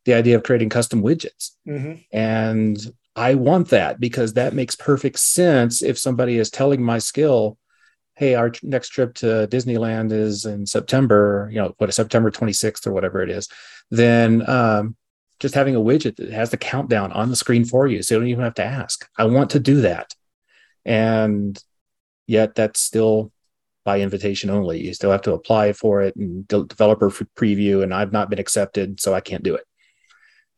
The 0.04 0.14
idea 0.14 0.36
of 0.36 0.42
creating 0.42 0.68
custom 0.68 1.02
widgets. 1.02 1.52
Mm-hmm. 1.66 1.94
And 2.12 2.78
I 3.16 3.34
want 3.34 3.68
that 3.68 4.00
because 4.00 4.34
that 4.34 4.54
makes 4.54 4.76
perfect 4.76 5.18
sense 5.18 5.82
if 5.82 5.98
somebody 5.98 6.36
is 6.36 6.50
telling 6.50 6.82
my 6.82 6.98
skill, 6.98 7.58
hey, 8.16 8.34
our 8.34 8.52
next 8.62 8.90
trip 8.90 9.14
to 9.14 9.48
Disneyland 9.50 10.12
is 10.12 10.44
in 10.44 10.66
September, 10.66 11.48
you 11.50 11.58
know, 11.58 11.74
what 11.78 11.92
September 11.94 12.30
26th 12.30 12.86
or 12.86 12.92
whatever 12.92 13.22
it 13.22 13.30
is, 13.30 13.48
then 13.90 14.48
um, 14.48 14.96
just 15.40 15.54
having 15.54 15.74
a 15.74 15.80
widget 15.80 16.16
that 16.16 16.30
has 16.30 16.50
the 16.50 16.56
countdown 16.56 17.12
on 17.12 17.30
the 17.30 17.36
screen 17.36 17.64
for 17.64 17.86
you. 17.86 18.02
So 18.02 18.14
you 18.14 18.20
don't 18.20 18.28
even 18.28 18.44
have 18.44 18.54
to 18.54 18.64
ask. 18.64 19.08
I 19.18 19.24
want 19.24 19.50
to 19.50 19.60
do 19.60 19.82
that. 19.82 20.14
And 20.84 21.60
yet 22.26 22.54
that's 22.54 22.80
still 22.80 23.32
by 23.84 24.00
invitation 24.00 24.50
only. 24.50 24.80
You 24.80 24.94
still 24.94 25.10
have 25.10 25.22
to 25.22 25.34
apply 25.34 25.72
for 25.72 26.02
it 26.02 26.16
and 26.16 26.46
de- 26.48 26.64
developer 26.64 27.10
preview, 27.10 27.82
and 27.82 27.92
I've 27.92 28.12
not 28.12 28.30
been 28.30 28.38
accepted, 28.38 29.00
so 29.00 29.14
I 29.14 29.20
can't 29.20 29.42
do 29.42 29.54
it. 29.54 29.64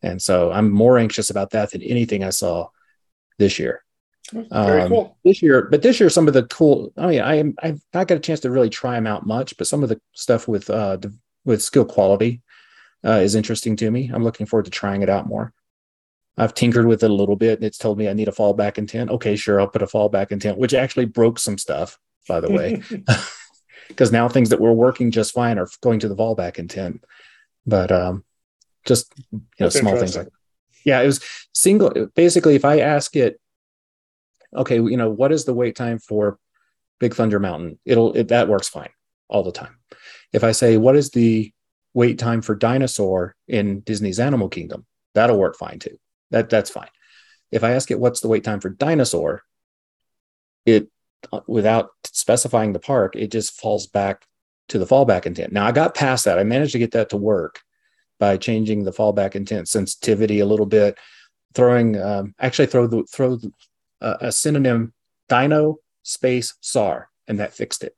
And 0.02 0.20
so 0.22 0.52
I'm 0.52 0.70
more 0.70 0.98
anxious 0.98 1.30
about 1.30 1.50
that 1.50 1.72
than 1.72 1.82
anything 1.82 2.22
I 2.22 2.30
saw 2.30 2.68
this 3.38 3.58
year. 3.58 3.82
Very 4.32 4.82
um, 4.82 4.88
cool. 4.88 5.18
This 5.24 5.42
year, 5.42 5.68
but 5.70 5.82
this 5.82 6.00
year, 6.00 6.10
some 6.10 6.26
of 6.28 6.34
the 6.34 6.44
cool. 6.44 6.92
I 6.96 7.06
mean, 7.06 7.20
I 7.20 7.36
am 7.36 7.54
I've 7.62 7.80
not 7.94 8.08
got 8.08 8.16
a 8.16 8.20
chance 8.20 8.40
to 8.40 8.50
really 8.50 8.70
try 8.70 8.94
them 8.94 9.06
out 9.06 9.24
much, 9.24 9.56
but 9.56 9.68
some 9.68 9.82
of 9.82 9.88
the 9.88 10.00
stuff 10.12 10.48
with 10.48 10.68
uh 10.68 10.96
the, 10.96 11.16
with 11.44 11.62
skill 11.62 11.84
quality 11.84 12.42
uh, 13.04 13.20
is 13.20 13.34
interesting 13.34 13.76
to 13.76 13.90
me. 13.90 14.10
I'm 14.12 14.24
looking 14.24 14.46
forward 14.46 14.64
to 14.66 14.70
trying 14.70 15.02
it 15.02 15.08
out 15.08 15.26
more. 15.26 15.52
I've 16.38 16.54
tinkered 16.54 16.86
with 16.86 17.02
it 17.02 17.10
a 17.10 17.14
little 17.14 17.36
bit, 17.36 17.58
and 17.58 17.64
it's 17.64 17.78
told 17.78 17.98
me 17.98 18.08
I 18.08 18.12
need 18.12 18.28
a 18.28 18.32
fallback 18.32 18.78
intent. 18.78 19.10
Okay, 19.10 19.36
sure, 19.36 19.60
I'll 19.60 19.68
put 19.68 19.82
a 19.82 19.86
fallback 19.86 20.32
intent, 20.32 20.58
which 20.58 20.74
actually 20.74 21.06
broke 21.06 21.38
some 21.38 21.56
stuff, 21.56 21.98
by 22.28 22.40
the 22.40 22.50
way, 22.50 22.82
because 23.88 24.12
now 24.12 24.28
things 24.28 24.50
that 24.50 24.60
were 24.60 24.72
working 24.72 25.10
just 25.10 25.32
fine 25.32 25.58
are 25.58 25.68
going 25.80 26.00
to 26.00 26.08
the 26.08 26.16
fallback 26.16 26.58
intent. 26.58 27.04
But 27.66 27.90
um, 27.90 28.24
just 28.84 29.12
you 29.32 29.40
know, 29.60 29.66
That's 29.66 29.78
small 29.78 29.96
things 29.96 30.16
like 30.16 30.28
yeah, 30.84 31.00
it 31.00 31.06
was 31.06 31.20
single. 31.52 32.08
Basically, 32.14 32.54
if 32.54 32.64
I 32.64 32.80
ask 32.80 33.16
it 33.16 33.40
okay, 34.54 34.76
you 34.76 34.96
know, 34.96 35.10
what 35.10 35.32
is 35.32 35.44
the 35.44 35.54
wait 35.54 35.76
time 35.76 35.98
for 35.98 36.38
Big 37.00 37.14
Thunder 37.14 37.38
Mountain? 37.38 37.78
It'll 37.84 38.16
it, 38.16 38.28
that 38.28 38.48
works 38.48 38.68
fine 38.68 38.90
all 39.28 39.42
the 39.42 39.52
time. 39.52 39.76
If 40.32 40.44
I 40.44 40.52
say 40.52 40.76
what 40.76 40.96
is 40.96 41.10
the 41.10 41.52
wait 41.96 42.18
time 42.18 42.42
for 42.42 42.54
dinosaur 42.54 43.34
in 43.48 43.80
Disney's 43.80 44.20
Animal 44.20 44.50
Kingdom, 44.50 44.84
that'll 45.14 45.38
work 45.38 45.56
fine 45.56 45.78
too. 45.78 45.96
That 46.30 46.50
that's 46.50 46.68
fine. 46.68 46.90
If 47.50 47.64
I 47.64 47.72
ask 47.72 47.90
it 47.90 47.98
what's 47.98 48.20
the 48.20 48.28
wait 48.28 48.44
time 48.44 48.60
for 48.60 48.68
dinosaur, 48.68 49.42
it 50.66 50.88
uh, 51.32 51.40
without 51.48 51.88
specifying 52.04 52.74
the 52.74 52.78
park, 52.78 53.16
it 53.16 53.32
just 53.32 53.58
falls 53.58 53.86
back 53.86 54.26
to 54.68 54.78
the 54.78 54.84
fallback 54.84 55.24
intent. 55.24 55.54
Now 55.54 55.66
I 55.66 55.72
got 55.72 55.94
past 55.94 56.26
that. 56.26 56.38
I 56.38 56.44
managed 56.44 56.72
to 56.72 56.78
get 56.78 56.92
that 56.92 57.08
to 57.10 57.16
work 57.16 57.60
by 58.20 58.36
changing 58.36 58.84
the 58.84 58.92
fallback 58.92 59.34
intent 59.34 59.66
sensitivity 59.66 60.40
a 60.40 60.46
little 60.46 60.66
bit, 60.66 60.98
throwing 61.54 61.98
um, 61.98 62.34
actually 62.38 62.66
throw 62.66 62.86
the 62.86 63.04
throw 63.10 63.38
uh, 64.02 64.16
a 64.20 64.30
synonym 64.30 64.92
dino 65.30 65.76
space 66.02 66.54
SAR, 66.60 67.08
and 67.26 67.40
that 67.40 67.54
fixed 67.54 67.84
it. 67.84 67.96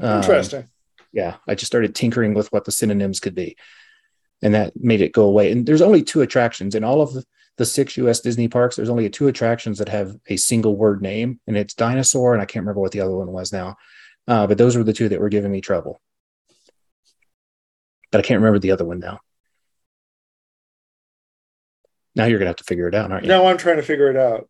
Um, 0.00 0.16
Interesting. 0.16 0.68
Yeah, 1.12 1.36
I 1.48 1.54
just 1.54 1.66
started 1.66 1.94
tinkering 1.94 2.34
with 2.34 2.52
what 2.52 2.64
the 2.64 2.72
synonyms 2.72 3.20
could 3.20 3.34
be, 3.34 3.56
and 4.42 4.54
that 4.54 4.72
made 4.76 5.00
it 5.00 5.12
go 5.12 5.24
away. 5.24 5.50
And 5.50 5.66
there's 5.66 5.82
only 5.82 6.02
two 6.02 6.20
attractions 6.20 6.74
in 6.74 6.84
all 6.84 7.02
of 7.02 7.12
the, 7.14 7.24
six 7.62 7.98
U.S. 7.98 8.20
Disney 8.20 8.48
parks. 8.48 8.76
There's 8.76 8.88
only 8.88 9.10
two 9.10 9.28
attractions 9.28 9.76
that 9.78 9.90
have 9.90 10.16
a 10.28 10.38
single 10.38 10.76
word 10.76 11.02
name, 11.02 11.40
and 11.46 11.58
it's 11.58 11.74
dinosaur, 11.74 12.32
and 12.32 12.40
I 12.40 12.46
can't 12.46 12.62
remember 12.62 12.80
what 12.80 12.92
the 12.92 13.02
other 13.02 13.14
one 13.14 13.32
was 13.32 13.52
now. 13.52 13.76
Uh, 14.26 14.46
but 14.46 14.56
those 14.56 14.76
were 14.76 14.82
the 14.82 14.94
two 14.94 15.10
that 15.10 15.20
were 15.20 15.28
giving 15.28 15.52
me 15.52 15.60
trouble. 15.60 16.00
But 18.10 18.20
I 18.20 18.22
can't 18.22 18.40
remember 18.40 18.58
the 18.58 18.70
other 18.70 18.86
one 18.86 18.98
now. 18.98 19.20
Now 22.16 22.24
you're 22.24 22.38
gonna 22.38 22.48
have 22.48 22.56
to 22.56 22.64
figure 22.64 22.88
it 22.88 22.94
out, 22.94 23.10
aren't 23.12 23.24
you? 23.24 23.28
Now 23.28 23.46
I'm 23.46 23.58
trying 23.58 23.76
to 23.76 23.82
figure 23.82 24.10
it 24.10 24.16
out. 24.16 24.48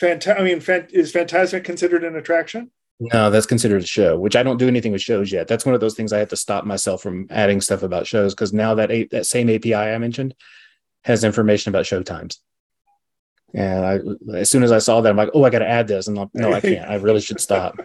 Fanta- 0.00 0.38
I 0.38 0.42
mean, 0.42 0.60
fan- 0.60 0.88
is 0.90 1.12
Fantasmic 1.12 1.64
considered 1.64 2.04
an 2.04 2.16
attraction? 2.16 2.70
No, 3.12 3.30
that's 3.30 3.46
considered 3.46 3.82
a 3.82 3.86
show, 3.86 4.18
which 4.18 4.36
I 4.36 4.42
don't 4.42 4.58
do 4.58 4.68
anything 4.68 4.92
with 4.92 5.02
shows 5.02 5.32
yet. 5.32 5.48
That's 5.48 5.64
one 5.64 5.74
of 5.74 5.80
those 5.80 5.94
things 5.94 6.12
I 6.12 6.18
have 6.18 6.28
to 6.28 6.36
stop 6.36 6.64
myself 6.64 7.02
from 7.02 7.26
adding 7.30 7.60
stuff 7.60 7.82
about 7.82 8.06
shows 8.06 8.34
because 8.34 8.52
now 8.52 8.74
that 8.74 8.90
a- 8.90 9.08
that 9.10 9.26
same 9.26 9.50
API 9.50 9.74
I 9.74 9.98
mentioned 9.98 10.34
has 11.04 11.24
information 11.24 11.70
about 11.70 11.86
show 11.86 12.02
times. 12.02 12.40
And 13.54 13.84
I, 13.84 14.38
as 14.38 14.50
soon 14.50 14.62
as 14.62 14.72
I 14.72 14.78
saw 14.78 15.00
that, 15.00 15.10
I'm 15.10 15.16
like, 15.16 15.30
oh, 15.34 15.44
I 15.44 15.50
got 15.50 15.58
to 15.58 15.68
add 15.68 15.88
this. 15.88 16.06
And 16.06 16.18
I'm, 16.18 16.30
no, 16.32 16.52
I 16.52 16.60
can't. 16.60 16.88
I 16.88 16.94
really 16.94 17.20
should 17.20 17.40
stop. 17.40 17.76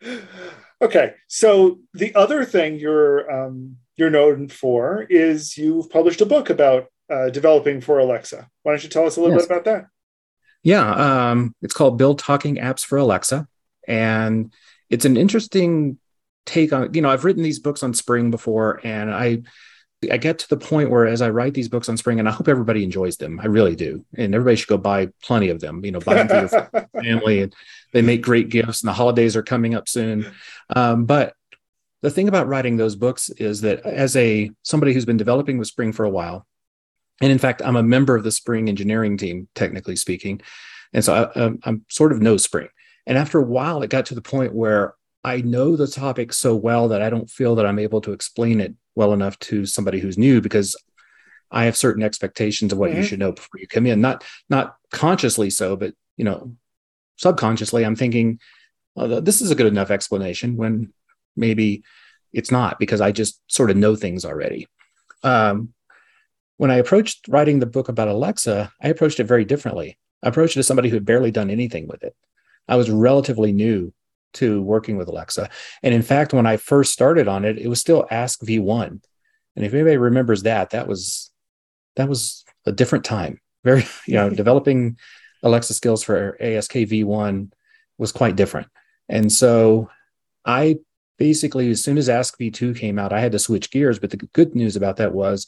okay, 0.82 1.14
so 1.26 1.80
the 1.94 2.14
other 2.14 2.44
thing 2.44 2.78
you're 2.78 3.30
um, 3.30 3.76
you're 3.96 4.10
known 4.10 4.48
for 4.48 5.06
is 5.10 5.56
you've 5.58 5.90
published 5.90 6.20
a 6.20 6.26
book 6.26 6.50
about 6.50 6.86
uh, 7.10 7.30
developing 7.30 7.80
for 7.80 7.98
Alexa. 7.98 8.48
Why 8.62 8.72
don't 8.72 8.82
you 8.82 8.88
tell 8.88 9.06
us 9.06 9.16
a 9.16 9.20
little 9.20 9.36
yes. 9.36 9.46
bit 9.46 9.56
about 9.56 9.64
that? 9.64 9.86
Yeah, 10.62 11.30
um, 11.30 11.54
it's 11.62 11.74
called 11.74 11.98
Build 11.98 12.18
Talking 12.18 12.56
Apps 12.56 12.84
for 12.84 12.98
Alexa, 12.98 13.46
and 13.86 14.52
it's 14.90 15.04
an 15.04 15.16
interesting 15.16 15.98
take 16.44 16.72
on. 16.72 16.94
You 16.94 17.02
know, 17.02 17.10
I've 17.10 17.24
written 17.24 17.42
these 17.42 17.58
books 17.58 17.82
on 17.82 17.94
Spring 17.94 18.30
before, 18.30 18.80
and 18.84 19.12
I 19.12 19.42
I 20.10 20.18
get 20.18 20.38
to 20.40 20.48
the 20.48 20.56
point 20.56 20.90
where 20.90 21.06
as 21.06 21.22
I 21.22 21.30
write 21.30 21.54
these 21.54 21.68
books 21.68 21.88
on 21.88 21.96
Spring, 21.96 22.18
and 22.18 22.28
I 22.28 22.32
hope 22.32 22.48
everybody 22.48 22.84
enjoys 22.84 23.16
them. 23.16 23.40
I 23.40 23.46
really 23.46 23.76
do, 23.76 24.04
and 24.16 24.34
everybody 24.34 24.56
should 24.56 24.68
go 24.68 24.78
buy 24.78 25.08
plenty 25.22 25.48
of 25.48 25.60
them. 25.60 25.84
You 25.84 25.92
know, 25.92 26.00
buy 26.00 26.22
them 26.22 26.28
for 26.28 26.56
your 26.56 26.88
family, 27.02 27.42
and 27.42 27.54
they 27.92 28.02
make 28.02 28.22
great 28.22 28.48
gifts. 28.48 28.82
And 28.82 28.88
the 28.88 28.94
holidays 28.94 29.36
are 29.36 29.42
coming 29.42 29.74
up 29.74 29.88
soon. 29.88 30.30
Um, 30.74 31.04
but 31.04 31.34
the 32.02 32.10
thing 32.10 32.28
about 32.28 32.46
writing 32.46 32.76
those 32.76 32.94
books 32.94 33.30
is 33.30 33.62
that 33.62 33.80
as 33.80 34.16
a 34.16 34.50
somebody 34.62 34.92
who's 34.92 35.04
been 35.04 35.16
developing 35.16 35.58
with 35.58 35.68
Spring 35.68 35.92
for 35.92 36.04
a 36.04 36.10
while, 36.10 36.46
and 37.20 37.32
in 37.32 37.38
fact, 37.38 37.62
I'm 37.64 37.76
a 37.76 37.82
member 37.82 38.16
of 38.16 38.24
the 38.24 38.32
Spring 38.32 38.68
engineering 38.68 39.16
team, 39.16 39.48
technically 39.54 39.96
speaking, 39.96 40.40
and 40.92 41.04
so 41.04 41.14
I, 41.14 41.44
I'm, 41.44 41.58
I'm 41.64 41.84
sort 41.88 42.12
of 42.12 42.20
know 42.20 42.36
Spring. 42.36 42.68
And 43.06 43.16
after 43.16 43.38
a 43.38 43.44
while, 43.44 43.82
it 43.82 43.90
got 43.90 44.06
to 44.06 44.14
the 44.14 44.22
point 44.22 44.54
where 44.54 44.94
I 45.22 45.40
know 45.40 45.76
the 45.76 45.86
topic 45.86 46.32
so 46.32 46.54
well 46.54 46.88
that 46.88 47.02
I 47.02 47.10
don't 47.10 47.30
feel 47.30 47.54
that 47.56 47.66
I'm 47.66 47.78
able 47.78 48.00
to 48.02 48.12
explain 48.12 48.60
it 48.60 48.74
well 48.94 49.12
enough 49.12 49.38
to 49.40 49.66
somebody 49.66 49.98
who's 50.00 50.18
new 50.18 50.40
because 50.40 50.76
I 51.50 51.64
have 51.64 51.76
certain 51.76 52.02
expectations 52.02 52.72
of 52.72 52.78
what 52.78 52.90
mm-hmm. 52.90 53.00
you 53.00 53.06
should 53.06 53.18
know 53.18 53.32
before 53.32 53.60
you 53.60 53.68
come 53.68 53.86
in. 53.86 54.00
Not 54.00 54.24
not 54.48 54.76
consciously 54.90 55.50
so, 55.50 55.76
but 55.76 55.94
you 56.16 56.24
know, 56.24 56.56
subconsciously, 57.16 57.84
I'm 57.84 57.96
thinking 57.96 58.40
well, 58.94 59.20
this 59.20 59.40
is 59.40 59.50
a 59.50 59.54
good 59.54 59.66
enough 59.66 59.90
explanation 59.90 60.56
when 60.56 60.92
maybe 61.36 61.84
it's 62.32 62.50
not 62.50 62.78
because 62.78 63.00
I 63.00 63.12
just 63.12 63.40
sort 63.46 63.70
of 63.70 63.76
know 63.76 63.94
things 63.94 64.24
already. 64.24 64.68
Um, 65.22 65.74
when 66.56 66.70
I 66.70 66.76
approached 66.76 67.28
writing 67.28 67.58
the 67.58 67.66
book 67.66 67.88
about 67.88 68.08
Alexa, 68.08 68.72
I 68.80 68.88
approached 68.88 69.20
it 69.20 69.24
very 69.24 69.44
differently. 69.44 69.98
I 70.22 70.28
approached 70.28 70.56
it 70.56 70.60
as 70.60 70.66
somebody 70.66 70.88
who 70.88 70.96
had 70.96 71.04
barely 71.04 71.30
done 71.30 71.50
anything 71.50 71.86
with 71.86 72.02
it. 72.02 72.16
I 72.68 72.76
was 72.76 72.90
relatively 72.90 73.52
new 73.52 73.92
to 74.34 74.62
working 74.62 74.96
with 74.96 75.08
Alexa. 75.08 75.48
And 75.82 75.94
in 75.94 76.02
fact, 76.02 76.32
when 76.32 76.46
I 76.46 76.56
first 76.56 76.92
started 76.92 77.28
on 77.28 77.44
it, 77.44 77.58
it 77.58 77.68
was 77.68 77.80
still 77.80 78.06
ASK 78.10 78.42
V1. 78.42 79.02
And 79.56 79.64
if 79.64 79.72
anybody 79.72 79.96
remembers 79.96 80.42
that, 80.42 80.70
that 80.70 80.86
was 80.86 81.30
that 81.96 82.08
was 82.08 82.44
a 82.66 82.72
different 82.72 83.04
time. 83.04 83.40
Very, 83.64 83.84
you 84.06 84.14
know, 84.14 84.30
developing 84.42 84.98
Alexa 85.42 85.74
skills 85.74 86.02
for 86.02 86.36
ASK 86.40 86.72
V1 86.72 87.50
was 87.98 88.12
quite 88.12 88.36
different. 88.36 88.68
And 89.08 89.32
so 89.32 89.90
I 90.44 90.78
basically, 91.18 91.70
as 91.70 91.82
soon 91.82 91.96
as 91.96 92.08
ASK 92.08 92.38
V2 92.38 92.76
came 92.76 92.98
out, 92.98 93.12
I 93.12 93.20
had 93.20 93.32
to 93.32 93.38
switch 93.38 93.70
gears. 93.70 93.98
But 93.98 94.10
the 94.10 94.16
good 94.18 94.54
news 94.54 94.76
about 94.76 94.96
that 94.96 95.14
was 95.14 95.46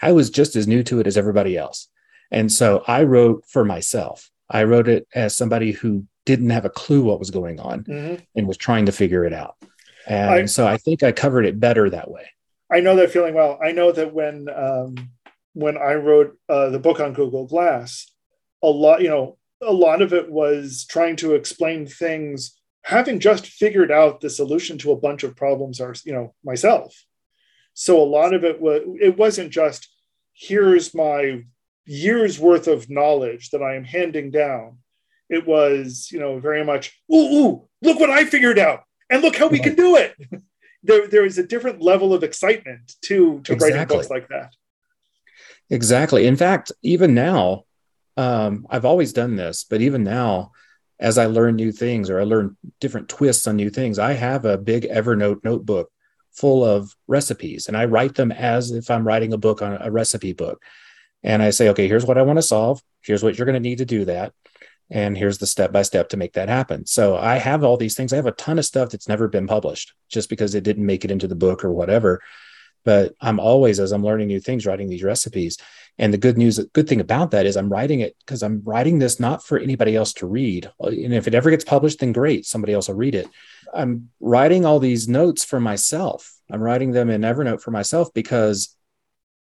I 0.00 0.12
was 0.12 0.30
just 0.30 0.54
as 0.56 0.68
new 0.68 0.82
to 0.84 1.00
it 1.00 1.06
as 1.06 1.16
everybody 1.16 1.56
else. 1.56 1.88
And 2.30 2.50
so 2.50 2.82
I 2.86 3.04
wrote 3.04 3.44
for 3.48 3.64
myself. 3.64 4.30
I 4.48 4.64
wrote 4.64 4.88
it 4.88 5.06
as 5.14 5.36
somebody 5.36 5.72
who 5.72 6.04
didn't 6.24 6.50
have 6.50 6.64
a 6.64 6.70
clue 6.70 7.02
what 7.02 7.18
was 7.18 7.30
going 7.30 7.60
on 7.60 7.84
mm-hmm. 7.84 8.22
and 8.34 8.48
was 8.48 8.56
trying 8.56 8.86
to 8.86 8.92
figure 8.92 9.24
it 9.24 9.32
out. 9.32 9.56
And 10.06 10.30
I, 10.30 10.44
so 10.46 10.66
I 10.66 10.76
think 10.76 11.02
I 11.02 11.12
covered 11.12 11.46
it 11.46 11.60
better 11.60 11.88
that 11.90 12.10
way. 12.10 12.26
I 12.70 12.80
know 12.80 12.96
that 12.96 13.10
feeling 13.10 13.34
well. 13.34 13.58
I 13.62 13.72
know 13.72 13.92
that 13.92 14.12
when 14.12 14.48
um, 14.54 15.10
when 15.52 15.76
I 15.76 15.94
wrote 15.94 16.36
uh, 16.48 16.70
the 16.70 16.78
book 16.78 17.00
on 17.00 17.12
Google 17.12 17.46
Glass, 17.46 18.10
a 18.62 18.68
lot, 18.68 19.00
you 19.00 19.08
know, 19.08 19.38
a 19.62 19.72
lot 19.72 20.02
of 20.02 20.12
it 20.12 20.30
was 20.30 20.84
trying 20.88 21.16
to 21.16 21.34
explain 21.34 21.86
things, 21.86 22.58
having 22.82 23.20
just 23.20 23.46
figured 23.46 23.90
out 23.90 24.20
the 24.20 24.30
solution 24.30 24.78
to 24.78 24.92
a 24.92 24.96
bunch 24.96 25.22
of 25.22 25.36
problems, 25.36 25.80
are 25.80 25.94
you 26.04 26.12
know, 26.12 26.34
myself. 26.44 27.04
So 27.74 28.00
a 28.00 28.04
lot 28.04 28.34
of 28.34 28.44
it 28.44 28.60
was 28.60 28.82
it 29.00 29.16
wasn't 29.16 29.50
just 29.50 29.88
here's 30.32 30.94
my 30.94 31.44
years 31.86 32.38
worth 32.38 32.66
of 32.66 32.90
knowledge 32.90 33.50
that 33.50 33.62
I 33.62 33.76
am 33.76 33.84
handing 33.84 34.30
down 34.30 34.78
it 35.28 35.46
was 35.46 36.08
you 36.12 36.18
know 36.18 36.38
very 36.38 36.64
much 36.64 36.98
ooh, 37.12 37.16
ooh 37.16 37.68
look 37.82 37.98
what 37.98 38.10
i 38.10 38.24
figured 38.24 38.58
out 38.58 38.84
and 39.10 39.22
look 39.22 39.36
how 39.36 39.48
we 39.48 39.58
can 39.58 39.74
do 39.74 39.96
it. 39.96 40.14
There, 40.86 41.08
there 41.08 41.24
is 41.24 41.38
a 41.38 41.46
different 41.46 41.80
level 41.80 42.12
of 42.12 42.22
excitement 42.22 42.92
to 43.06 43.40
to 43.44 43.54
exactly. 43.54 43.70
writing 43.70 43.88
books 43.88 44.10
like 44.10 44.28
that. 44.28 44.54
Exactly. 45.70 46.26
In 46.26 46.36
fact 46.36 46.72
even 46.82 47.14
now 47.14 47.64
um, 48.18 48.66
i've 48.68 48.84
always 48.84 49.14
done 49.14 49.34
this 49.34 49.64
but 49.64 49.80
even 49.80 50.04
now 50.04 50.52
as 51.00 51.16
i 51.16 51.24
learn 51.24 51.56
new 51.56 51.72
things 51.72 52.10
or 52.10 52.20
i 52.20 52.22
learn 52.22 52.56
different 52.80 53.08
twists 53.08 53.46
on 53.46 53.56
new 53.56 53.70
things 53.70 53.98
i 53.98 54.12
have 54.12 54.44
a 54.44 54.58
big 54.58 54.84
evernote 54.84 55.42
notebook 55.42 55.90
full 56.32 56.62
of 56.62 56.94
recipes 57.08 57.66
and 57.66 57.78
i 57.78 57.86
write 57.86 58.14
them 58.14 58.30
as 58.30 58.70
if 58.70 58.90
i'm 58.90 59.06
writing 59.06 59.32
a 59.32 59.38
book 59.38 59.62
on 59.62 59.78
a 59.80 59.90
recipe 59.90 60.34
book. 60.34 60.62
And 61.22 61.42
i 61.42 61.48
say 61.48 61.70
okay 61.70 61.88
here's 61.88 62.04
what 62.04 62.18
i 62.18 62.22
want 62.22 62.36
to 62.36 62.42
solve. 62.42 62.82
Here's 63.00 63.22
what 63.22 63.38
you're 63.38 63.46
going 63.46 63.62
to 63.62 63.68
need 63.68 63.78
to 63.78 63.86
do 63.86 64.04
that 64.04 64.34
and 64.90 65.16
here's 65.16 65.38
the 65.38 65.46
step 65.46 65.72
by 65.72 65.82
step 65.82 66.10
to 66.10 66.16
make 66.16 66.34
that 66.34 66.48
happen. 66.48 66.86
So 66.86 67.16
I 67.16 67.36
have 67.36 67.64
all 67.64 67.76
these 67.76 67.96
things. 67.96 68.12
I 68.12 68.16
have 68.16 68.26
a 68.26 68.32
ton 68.32 68.58
of 68.58 68.64
stuff 68.64 68.90
that's 68.90 69.08
never 69.08 69.28
been 69.28 69.46
published 69.46 69.94
just 70.08 70.28
because 70.28 70.54
it 70.54 70.64
didn't 70.64 70.86
make 70.86 71.04
it 71.04 71.10
into 71.10 71.26
the 71.26 71.34
book 71.34 71.64
or 71.64 71.72
whatever. 71.72 72.20
But 72.84 73.14
I'm 73.20 73.40
always, 73.40 73.80
as 73.80 73.92
I'm 73.92 74.04
learning 74.04 74.28
new 74.28 74.40
things, 74.40 74.66
writing 74.66 74.88
these 74.88 75.02
recipes. 75.02 75.56
And 75.96 76.12
the 76.12 76.18
good 76.18 76.36
news, 76.36 76.58
good 76.72 76.88
thing 76.88 77.00
about 77.00 77.30
that 77.30 77.46
is 77.46 77.56
I'm 77.56 77.70
writing 77.70 78.00
it 78.00 78.14
because 78.26 78.42
I'm 78.42 78.60
writing 78.64 78.98
this 78.98 79.18
not 79.18 79.42
for 79.42 79.58
anybody 79.58 79.96
else 79.96 80.12
to 80.14 80.26
read. 80.26 80.70
And 80.80 81.14
if 81.14 81.26
it 81.26 81.34
ever 81.34 81.50
gets 81.50 81.64
published, 81.64 82.00
then 82.00 82.12
great, 82.12 82.44
somebody 82.44 82.74
else 82.74 82.88
will 82.88 82.96
read 82.96 83.14
it. 83.14 83.28
I'm 83.72 84.10
writing 84.20 84.66
all 84.66 84.80
these 84.80 85.08
notes 85.08 85.44
for 85.44 85.60
myself. 85.60 86.34
I'm 86.50 86.60
writing 86.60 86.90
them 86.90 87.08
in 87.10 87.22
Evernote 87.22 87.62
for 87.62 87.70
myself 87.70 88.12
because 88.12 88.76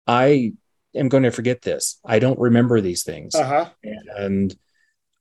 I 0.06 0.54
am 0.94 1.08
going 1.08 1.22
to 1.22 1.30
forget 1.30 1.62
this. 1.62 2.00
I 2.04 2.18
don't 2.18 2.38
remember 2.38 2.80
these 2.80 3.04
things. 3.04 3.34
Uh-huh. 3.34 3.68
And 4.16 4.56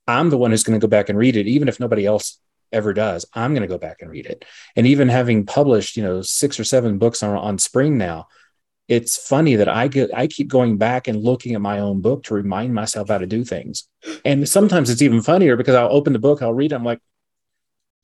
I'm 0.10 0.30
the 0.30 0.38
one 0.38 0.52
who's 0.52 0.64
going 0.64 0.80
to 0.80 0.84
go 0.86 0.90
back 0.90 1.10
and 1.10 1.18
read 1.18 1.36
it, 1.36 1.48
even 1.48 1.68
if 1.68 1.80
nobody 1.80 2.06
else 2.06 2.40
ever 2.72 2.94
does. 2.94 3.26
I'm 3.34 3.54
going 3.54 3.62
to 3.62 3.68
go 3.68 3.78
back 3.78 4.02
and 4.02 4.10
read 4.10 4.26
it. 4.26 4.46
And 4.76 4.88
even 4.88 5.08
having 5.08 5.46
published, 5.46 5.98
you 5.98 6.04
know, 6.04 6.22
six 6.22 6.60
or 6.60 6.64
seven 6.64 6.98
books 6.98 7.24
on, 7.24 7.36
on 7.38 7.58
Spring 7.60 7.98
now, 7.98 8.28
it's 8.88 9.18
funny 9.18 9.56
that 9.56 9.70
I 9.70 9.88
get 9.88 10.10
I 10.16 10.26
keep 10.26 10.48
going 10.48 10.78
back 10.78 11.08
and 11.08 11.22
looking 11.22 11.54
at 11.54 11.62
my 11.62 11.80
own 11.80 12.02
book 12.02 12.24
to 12.24 12.34
remind 12.34 12.74
myself 12.74 13.10
how 13.10 13.20
to 13.20 13.28
do 13.28 13.44
things. 13.44 13.88
And 14.26 14.50
sometimes 14.50 14.90
it's 14.90 15.04
even 15.04 15.22
funnier 15.22 15.56
because 15.56 15.76
I'll 15.76 15.92
open 15.92 16.12
the 16.12 16.20
book, 16.20 16.42
I'll 16.42 16.56
read 16.56 16.72
it, 16.72 16.76
I'm 16.76 16.84
like, 16.84 17.00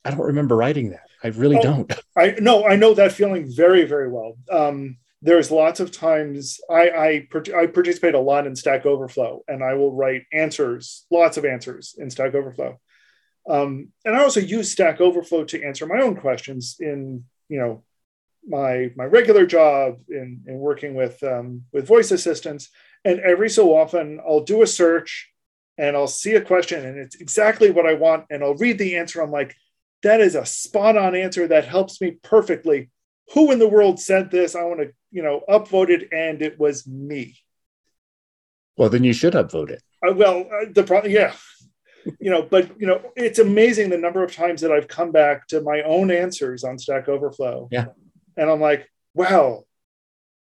I 0.03 0.11
don't 0.11 0.19
remember 0.19 0.55
writing 0.55 0.91
that. 0.91 1.07
I 1.23 1.29
really 1.29 1.57
oh, 1.57 1.63
don't. 1.63 1.93
I 2.15 2.35
no, 2.39 2.65
I 2.65 2.75
know 2.75 2.93
that 2.93 3.13
feeling 3.13 3.51
very, 3.51 3.85
very 3.85 4.11
well. 4.11 4.37
Um, 4.51 4.97
there's 5.25 5.49
lots 5.49 5.79
of 5.79 5.91
times 5.91 6.59
I, 6.69 6.89
I, 6.89 7.27
I 7.57 7.65
participate 7.65 8.13
a 8.13 8.19
lot 8.19 8.45
in 8.45 8.55
Stack 8.55 8.85
Overflow, 8.85 9.43
and 9.47 9.63
I 9.63 9.73
will 9.73 9.91
write 9.91 10.21
answers, 10.31 11.07
lots 11.09 11.37
of 11.37 11.45
answers 11.45 11.95
in 11.97 12.11
Stack 12.11 12.35
Overflow. 12.35 12.79
Um, 13.49 13.87
and 14.05 14.15
I 14.15 14.21
also 14.21 14.39
use 14.39 14.71
Stack 14.71 15.01
Overflow 15.01 15.45
to 15.45 15.63
answer 15.63 15.87
my 15.87 15.99
own 15.99 16.15
questions 16.15 16.77
in 16.79 17.25
you 17.49 17.59
know 17.59 17.83
my 18.47 18.91
my 18.95 19.05
regular 19.05 19.47
job 19.47 19.97
in, 20.09 20.43
in 20.45 20.59
working 20.59 20.93
with 20.93 21.21
um, 21.23 21.63
with 21.73 21.87
voice 21.87 22.11
assistants. 22.11 22.69
And 23.03 23.19
every 23.19 23.49
so 23.49 23.75
often, 23.75 24.19
I'll 24.19 24.43
do 24.43 24.61
a 24.61 24.67
search 24.67 25.31
and 25.77 25.95
I'll 25.95 26.07
see 26.07 26.35
a 26.35 26.41
question, 26.41 26.85
and 26.85 26.99
it's 26.99 27.15
exactly 27.15 27.71
what 27.71 27.87
I 27.87 27.95
want, 27.95 28.25
and 28.29 28.43
I'll 28.43 28.55
read 28.55 28.77
the 28.77 28.95
answer. 28.95 29.21
I'm 29.21 29.31
like, 29.31 29.55
that 30.03 30.21
is 30.21 30.35
a 30.35 30.45
spot 30.45 30.97
on 30.97 31.15
answer 31.15 31.47
that 31.47 31.65
helps 31.65 31.99
me 31.99 32.11
perfectly 32.11 32.91
who 33.33 33.51
in 33.51 33.59
the 33.59 33.67
world 33.67 33.99
said 33.99 34.29
this? 34.29 34.55
I 34.55 34.63
want 34.63 34.81
to, 34.81 34.93
you 35.15 35.23
know, 35.23 35.41
upvoted 35.47 36.09
and 36.11 36.41
it 36.41 36.59
was 36.59 36.85
me. 36.85 37.37
Well, 38.77 38.89
then 38.89 39.05
you 39.05 39.13
should 39.13 39.31
upvote 39.33 39.69
it. 39.69 39.81
Uh, 40.05 40.13
well, 40.13 40.41
uh, 40.41 40.65
the 40.73 40.83
problem, 40.83 41.09
yeah, 41.09 41.33
you 42.19 42.29
know, 42.29 42.41
but 42.41 42.69
you 42.79 42.85
know, 42.85 43.01
it's 43.15 43.39
amazing 43.39 43.89
the 43.89 43.97
number 43.97 44.25
of 44.25 44.35
times 44.35 44.59
that 44.59 44.73
I've 44.73 44.89
come 44.89 45.13
back 45.13 45.47
to 45.47 45.61
my 45.61 45.83
own 45.83 46.11
answers 46.11 46.65
on 46.65 46.77
Stack 46.77 47.07
Overflow. 47.07 47.69
Yeah, 47.71 47.85
and 48.35 48.49
I'm 48.49 48.59
like, 48.59 48.91
wow, 49.13 49.63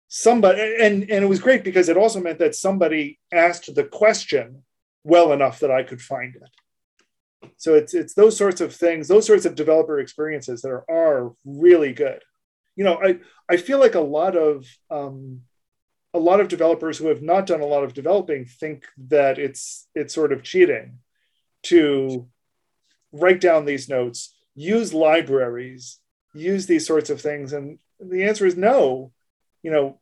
somebody, 0.07 0.59
and 0.81 1.03
and 1.03 1.23
it 1.23 1.29
was 1.29 1.39
great 1.39 1.63
because 1.63 1.87
it 1.87 1.95
also 1.95 2.19
meant 2.19 2.39
that 2.39 2.55
somebody 2.55 3.19
asked 3.31 3.73
the 3.75 3.83
question 3.83 4.63
well 5.03 5.33
enough 5.33 5.59
that 5.59 5.69
I 5.69 5.83
could 5.83 6.01
find 6.01 6.35
it. 6.35 7.51
So 7.57 7.75
it's 7.75 7.93
it's 7.93 8.15
those 8.15 8.35
sorts 8.35 8.59
of 8.59 8.75
things, 8.75 9.07
those 9.07 9.27
sorts 9.27 9.45
of 9.45 9.53
developer 9.53 9.99
experiences 9.99 10.63
that 10.63 10.69
are, 10.69 10.85
are 10.89 11.33
really 11.45 11.93
good. 11.93 12.23
You 12.75 12.83
know, 12.83 12.99
I 13.01 13.19
I 13.49 13.57
feel 13.57 13.79
like 13.79 13.95
a 13.95 14.01
lot 14.01 14.35
of 14.35 14.65
um, 14.89 15.41
a 16.13 16.19
lot 16.19 16.39
of 16.39 16.47
developers 16.47 16.97
who 16.97 17.07
have 17.07 17.21
not 17.21 17.45
done 17.45 17.61
a 17.61 17.65
lot 17.65 17.83
of 17.83 17.93
developing 17.93 18.45
think 18.45 18.85
that 19.09 19.39
it's 19.39 19.87
it's 19.95 20.13
sort 20.13 20.31
of 20.31 20.43
cheating 20.43 20.99
to 21.63 22.27
write 23.11 23.39
down 23.39 23.65
these 23.65 23.89
notes, 23.89 24.35
use 24.55 24.93
libraries, 24.93 25.99
use 26.33 26.65
these 26.65 26.85
sorts 26.85 27.09
of 27.09 27.21
things, 27.21 27.53
and 27.53 27.79
the 27.99 28.23
answer 28.23 28.45
is 28.45 28.57
no. 28.57 29.11
You 29.61 29.71
know, 29.71 29.99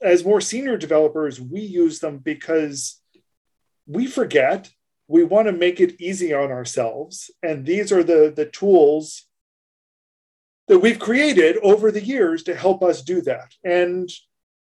as 0.00 0.24
more 0.24 0.40
senior 0.40 0.76
developers, 0.76 1.40
we 1.40 1.60
use 1.60 2.00
them 2.00 2.18
because 2.18 3.00
we 3.86 4.06
forget. 4.06 4.70
We 5.08 5.22
want 5.22 5.46
to 5.46 5.52
make 5.52 5.80
it 5.80 6.00
easy 6.00 6.34
on 6.34 6.50
ourselves. 6.50 7.30
And 7.42 7.64
these 7.64 7.92
are 7.92 8.02
the 8.02 8.32
the 8.34 8.46
tools 8.46 9.26
that 10.68 10.78
we've 10.78 10.98
created 10.98 11.56
over 11.62 11.90
the 11.90 12.04
years 12.04 12.42
to 12.44 12.54
help 12.54 12.82
us 12.82 13.02
do 13.02 13.20
that 13.22 13.54
and 13.64 14.10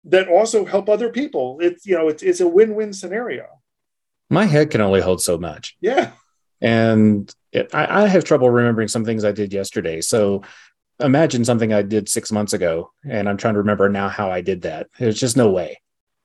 that 0.05 0.29
also 0.29 0.65
help 0.65 0.89
other 0.89 1.11
people. 1.11 1.59
It's 1.61 1.87
you 1.87 1.97
know 1.97 2.09
it's, 2.09 2.23
it's 2.23 2.41
a 2.41 2.49
win-win 2.49 2.93
scenario. 2.93 3.47
My 4.31 4.45
head 4.45 4.71
can 4.71 4.81
only 4.81 5.01
hold 5.01 5.23
so 5.23 5.39
much. 5.39 5.77
Yeah. 5.81 6.13
And 6.61 7.33
it, 7.53 7.75
I, 7.75 8.05
I 8.05 8.09
have 8.09 8.25
trouble 8.25 8.51
remembering 8.51 8.89
some 8.89 9.05
things 9.05 9.25
i 9.25 9.33
did 9.33 9.53
yesterday. 9.53 10.01
So 10.01 10.43
imagine 10.99 11.45
something 11.45 11.73
i 11.73 11.83
did 11.83 12.09
six 12.09 12.33
months 12.33 12.55
ago 12.55 12.91
and 13.05 13.29
i'm 13.29 13.37
trying 13.37 13.53
to 13.53 13.61
remember 13.61 13.89
now 13.89 14.09
how 14.09 14.31
i 14.31 14.41
did 14.41 14.63
that. 14.63 14.89
There's 14.99 15.21
just 15.21 15.37
no 15.37 15.51
way. 15.51 15.81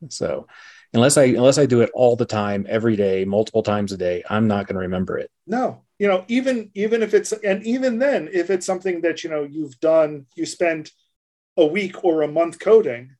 So 0.09 0.47
unless 0.93 1.17
I 1.17 1.23
unless 1.23 1.57
I 1.57 1.65
do 1.65 1.81
it 1.81 1.91
all 1.93 2.15
the 2.15 2.25
time, 2.25 2.65
every 2.69 2.95
day, 2.95 3.25
multiple 3.25 3.63
times 3.63 3.91
a 3.91 3.97
day, 3.97 4.23
I'm 4.29 4.47
not 4.47 4.67
going 4.67 4.75
to 4.75 4.81
remember 4.81 5.17
it. 5.17 5.31
No, 5.47 5.83
you 6.01 6.07
know, 6.07 6.25
even 6.27 6.71
even 6.73 7.03
if 7.03 7.13
it's 7.13 7.31
and 7.31 7.63
even 7.63 7.99
then, 7.99 8.27
if 8.33 8.49
it's 8.49 8.65
something 8.65 9.01
that 9.01 9.23
you 9.23 9.29
know 9.29 9.43
you've 9.43 9.79
done, 9.79 10.25
you 10.35 10.47
spend 10.47 10.89
a 11.57 11.63
week 11.63 12.03
or 12.03 12.23
a 12.23 12.27
month 12.27 12.57
coding, 12.57 13.11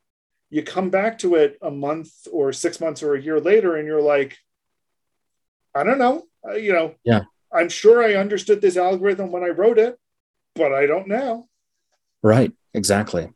you 0.50 0.64
come 0.64 0.90
back 0.90 1.20
to 1.20 1.36
it 1.36 1.60
a 1.62 1.70
month 1.70 2.10
or 2.32 2.52
six 2.52 2.82
months 2.82 3.04
or 3.04 3.14
a 3.14 3.22
year 3.22 3.40
later, 3.40 3.76
and 3.76 3.86
you're 3.86 4.02
like, 4.02 4.36
I 5.76 5.84
don't 5.84 6.00
know, 6.00 6.24
uh, 6.44 6.56
you 6.56 6.74
know, 6.74 6.96
yeah, 7.04 7.26
I'm 7.54 7.70
sure 7.70 8.04
I 8.04 8.16
understood 8.16 8.62
this 8.62 8.78
algorithm 8.78 9.32
when 9.32 9.44
I 9.44 9.50
wrote 9.50 9.78
it, 9.78 10.00
but 10.56 10.74
I 10.74 10.88
don't 10.88 11.08
now. 11.08 11.46
Right. 12.24 12.52
Exactly 12.74 13.30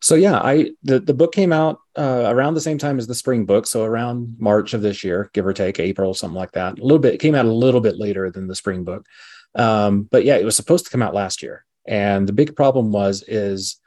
so 0.00 0.14
yeah, 0.14 0.38
I 0.38 0.70
the, 0.82 1.00
the 1.00 1.14
book 1.14 1.34
came 1.34 1.52
out 1.52 1.80
uh, 1.96 2.24
around 2.26 2.54
the 2.54 2.60
same 2.60 2.78
time 2.78 2.98
as 2.98 3.06
the 3.06 3.14
spring 3.14 3.46
book, 3.46 3.66
so 3.66 3.84
around 3.84 4.36
March 4.38 4.74
of 4.74 4.82
this 4.82 5.02
year, 5.02 5.30
give 5.32 5.46
or 5.46 5.52
take 5.52 5.80
April, 5.80 6.14
something 6.14 6.36
like 6.36 6.52
that. 6.52 6.78
A 6.78 6.82
little 6.82 6.98
bit 6.98 7.14
it 7.14 7.20
came 7.20 7.34
out 7.34 7.46
a 7.46 7.52
little 7.52 7.80
bit 7.80 7.96
later 7.96 8.30
than 8.30 8.46
the 8.46 8.54
spring 8.54 8.84
book, 8.84 9.06
um, 9.54 10.02
but 10.02 10.24
yeah, 10.24 10.36
it 10.36 10.44
was 10.44 10.56
supposed 10.56 10.84
to 10.84 10.90
come 10.90 11.02
out 11.02 11.14
last 11.14 11.42
year. 11.42 11.64
And 11.86 12.28
the 12.28 12.32
big 12.32 12.56
problem 12.56 12.92
was 12.92 13.22
is 13.26 13.80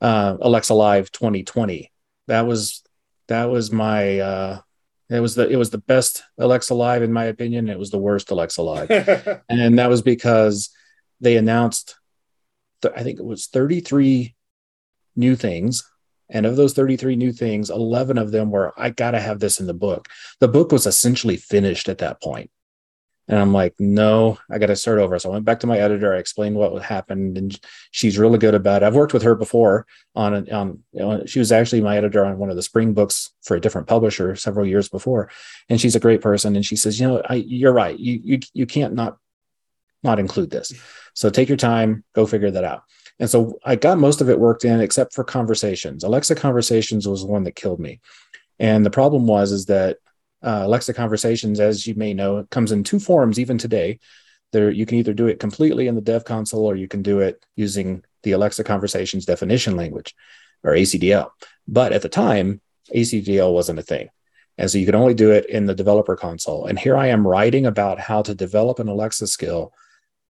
uh, 0.00 0.36
Alexa 0.40 0.74
Live 0.74 1.12
2020. 1.12 1.92
That 2.26 2.46
was 2.46 2.82
that 3.28 3.44
was 3.44 3.70
my 3.70 4.18
uh, 4.18 4.60
it 5.08 5.20
was 5.20 5.34
the 5.34 5.48
it 5.48 5.56
was 5.56 5.70
the 5.70 5.78
best 5.78 6.22
Alexa 6.38 6.74
Live 6.74 7.02
in 7.02 7.12
my 7.12 7.24
opinion. 7.24 7.68
It 7.68 7.78
was 7.78 7.90
the 7.90 7.98
worst 7.98 8.30
Alexa 8.30 8.62
Live, 8.62 8.90
and 9.48 9.78
that 9.78 9.88
was 9.88 10.02
because 10.02 10.70
they 11.20 11.36
announced. 11.36 11.96
Th- 12.82 12.94
I 12.96 13.02
think 13.02 13.18
it 13.18 13.24
was 13.24 13.46
33 13.46 14.34
new 15.16 15.36
things. 15.36 15.88
And 16.30 16.46
of 16.46 16.56
those 16.56 16.74
33 16.74 17.16
new 17.16 17.32
things, 17.32 17.70
11 17.70 18.16
of 18.16 18.30
them 18.30 18.50
were, 18.50 18.72
I 18.76 18.90
got 18.90 19.12
to 19.12 19.20
have 19.20 19.40
this 19.40 19.60
in 19.60 19.66
the 19.66 19.74
book. 19.74 20.08
The 20.38 20.48
book 20.48 20.72
was 20.72 20.86
essentially 20.86 21.36
finished 21.36 21.88
at 21.88 21.98
that 21.98 22.22
point. 22.22 22.50
And 23.30 23.38
I'm 23.38 23.52
like, 23.52 23.74
no, 23.78 24.38
I 24.50 24.58
got 24.58 24.66
to 24.66 24.76
start 24.76 24.98
over. 24.98 25.16
So 25.20 25.30
I 25.30 25.32
went 25.34 25.44
back 25.44 25.60
to 25.60 25.68
my 25.68 25.78
editor. 25.78 26.12
I 26.12 26.18
explained 26.18 26.56
what 26.56 26.82
happened, 26.82 27.38
and 27.38 27.60
she's 27.92 28.18
really 28.18 28.38
good 28.38 28.56
about 28.56 28.82
it. 28.82 28.86
I've 28.86 28.96
worked 28.96 29.12
with 29.12 29.22
her 29.22 29.36
before 29.36 29.86
on, 30.16 30.50
on 30.50 30.82
you 30.92 31.00
know, 31.00 31.24
she 31.26 31.38
was 31.38 31.52
actually 31.52 31.80
my 31.80 31.96
editor 31.96 32.24
on 32.24 32.38
one 32.38 32.50
of 32.50 32.56
the 32.56 32.62
spring 32.62 32.92
books 32.92 33.30
for 33.42 33.56
a 33.56 33.60
different 33.60 33.86
publisher 33.86 34.34
several 34.34 34.66
years 34.66 34.88
before. 34.88 35.30
And 35.68 35.80
she's 35.80 35.94
a 35.94 36.00
great 36.00 36.20
person. 36.20 36.56
And 36.56 36.66
she 36.66 36.74
says, 36.74 36.98
you 36.98 37.06
know, 37.06 37.22
I, 37.28 37.34
you're 37.34 37.72
right. 37.72 37.96
You, 37.96 38.20
you, 38.20 38.40
you 38.52 38.66
can't 38.66 38.94
not, 38.94 39.16
not 40.02 40.18
include 40.18 40.50
this. 40.50 40.72
So 41.14 41.30
take 41.30 41.48
your 41.48 41.56
time, 41.56 42.02
go 42.14 42.26
figure 42.26 42.50
that 42.50 42.64
out. 42.64 42.82
And 43.20 43.28
so 43.28 43.60
I 43.64 43.76
got 43.76 43.98
most 43.98 44.22
of 44.22 44.30
it 44.30 44.40
worked 44.40 44.64
in 44.64 44.80
except 44.80 45.12
for 45.12 45.22
conversations. 45.22 46.02
Alexa 46.02 46.34
conversations 46.34 47.06
was 47.06 47.20
the 47.20 47.28
one 47.28 47.44
that 47.44 47.54
killed 47.54 47.78
me. 47.78 48.00
And 48.58 48.84
the 48.84 48.90
problem 48.90 49.26
was 49.26 49.52
is 49.52 49.66
that 49.66 49.98
uh, 50.42 50.62
Alexa 50.64 50.94
conversations, 50.94 51.60
as 51.60 51.86
you 51.86 51.94
may 51.94 52.14
know, 52.14 52.46
comes 52.50 52.72
in 52.72 52.82
two 52.82 52.98
forms 52.98 53.38
even 53.38 53.58
today. 53.58 54.00
There, 54.52 54.70
you 54.70 54.86
can 54.86 54.98
either 54.98 55.12
do 55.12 55.26
it 55.26 55.38
completely 55.38 55.86
in 55.86 55.94
the 55.94 56.00
dev 56.00 56.24
console 56.24 56.64
or 56.64 56.74
you 56.74 56.88
can 56.88 57.02
do 57.02 57.20
it 57.20 57.44
using 57.56 58.02
the 58.22 58.32
Alexa 58.32 58.64
conversations 58.64 59.26
definition 59.26 59.76
language 59.76 60.14
or 60.64 60.72
ACDL. 60.72 61.30
But 61.68 61.92
at 61.92 62.02
the 62.02 62.08
time, 62.08 62.62
ACDL 62.94 63.52
wasn't 63.52 63.78
a 63.78 63.82
thing. 63.82 64.08
And 64.56 64.70
so 64.70 64.78
you 64.78 64.86
could 64.86 64.94
only 64.94 65.14
do 65.14 65.30
it 65.30 65.46
in 65.46 65.66
the 65.66 65.74
developer 65.74 66.16
console. 66.16 66.66
And 66.66 66.78
here 66.78 66.96
I 66.96 67.08
am 67.08 67.26
writing 67.26 67.66
about 67.66 68.00
how 68.00 68.22
to 68.22 68.34
develop 68.34 68.78
an 68.78 68.88
Alexa 68.88 69.26
skill 69.26 69.72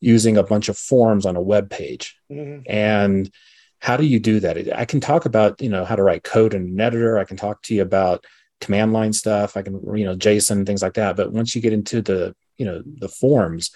using 0.01 0.35
a 0.35 0.43
bunch 0.43 0.67
of 0.67 0.77
forms 0.77 1.25
on 1.25 1.35
a 1.35 1.41
web 1.41 1.69
page. 1.69 2.17
Mm-hmm. 2.29 2.63
And 2.67 3.31
how 3.79 3.97
do 3.97 4.05
you 4.05 4.19
do 4.19 4.39
that? 4.41 4.77
I 4.77 4.85
can 4.85 4.99
talk 4.99 5.25
about, 5.25 5.61
you 5.61 5.69
know, 5.69 5.85
how 5.85 5.95
to 5.95 6.03
write 6.03 6.23
code 6.23 6.53
in 6.53 6.63
an 6.63 6.81
editor. 6.81 7.17
I 7.17 7.23
can 7.23 7.37
talk 7.37 7.61
to 7.63 7.75
you 7.75 7.81
about 7.81 8.25
command 8.59 8.93
line 8.93 9.13
stuff. 9.13 9.55
I 9.55 9.61
can, 9.61 9.73
you 9.95 10.05
know, 10.05 10.15
JSON, 10.15 10.65
things 10.65 10.81
like 10.81 10.95
that. 10.95 11.15
But 11.15 11.31
once 11.31 11.55
you 11.55 11.61
get 11.61 11.73
into 11.73 12.01
the, 12.01 12.35
you 12.57 12.65
know, 12.65 12.83
the 12.85 13.07
forms, 13.07 13.71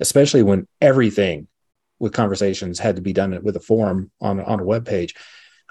especially 0.00 0.42
when 0.42 0.68
everything 0.80 1.48
with 1.98 2.12
conversations 2.12 2.78
had 2.78 2.96
to 2.96 3.02
be 3.02 3.12
done 3.12 3.38
with 3.42 3.56
a 3.56 3.60
form 3.60 4.10
on, 4.20 4.40
on 4.40 4.60
a 4.60 4.64
web 4.64 4.86
page, 4.86 5.14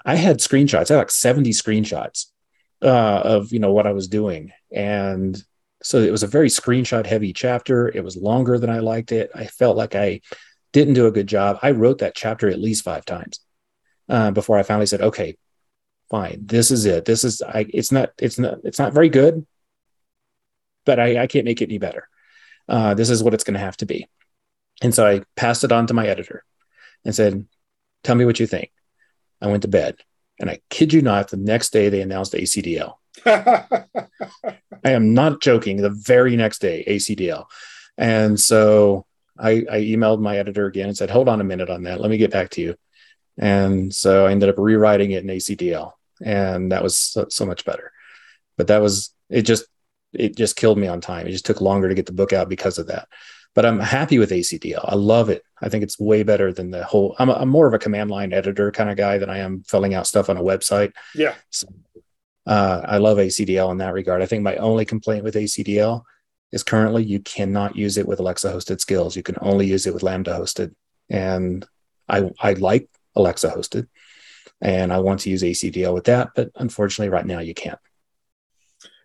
I 0.04 0.16
had 0.16 0.38
screenshots. 0.38 0.90
I 0.90 0.94
had 0.94 1.00
like 1.00 1.10
70 1.10 1.50
screenshots 1.50 2.26
uh, 2.82 3.20
of, 3.24 3.52
you 3.52 3.58
know, 3.58 3.72
what 3.72 3.86
I 3.86 3.92
was 3.92 4.08
doing. 4.08 4.52
And 4.72 5.40
so 5.82 5.98
it 5.98 6.10
was 6.10 6.22
a 6.22 6.28
very 6.28 6.48
screenshot 6.48 7.06
heavy 7.06 7.32
chapter. 7.32 7.88
It 7.88 8.04
was 8.04 8.16
longer 8.16 8.58
than 8.58 8.70
I 8.70 8.78
liked 8.78 9.12
it. 9.12 9.30
I 9.34 9.46
felt 9.46 9.76
like 9.76 9.94
I 9.94 10.20
didn't 10.72 10.94
do 10.94 11.06
a 11.06 11.12
good 11.12 11.26
job. 11.26 11.58
I 11.62 11.72
wrote 11.72 11.98
that 11.98 12.14
chapter 12.14 12.48
at 12.48 12.60
least 12.60 12.84
five 12.84 13.04
times 13.04 13.40
uh, 14.08 14.30
before 14.30 14.58
I 14.58 14.62
finally 14.62 14.86
said, 14.86 15.02
okay, 15.02 15.36
fine, 16.10 16.42
this 16.44 16.70
is 16.70 16.86
it. 16.86 17.04
This 17.04 17.24
is 17.24 17.42
I. 17.42 17.66
It's 17.68 17.92
not. 17.92 18.10
It's 18.18 18.38
not. 18.38 18.58
It's 18.64 18.78
not 18.78 18.92
very 18.92 19.08
good, 19.08 19.46
but 20.84 20.98
I, 20.98 21.22
I 21.22 21.26
can't 21.26 21.44
make 21.44 21.60
it 21.60 21.68
any 21.68 21.78
better. 21.78 22.08
Uh, 22.68 22.94
this 22.94 23.10
is 23.10 23.22
what 23.22 23.34
it's 23.34 23.44
going 23.44 23.54
to 23.54 23.60
have 23.60 23.76
to 23.78 23.86
be. 23.86 24.06
And 24.82 24.94
so 24.94 25.06
I 25.06 25.22
passed 25.36 25.64
it 25.64 25.72
on 25.72 25.86
to 25.88 25.94
my 25.94 26.06
editor 26.06 26.44
and 27.04 27.14
said, 27.14 27.46
tell 28.02 28.14
me 28.14 28.24
what 28.24 28.40
you 28.40 28.46
think. 28.46 28.70
I 29.40 29.48
went 29.48 29.62
to 29.62 29.68
bed, 29.68 29.96
and 30.38 30.48
I 30.48 30.60
kid 30.70 30.92
you 30.92 31.02
not, 31.02 31.28
the 31.28 31.36
next 31.36 31.72
day 31.72 31.88
they 31.88 32.00
announced 32.00 32.32
ACDL. 32.32 32.94
I 34.84 34.90
am 34.90 35.14
not 35.14 35.40
joking. 35.40 35.76
The 35.78 35.90
very 35.90 36.36
next 36.36 36.60
day, 36.60 36.84
ACDL. 36.86 37.46
And 37.96 38.38
so 38.38 39.06
I, 39.38 39.64
I, 39.70 39.80
emailed 39.80 40.20
my 40.20 40.38
editor 40.38 40.66
again 40.66 40.88
and 40.88 40.96
said, 40.96 41.10
hold 41.10 41.28
on 41.28 41.40
a 41.40 41.44
minute 41.44 41.70
on 41.70 41.84
that. 41.84 42.00
Let 42.00 42.10
me 42.10 42.16
get 42.16 42.30
back 42.30 42.50
to 42.50 42.60
you. 42.60 42.76
And 43.38 43.94
so 43.94 44.26
I 44.26 44.30
ended 44.30 44.48
up 44.48 44.58
rewriting 44.58 45.12
it 45.12 45.22
in 45.22 45.30
ACDL. 45.30 45.92
And 46.24 46.72
that 46.72 46.82
was 46.82 46.96
so, 46.96 47.26
so 47.28 47.46
much 47.46 47.64
better. 47.64 47.92
But 48.56 48.68
that 48.68 48.82
was, 48.82 49.14
it 49.28 49.42
just, 49.42 49.64
it 50.12 50.36
just 50.36 50.56
killed 50.56 50.78
me 50.78 50.86
on 50.86 51.00
time. 51.00 51.26
It 51.26 51.32
just 51.32 51.46
took 51.46 51.60
longer 51.60 51.88
to 51.88 51.94
get 51.94 52.06
the 52.06 52.12
book 52.12 52.32
out 52.32 52.48
because 52.48 52.78
of 52.78 52.88
that. 52.88 53.08
But 53.54 53.66
I'm 53.66 53.80
happy 53.80 54.18
with 54.18 54.30
ACDL. 54.30 54.84
I 54.84 54.94
love 54.94 55.28
it. 55.28 55.42
I 55.60 55.68
think 55.68 55.82
it's 55.82 55.98
way 55.98 56.22
better 56.22 56.52
than 56.52 56.70
the 56.70 56.84
whole. 56.84 57.14
I'm, 57.18 57.28
a, 57.28 57.34
I'm 57.34 57.48
more 57.48 57.66
of 57.66 57.74
a 57.74 57.78
command 57.78 58.10
line 58.10 58.32
editor 58.32 58.70
kind 58.72 58.90
of 58.90 58.96
guy 58.96 59.18
than 59.18 59.28
I 59.28 59.38
am 59.38 59.62
filling 59.62 59.94
out 59.94 60.06
stuff 60.06 60.30
on 60.30 60.38
a 60.38 60.42
website. 60.42 60.92
Yeah. 61.14 61.34
So 61.50 61.68
uh, 62.46 62.80
I 62.84 62.98
love 62.98 63.18
ACDL 63.18 63.70
in 63.70 63.78
that 63.78 63.94
regard. 63.94 64.22
I 64.22 64.26
think 64.26 64.42
my 64.42 64.56
only 64.56 64.84
complaint 64.84 65.24
with 65.24 65.34
ACDL 65.34 66.02
is 66.50 66.62
currently 66.62 67.04
you 67.04 67.20
cannot 67.20 67.76
use 67.76 67.96
it 67.96 68.06
with 68.06 68.20
Alexa 68.20 68.52
hosted 68.52 68.80
skills. 68.80 69.16
You 69.16 69.22
can 69.22 69.36
only 69.40 69.66
use 69.66 69.86
it 69.86 69.94
with 69.94 70.02
Lambda 70.02 70.32
hosted. 70.32 70.74
And 71.08 71.64
I, 72.08 72.30
I 72.40 72.54
like 72.54 72.88
Alexa 73.14 73.50
hosted 73.50 73.86
and 74.60 74.92
I 74.92 75.00
want 75.00 75.20
to 75.20 75.30
use 75.30 75.42
ACDL 75.42 75.94
with 75.94 76.04
that, 76.04 76.30
but 76.34 76.50
unfortunately 76.56 77.10
right 77.10 77.26
now 77.26 77.40
you 77.40 77.54
can't. 77.54 77.78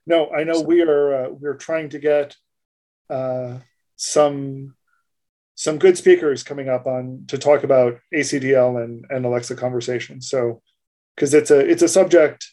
No, 0.05 0.29
I 0.29 0.43
know 0.43 0.59
so. 0.59 0.63
we 0.63 0.81
are 0.81 1.25
uh, 1.25 1.29
we're 1.29 1.57
trying 1.57 1.89
to 1.89 1.99
get 1.99 2.35
uh, 3.09 3.57
some 3.95 4.75
some 5.55 5.79
good 5.79 5.97
speakers 5.97 6.43
coming 6.43 6.69
up 6.69 6.85
on 6.85 7.25
to 7.27 7.37
talk 7.37 7.63
about 7.63 7.99
ACDL 8.13 8.83
and, 8.83 9.05
and 9.09 9.25
Alexa 9.25 9.55
conversations. 9.55 10.29
So 10.29 10.61
because 11.15 11.33
it's 11.33 11.51
a 11.51 11.59
it's 11.59 11.81
a 11.81 11.87
subject 11.87 12.47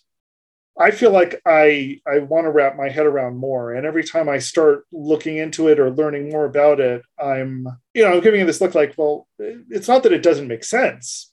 I 0.79 0.91
feel 0.91 1.12
like 1.12 1.41
I 1.47 2.01
I 2.07 2.18
want 2.18 2.47
to 2.47 2.51
wrap 2.51 2.77
my 2.77 2.89
head 2.89 3.07
around 3.07 3.37
more, 3.37 3.72
and 3.72 3.87
every 3.87 4.03
time 4.03 4.29
I 4.29 4.39
start 4.39 4.87
looking 4.91 5.37
into 5.37 5.68
it 5.68 5.79
or 5.79 5.91
learning 5.91 6.31
more 6.31 6.45
about 6.45 6.81
it, 6.81 7.03
I'm 7.18 7.68
you 7.95 8.03
know 8.03 8.20
giving 8.20 8.41
it 8.41 8.47
this 8.47 8.61
look 8.61 8.75
like, 8.75 8.95
well, 8.97 9.29
it's 9.39 9.87
not 9.87 10.03
that 10.03 10.12
it 10.12 10.22
doesn't 10.22 10.49
make 10.49 10.64
sense, 10.64 11.33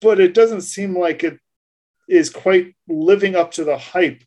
but 0.00 0.18
it 0.18 0.34
doesn't 0.34 0.62
seem 0.62 0.98
like 0.98 1.22
it 1.22 1.38
is 2.08 2.30
quite 2.30 2.74
living 2.88 3.36
up 3.36 3.52
to 3.52 3.64
the 3.64 3.78
hype 3.78 4.24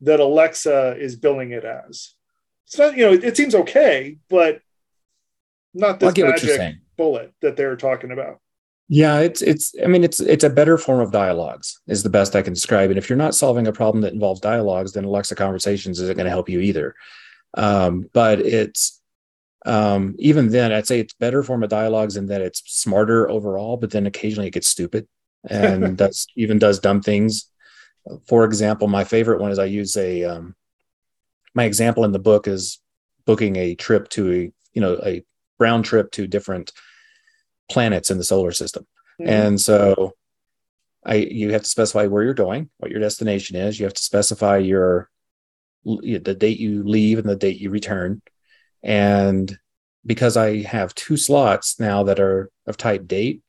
that 0.00 0.20
Alexa 0.20 0.96
is 0.98 1.16
billing 1.16 1.52
it 1.52 1.64
as. 1.64 2.14
it's 2.66 2.78
not 2.78 2.96
you 2.96 3.06
know 3.06 3.12
it 3.12 3.36
seems 3.36 3.54
okay, 3.54 4.18
but 4.28 4.60
not 5.74 6.00
this 6.00 6.16
magic 6.16 6.76
bullet 6.96 7.32
that 7.40 7.56
they're 7.56 7.76
talking 7.76 8.10
about. 8.10 8.40
Yeah, 8.88 9.18
it's 9.18 9.42
it's 9.42 9.74
I 9.82 9.88
mean 9.88 10.04
it's 10.04 10.20
it's 10.20 10.44
a 10.44 10.50
better 10.50 10.78
form 10.78 11.00
of 11.00 11.10
dialogues 11.10 11.80
is 11.88 12.02
the 12.02 12.10
best 12.10 12.36
I 12.36 12.42
can 12.42 12.52
describe. 12.52 12.90
And 12.90 12.98
if 12.98 13.08
you're 13.08 13.16
not 13.16 13.34
solving 13.34 13.66
a 13.66 13.72
problem 13.72 14.02
that 14.02 14.12
involves 14.12 14.40
dialogues, 14.40 14.92
then 14.92 15.04
Alexa 15.04 15.34
Conversations 15.34 15.98
isn't 16.00 16.16
going 16.16 16.26
to 16.26 16.30
help 16.30 16.48
you 16.48 16.60
either. 16.60 16.94
Um, 17.54 18.08
but 18.12 18.40
it's 18.40 19.00
um, 19.64 20.14
even 20.20 20.50
then, 20.50 20.72
I'd 20.72 20.86
say 20.86 21.00
it's 21.00 21.14
better 21.14 21.42
form 21.42 21.64
of 21.64 21.70
dialogues 21.70 22.16
in 22.16 22.26
that 22.26 22.40
it's 22.40 22.62
smarter 22.66 23.28
overall, 23.28 23.76
but 23.76 23.90
then 23.90 24.06
occasionally 24.06 24.46
it 24.48 24.54
gets 24.54 24.68
stupid 24.68 25.08
and 25.50 25.96
does 25.98 26.28
even 26.36 26.60
does 26.60 26.78
dumb 26.78 27.02
things. 27.02 27.50
For 28.28 28.44
example, 28.44 28.86
my 28.86 29.02
favorite 29.02 29.40
one 29.40 29.50
is 29.50 29.58
I 29.58 29.64
use 29.64 29.96
a 29.96 30.22
um, 30.22 30.54
my 31.54 31.64
example 31.64 32.04
in 32.04 32.12
the 32.12 32.20
book 32.20 32.46
is 32.46 32.78
booking 33.24 33.56
a 33.56 33.74
trip 33.74 34.08
to 34.10 34.32
a 34.32 34.52
you 34.74 34.80
know 34.80 35.00
a 35.04 35.24
round 35.58 35.84
trip 35.84 36.12
to 36.12 36.28
different 36.28 36.70
planets 37.68 38.10
in 38.10 38.18
the 38.18 38.24
solar 38.24 38.52
system. 38.52 38.86
Mm-hmm. 39.20 39.30
And 39.30 39.60
so 39.60 40.14
I 41.04 41.14
you 41.14 41.52
have 41.52 41.62
to 41.62 41.68
specify 41.68 42.06
where 42.06 42.22
you're 42.22 42.34
going, 42.34 42.70
what 42.78 42.90
your 42.90 43.00
destination 43.00 43.56
is. 43.56 43.78
You 43.78 43.86
have 43.86 43.94
to 43.94 44.02
specify 44.02 44.58
your 44.58 45.10
the 45.84 46.36
date 46.36 46.58
you 46.58 46.82
leave 46.82 47.18
and 47.18 47.28
the 47.28 47.36
date 47.36 47.60
you 47.60 47.70
return. 47.70 48.22
And 48.82 49.56
because 50.04 50.36
I 50.36 50.62
have 50.62 50.94
two 50.94 51.16
slots 51.16 51.78
now 51.80 52.04
that 52.04 52.20
are 52.20 52.50
of 52.66 52.76
type 52.76 53.06
date, 53.06 53.42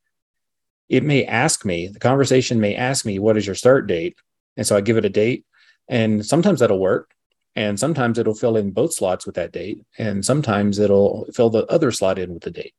it 0.90 1.04
may 1.04 1.26
ask 1.26 1.66
me, 1.66 1.88
the 1.88 2.00
conversation 2.00 2.60
may 2.60 2.76
ask 2.76 3.06
me, 3.06 3.20
what 3.20 3.38
is 3.38 3.46
your 3.46 3.56
start 3.56 3.88
date? 3.88 4.18
And 4.56 4.66
so 4.66 4.76
I 4.76 4.82
give 4.82 4.98
it 4.98 5.06
a 5.06 5.10
date. 5.10 5.46
And 5.88 6.26
sometimes 6.26 6.60
that'll 6.60 6.80
work. 6.80 7.12
And 7.56 7.80
sometimes 7.80 8.20
it'll 8.20 8.36
fill 8.36 8.58
in 8.58 8.72
both 8.72 8.94
slots 8.94 9.26
with 9.26 9.36
that 9.36 9.52
date. 9.52 9.82
And 9.98 10.24
sometimes 10.24 10.80
it'll 10.80 11.26
fill 11.34 11.50
the 11.50 11.66
other 11.66 11.92
slot 11.92 12.20
in 12.20 12.34
with 12.34 12.44
the 12.44 12.52
date. 12.52 12.74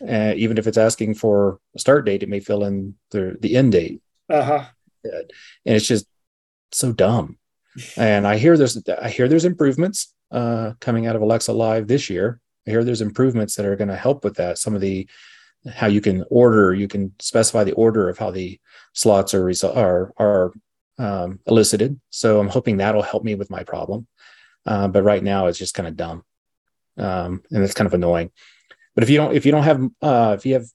Uh, 0.00 0.34
even 0.36 0.58
if 0.58 0.66
it's 0.66 0.78
asking 0.78 1.14
for 1.14 1.58
a 1.74 1.78
start 1.78 2.04
date, 2.06 2.22
it 2.22 2.28
may 2.28 2.40
fill 2.40 2.64
in 2.64 2.94
the, 3.10 3.36
the 3.40 3.56
end 3.56 3.72
date. 3.72 4.00
Uh-huh. 4.28 4.64
And 5.04 5.30
it's 5.64 5.86
just 5.86 6.06
so 6.72 6.92
dumb. 6.92 7.38
And 7.96 8.26
I 8.26 8.36
hear 8.36 8.56
there's 8.56 8.82
I 8.88 9.10
hear 9.10 9.28
there's 9.28 9.44
improvements 9.44 10.14
uh, 10.30 10.72
coming 10.80 11.06
out 11.06 11.16
of 11.16 11.22
Alexa 11.22 11.52
Live 11.52 11.86
this 11.88 12.08
year. 12.08 12.40
I 12.66 12.70
hear 12.70 12.84
there's 12.84 13.00
improvements 13.00 13.56
that 13.56 13.66
are 13.66 13.76
going 13.76 13.88
to 13.88 13.96
help 13.96 14.24
with 14.24 14.36
that. 14.36 14.58
Some 14.58 14.74
of 14.74 14.80
the 14.80 15.08
how 15.72 15.86
you 15.86 16.00
can 16.00 16.24
order, 16.30 16.74
you 16.74 16.88
can 16.88 17.12
specify 17.20 17.64
the 17.64 17.72
order 17.72 18.08
of 18.08 18.18
how 18.18 18.30
the 18.30 18.60
slots 18.92 19.34
are 19.34 19.50
are 19.64 20.12
are 20.18 20.52
um, 20.98 21.40
elicited. 21.46 22.00
So 22.10 22.38
I'm 22.40 22.48
hoping 22.48 22.76
that'll 22.76 23.02
help 23.02 23.24
me 23.24 23.34
with 23.34 23.50
my 23.50 23.64
problem. 23.64 24.06
Uh, 24.66 24.88
but 24.88 25.02
right 25.02 25.22
now 25.22 25.46
it's 25.46 25.58
just 25.58 25.74
kind 25.74 25.88
of 25.88 25.96
dumb, 25.96 26.24
um, 26.96 27.42
and 27.50 27.62
it's 27.62 27.74
kind 27.74 27.86
of 27.86 27.94
annoying. 27.94 28.30
But 28.94 29.04
if 29.04 29.10
you 29.10 29.16
don't 29.16 29.34
if 29.34 29.44
you 29.44 29.52
don't 29.52 29.64
have 29.64 29.82
uh, 30.02 30.34
if 30.38 30.46
you 30.46 30.54
have 30.54 30.66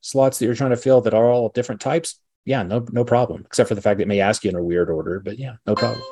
slots 0.00 0.38
that 0.38 0.46
you're 0.46 0.54
trying 0.54 0.70
to 0.70 0.76
fill 0.76 1.00
that 1.02 1.14
are 1.14 1.30
all 1.30 1.48
different 1.50 1.80
types, 1.80 2.20
yeah, 2.44 2.62
no 2.62 2.84
no 2.90 3.04
problem. 3.04 3.44
Except 3.46 3.68
for 3.68 3.74
the 3.74 3.82
fact 3.82 3.98
that 3.98 4.04
it 4.04 4.08
may 4.08 4.20
ask 4.20 4.44
you 4.44 4.50
in 4.50 4.56
a 4.56 4.62
weird 4.62 4.90
order, 4.90 5.20
but 5.20 5.38
yeah, 5.38 5.56
no 5.66 5.74
problem. 5.74 6.02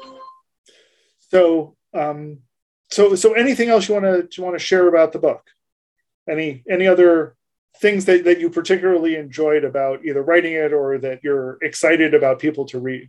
So 1.31 1.77
um, 1.93 2.39
so 2.91 3.15
so 3.15 3.33
anything 3.33 3.69
else 3.69 3.89
you 3.89 3.95
want 3.95 4.05
to 4.05 4.29
you 4.37 4.45
want 4.45 4.55
to 4.55 4.65
share 4.65 4.89
about 4.89 5.13
the 5.13 5.19
book? 5.19 5.43
Any 6.29 6.63
any 6.69 6.87
other 6.87 7.37
things 7.81 8.05
that, 8.07 8.25
that 8.25 8.41
you 8.41 8.51
particularly 8.51 9.17
enjoyed 9.17 9.65
about 9.65 10.05
either 10.05 10.23
writing 10.23 10.55
it 10.55 10.73
or 10.73 10.99
that 10.99 11.21
you're 11.23 11.59
excited 11.63 12.15
about 12.15 12.39
people 12.39 12.65
to 12.67 12.79
read? 12.79 13.09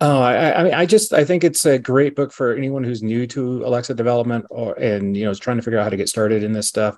Oh, 0.00 0.20
I, 0.20 0.60
I 0.60 0.64
mean, 0.64 0.74
I 0.74 0.86
just 0.86 1.12
I 1.12 1.24
think 1.24 1.44
it's 1.44 1.64
a 1.66 1.78
great 1.78 2.16
book 2.16 2.32
for 2.32 2.54
anyone 2.54 2.82
who's 2.82 3.02
new 3.02 3.26
to 3.28 3.64
Alexa 3.64 3.94
development 3.94 4.44
or 4.50 4.74
and 4.74 5.16
you 5.16 5.24
know 5.24 5.30
is 5.30 5.38
trying 5.38 5.56
to 5.56 5.62
figure 5.62 5.78
out 5.78 5.84
how 5.84 5.90
to 5.90 5.96
get 5.96 6.08
started 6.08 6.42
in 6.42 6.52
this 6.52 6.68
stuff. 6.68 6.96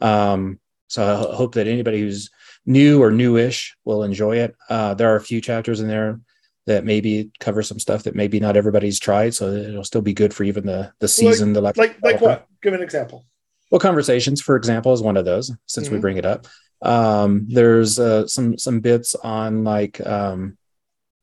Um, 0.00 0.60
so 0.88 1.30
I 1.32 1.34
hope 1.34 1.54
that 1.54 1.66
anybody 1.66 2.00
who's 2.00 2.30
new 2.64 3.02
or 3.02 3.10
newish 3.10 3.76
will 3.84 4.04
enjoy 4.04 4.38
it. 4.38 4.54
Uh, 4.68 4.94
there 4.94 5.12
are 5.12 5.16
a 5.16 5.20
few 5.20 5.40
chapters 5.40 5.80
in 5.80 5.88
there 5.88 6.20
that 6.66 6.84
maybe 6.84 7.30
cover 7.38 7.62
some 7.62 7.78
stuff 7.78 8.04
that 8.04 8.14
maybe 8.14 8.40
not 8.40 8.56
everybody's 8.56 8.98
tried, 8.98 9.34
so 9.34 9.50
it'll 9.52 9.84
still 9.84 10.02
be 10.02 10.14
good 10.14 10.34
for 10.34 10.44
even 10.44 10.66
the 10.66 10.92
the 10.98 11.08
season. 11.08 11.52
like, 11.60 11.76
Like 11.76 11.96
like 12.02 12.20
what? 12.20 12.46
Give 12.62 12.74
an 12.74 12.82
example. 12.82 13.24
Well, 13.70 13.78
conversations, 13.80 14.40
for 14.40 14.56
example, 14.56 14.92
is 14.92 15.02
one 15.02 15.16
of 15.16 15.24
those. 15.24 15.52
Since 15.66 15.86
mm-hmm. 15.86 15.96
we 15.96 16.00
bring 16.00 16.16
it 16.18 16.26
up, 16.26 16.46
um, 16.82 17.46
there's 17.48 17.98
uh, 17.98 18.26
some 18.26 18.58
some 18.58 18.80
bits 18.80 19.14
on 19.14 19.64
like 19.64 20.04
um, 20.04 20.58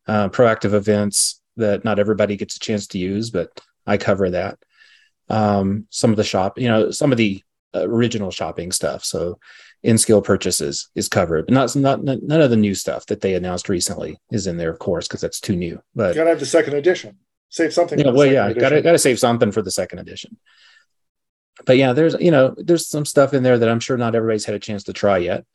uh, 0.07 0.30
proactive 0.30 0.74
events 0.74 1.41
that 1.57 1.84
not 1.84 1.99
everybody 1.99 2.36
gets 2.36 2.55
a 2.55 2.59
chance 2.59 2.88
to 2.88 2.97
use, 2.97 3.30
but 3.30 3.49
I 3.86 3.97
cover 3.97 4.32
that. 4.32 4.57
Um, 5.30 5.88
some 5.89 6.11
of 6.11 6.17
the 6.17 6.24
shop, 6.24 6.59
you 6.59 6.67
know, 6.67 6.91
some 6.91 7.11
of 7.11 7.17
the 7.17 7.43
original 7.76 8.32
shopping 8.32 8.71
stuff. 8.71 9.03
So 9.03 9.39
in 9.84 9.97
skill 9.97 10.21
purchases 10.21 10.89
is 10.95 11.09
covered, 11.09 11.45
but 11.47 11.53
not, 11.53 11.76
not 11.76 12.03
none 12.03 12.41
of 12.41 12.49
the 12.49 12.55
new 12.55 12.76
stuff 12.76 13.05
that 13.07 13.21
they 13.21 13.36
announced 13.36 13.69
recently 13.69 14.17
is 14.32 14.47
in 14.47 14.57
there, 14.57 14.69
of 14.69 14.80
course, 14.80 15.07
because 15.07 15.21
that's 15.21 15.39
too 15.39 15.55
new. 15.55 15.82
But 15.95 16.15
you 16.15 16.21
gotta 16.21 16.32
have 16.32 16.39
the 16.39 16.45
second 16.45 16.76
edition. 16.76 17.17
Save 17.49 17.74
something. 17.74 17.99
Yeah, 17.99 18.11
well, 18.11 18.26
yeah, 18.26 18.51
gotta 18.53 18.82
gotta 18.82 18.97
save 18.97 19.19
something 19.19 19.51
for 19.51 19.61
the 19.61 19.71
second 19.71 19.99
edition. 19.99 20.38
But 21.65 21.78
yeah, 21.78 21.93
there's 21.93 22.15
you 22.19 22.32
know 22.32 22.55
there's 22.57 22.88
some 22.88 23.05
stuff 23.05 23.34
in 23.34 23.43
there 23.43 23.57
that 23.57 23.69
I'm 23.69 23.80
sure 23.80 23.97
not 23.97 24.15
everybody's 24.15 24.45
had 24.45 24.55
a 24.55 24.59
chance 24.59 24.84
to 24.86 24.93
try 24.93 25.19
yet. 25.19 25.45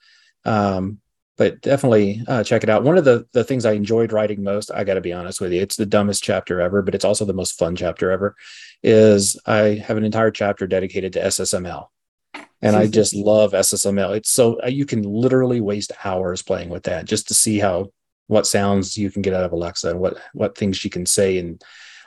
Um, 0.44 1.00
but 1.38 1.60
definitely 1.60 2.22
uh, 2.26 2.42
check 2.44 2.64
it 2.64 2.68
out. 2.68 2.82
One 2.82 2.98
of 2.98 3.04
the 3.04 3.26
the 3.32 3.44
things 3.44 3.64
I 3.64 3.72
enjoyed 3.72 4.12
writing 4.12 4.42
most, 4.42 4.70
I 4.72 4.84
got 4.84 4.94
to 4.94 5.00
be 5.00 5.12
honest 5.12 5.40
with 5.40 5.52
you, 5.52 5.62
it's 5.62 5.76
the 5.76 5.86
dumbest 5.86 6.22
chapter 6.22 6.60
ever, 6.60 6.82
but 6.82 6.94
it's 6.94 7.04
also 7.04 7.24
the 7.24 7.32
most 7.32 7.58
fun 7.58 7.76
chapter 7.76 8.10
ever. 8.10 8.36
Is 8.82 9.40
I 9.46 9.82
have 9.86 9.96
an 9.96 10.04
entire 10.04 10.30
chapter 10.30 10.66
dedicated 10.66 11.14
to 11.14 11.20
SSML, 11.22 11.86
and 12.62 12.76
I 12.76 12.86
just 12.86 13.14
love 13.14 13.52
SSML. 13.52 14.16
It's 14.16 14.30
so 14.30 14.60
uh, 14.62 14.68
you 14.68 14.86
can 14.86 15.02
literally 15.02 15.60
waste 15.60 15.92
hours 16.04 16.42
playing 16.42 16.68
with 16.68 16.84
that 16.84 17.04
just 17.04 17.28
to 17.28 17.34
see 17.34 17.58
how 17.58 17.92
what 18.26 18.46
sounds 18.46 18.98
you 18.98 19.10
can 19.10 19.22
get 19.22 19.34
out 19.34 19.44
of 19.44 19.52
Alexa 19.52 19.90
and 19.90 20.00
what 20.00 20.18
what 20.32 20.56
things 20.56 20.76
she 20.76 20.90
can 20.90 21.06
say, 21.06 21.38
and 21.38 21.62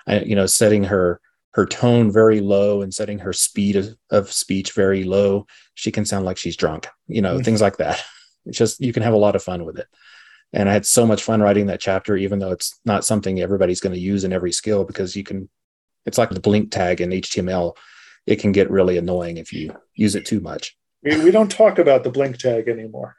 you 0.07 0.36
know, 0.36 0.45
setting 0.45 0.84
her 0.86 1.19
her 1.53 1.65
tone 1.65 2.11
very 2.11 2.39
low 2.39 2.82
and 2.82 2.93
setting 2.93 3.19
her 3.19 3.34
speed 3.34 3.76
of, 3.76 3.95
of 4.09 4.32
speech 4.32 4.72
very 4.74 5.03
low. 5.03 5.45
She 5.74 5.91
can 5.91 6.05
sound 6.05 6.26
like 6.26 6.38
she's 6.38 6.55
drunk, 6.55 6.88
you 7.07 7.22
know, 7.22 7.36
mm-hmm. 7.36 7.43
things 7.43 7.61
like 7.61 7.78
that. 7.78 8.03
It's 8.47 8.57
just 8.57 8.82
you 8.82 8.91
can 8.91 9.03
have 9.03 9.13
a 9.13 9.17
lot 9.17 9.36
of 9.36 9.43
fun 9.43 9.65
with 9.65 9.78
it. 9.78 9.86
And 10.51 10.67
I 10.67 10.74
had 10.74 10.84
so 10.84 11.05
much 11.05 11.22
fun 11.22 11.43
writing 11.43 11.67
that 11.67 11.80
chapter, 11.80 12.17
even 12.17 12.39
though 12.39 12.49
it's 12.49 12.80
not 12.86 13.05
something 13.05 13.39
everybody's 13.39 13.80
going 13.80 13.93
to 13.93 14.01
use 14.01 14.24
in 14.24 14.34
every 14.34 14.51
skill 14.51 14.84
because 14.84 15.15
you 15.15 15.24
can, 15.24 15.47
it's 16.07 16.17
like 16.17 16.32
the 16.32 16.39
blink 16.39 16.72
tag 16.72 17.01
in 17.01 17.11
HTML. 17.11 17.76
It 18.26 18.39
can 18.39 18.51
get 18.51 18.69
really 18.69 18.97
annoying 18.97 19.38
if 19.38 19.51
you 19.51 19.76
use 19.95 20.15
it 20.15 20.26
too 20.26 20.39
much. 20.39 20.78
We, 21.03 21.24
we 21.24 21.32
don't 21.32 21.51
talk 21.51 21.80
about 21.80 22.03
the 22.03 22.11
blink 22.11 22.38
tag 22.38 22.67
anymore. 22.67 23.15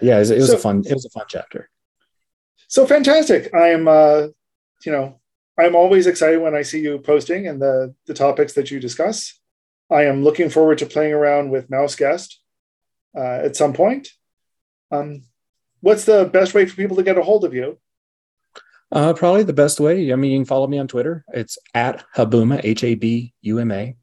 yeah, 0.00 0.16
it 0.16 0.20
was, 0.20 0.30
it 0.30 0.38
was 0.38 0.50
so, 0.50 0.56
a 0.56 0.58
fun, 0.58 0.82
it 0.86 0.94
was 0.94 1.04
a 1.04 1.10
fun 1.10 1.26
chapter. 1.28 1.68
So 2.68 2.86
fantastic. 2.86 3.52
I'm, 3.54 3.88
uh, 3.88 4.28
you 4.84 4.92
know, 4.92 5.20
I'm 5.58 5.74
always 5.74 6.06
excited 6.06 6.40
when 6.40 6.54
I 6.54 6.62
see 6.62 6.80
you 6.80 6.98
posting 6.98 7.46
and 7.46 7.60
the, 7.60 7.94
the 8.06 8.14
topics 8.14 8.54
that 8.54 8.70
you 8.70 8.80
discuss. 8.80 9.38
I 9.90 10.04
am 10.04 10.24
looking 10.24 10.48
forward 10.48 10.78
to 10.78 10.86
playing 10.86 11.12
around 11.12 11.50
with 11.50 11.68
MouseGuest 11.68 12.36
uh, 13.16 13.40
at 13.44 13.56
some 13.56 13.74
point. 13.74 14.08
Um, 14.90 15.24
what's 15.80 16.04
the 16.04 16.24
best 16.24 16.54
way 16.54 16.64
for 16.64 16.76
people 16.76 16.96
to 16.96 17.02
get 17.02 17.18
a 17.18 17.22
hold 17.22 17.44
of 17.44 17.52
you? 17.52 17.78
Uh, 18.92 19.14
probably 19.14 19.42
the 19.42 19.54
best 19.54 19.80
way. 19.80 20.12
I 20.12 20.16
mean, 20.16 20.32
you 20.32 20.38
can 20.38 20.44
follow 20.44 20.66
me 20.66 20.78
on 20.78 20.86
Twitter. 20.86 21.24
It's 21.32 21.56
at 21.72 22.04
Habuma, 22.14 22.60
H 22.62 22.84
A 22.84 22.94
B 22.94 23.32
U 23.40 23.58
M 23.58 23.72
A, 23.72 23.96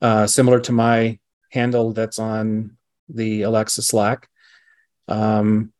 uh, 0.00 0.26
similar 0.26 0.58
to 0.60 0.72
my 0.72 1.20
handle 1.50 1.92
that's 1.92 2.18
on 2.18 2.76
the 3.08 3.42
Alexa 3.42 3.82
Slack. 3.82 4.28
Um, 5.06 5.72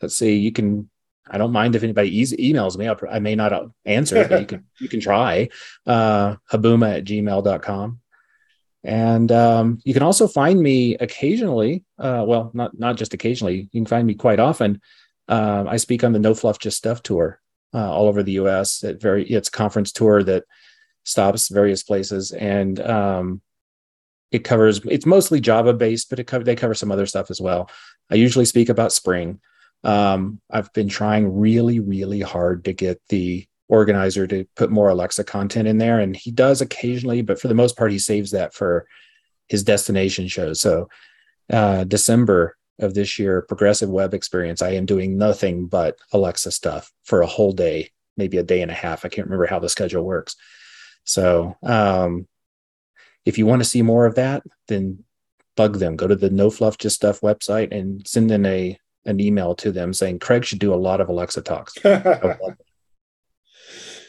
let's 0.00 0.14
see, 0.14 0.36
you 0.36 0.52
can. 0.52 0.88
I 1.30 1.36
don't 1.38 1.52
mind 1.52 1.74
if 1.74 1.82
anybody 1.82 2.20
e- 2.20 2.52
emails 2.52 2.78
me. 2.78 2.86
I'll, 2.86 2.96
i 3.10 3.18
may 3.18 3.34
not 3.34 3.52
answer, 3.84 4.26
but 4.28 4.40
you 4.40 4.46
can 4.46 4.64
you 4.80 4.88
can 4.88 5.00
try. 5.00 5.48
Uh, 5.84 6.36
Habuma 6.52 6.98
at 6.98 7.04
gmail.com. 7.04 8.00
And 8.84 9.32
um, 9.32 9.80
you 9.84 9.92
can 9.92 10.04
also 10.04 10.28
find 10.28 10.60
me 10.60 10.94
occasionally. 10.94 11.84
Uh, 11.98 12.24
well, 12.24 12.52
not 12.54 12.78
not 12.78 12.96
just 12.96 13.12
occasionally. 13.12 13.68
You 13.72 13.80
can 13.80 13.86
find 13.86 14.06
me 14.06 14.14
quite 14.14 14.38
often. 14.38 14.80
Uh, 15.26 15.64
I 15.66 15.78
speak 15.78 16.04
on 16.04 16.12
the 16.12 16.20
No 16.20 16.32
Fluff 16.32 16.60
Just 16.60 16.76
Stuff 16.76 17.02
tour 17.02 17.40
uh, 17.74 17.90
all 17.90 18.08
over 18.08 18.22
the 18.22 18.32
U.S. 18.32 18.84
At 18.84 19.00
very, 19.00 19.24
it's 19.24 19.48
conference 19.48 19.92
tour 19.92 20.22
that 20.24 20.44
stops 21.04 21.48
various 21.48 21.82
places, 21.82 22.32
and 22.32 22.80
um, 22.80 23.40
it 24.30 24.44
covers. 24.44 24.80
It's 24.84 25.06
mostly 25.06 25.40
Java 25.40 25.72
based, 25.72 26.10
but 26.10 26.18
it 26.18 26.26
co- 26.26 26.42
they 26.42 26.56
cover 26.56 26.74
some 26.74 26.92
other 26.92 27.06
stuff 27.06 27.30
as 27.30 27.40
well. 27.40 27.70
I 28.10 28.14
usually 28.14 28.44
speak 28.44 28.68
about 28.68 28.92
Spring. 28.92 29.40
Um, 29.84 30.40
I've 30.50 30.72
been 30.72 30.88
trying 30.88 31.38
really, 31.38 31.80
really 31.80 32.20
hard 32.20 32.64
to 32.64 32.72
get 32.72 33.00
the 33.08 33.46
organizer 33.68 34.26
to 34.26 34.46
put 34.56 34.70
more 34.70 34.88
Alexa 34.88 35.24
content 35.24 35.68
in 35.68 35.78
there. 35.78 36.00
And 36.00 36.16
he 36.16 36.30
does 36.30 36.60
occasionally, 36.60 37.22
but 37.22 37.40
for 37.40 37.48
the 37.48 37.54
most 37.54 37.76
part, 37.76 37.92
he 37.92 37.98
saves 37.98 38.30
that 38.32 38.54
for 38.54 38.86
his 39.48 39.62
destination 39.62 40.26
shows. 40.28 40.60
So, 40.60 40.88
uh, 41.50 41.84
December 41.84 42.56
of 42.78 42.94
this 42.94 43.18
year, 43.18 43.42
Progressive 43.42 43.88
Web 43.88 44.14
Experience, 44.14 44.62
I 44.62 44.70
am 44.70 44.86
doing 44.86 45.16
nothing 45.18 45.66
but 45.66 45.98
Alexa 46.12 46.52
stuff 46.52 46.92
for 47.04 47.22
a 47.22 47.26
whole 47.26 47.52
day, 47.52 47.90
maybe 48.16 48.38
a 48.38 48.42
day 48.42 48.62
and 48.62 48.70
a 48.70 48.74
half. 48.74 49.04
I 49.04 49.08
can't 49.08 49.26
remember 49.26 49.46
how 49.46 49.58
the 49.58 49.68
schedule 49.68 50.04
works. 50.04 50.36
So 51.04 51.56
um, 51.62 52.28
if 53.24 53.38
you 53.38 53.46
want 53.46 53.62
to 53.62 53.68
see 53.68 53.82
more 53.82 54.06
of 54.06 54.14
that, 54.16 54.42
then 54.68 55.04
bug 55.56 55.78
them. 55.78 55.96
Go 55.96 56.06
to 56.06 56.16
the 56.16 56.30
No 56.30 56.50
Fluff 56.50 56.78
Just 56.78 56.96
Stuff 56.96 57.20
website 57.20 57.76
and 57.76 58.06
send 58.06 58.30
in 58.30 58.46
a 58.46 58.78
an 59.04 59.20
email 59.20 59.54
to 59.54 59.72
them 59.72 59.92
saying 59.94 60.18
Craig 60.18 60.44
should 60.44 60.58
do 60.58 60.74
a 60.74 60.76
lot 60.76 61.00
of 61.00 61.08
Alexa 61.08 61.40
talks. 61.42 61.74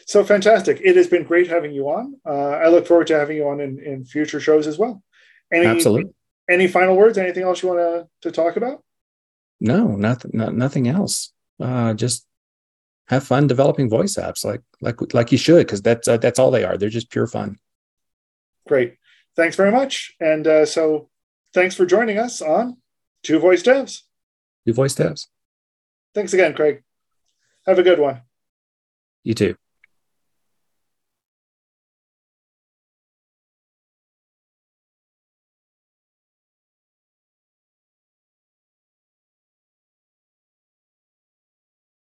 so 0.06 0.24
fantastic! 0.24 0.80
It 0.82 0.96
has 0.96 1.06
been 1.06 1.24
great 1.24 1.48
having 1.48 1.72
you 1.72 1.88
on. 1.88 2.16
Uh, 2.26 2.50
I 2.50 2.68
look 2.68 2.86
forward 2.86 3.06
to 3.08 3.18
having 3.18 3.38
you 3.38 3.48
on 3.48 3.60
in, 3.60 3.78
in 3.78 4.04
future 4.04 4.40
shows 4.40 4.66
as 4.66 4.78
well. 4.78 5.02
Any, 5.52 5.66
Absolutely. 5.66 6.12
Any 6.50 6.66
final 6.66 6.96
words? 6.96 7.16
Anything 7.16 7.44
else 7.44 7.62
you 7.62 7.68
want 7.68 7.80
to, 7.80 8.28
to 8.28 8.34
talk 8.34 8.56
about? 8.56 8.82
No, 9.60 9.94
nothing. 9.96 10.32
Not, 10.34 10.54
nothing 10.54 10.88
else. 10.88 11.32
Uh, 11.60 11.94
just 11.94 12.26
have 13.06 13.24
fun 13.24 13.46
developing 13.46 13.88
voice 13.88 14.16
apps, 14.16 14.44
like 14.44 14.62
like 14.80 15.14
like 15.14 15.30
you 15.30 15.38
should, 15.38 15.66
because 15.66 15.82
that's 15.82 16.08
uh, 16.08 16.16
that's 16.16 16.38
all 16.38 16.50
they 16.50 16.64
are. 16.64 16.76
They're 16.76 16.88
just 16.88 17.10
pure 17.10 17.26
fun. 17.26 17.56
Great. 18.66 18.96
Thanks 19.36 19.56
very 19.56 19.70
much. 19.70 20.14
And 20.20 20.46
uh, 20.46 20.66
so, 20.66 21.08
thanks 21.54 21.74
for 21.74 21.86
joining 21.86 22.18
us 22.18 22.42
on 22.42 22.78
Two 23.22 23.38
Voice 23.38 23.62
Devs. 23.62 24.02
Two 24.66 24.72
Voice 24.72 24.94
Devs. 24.94 25.26
Thanks 26.14 26.32
again, 26.32 26.54
Craig. 26.54 26.82
Have 27.66 27.78
a 27.78 27.84
good 27.84 28.00
one. 28.00 28.22
You 29.22 29.34
too. 29.34 29.56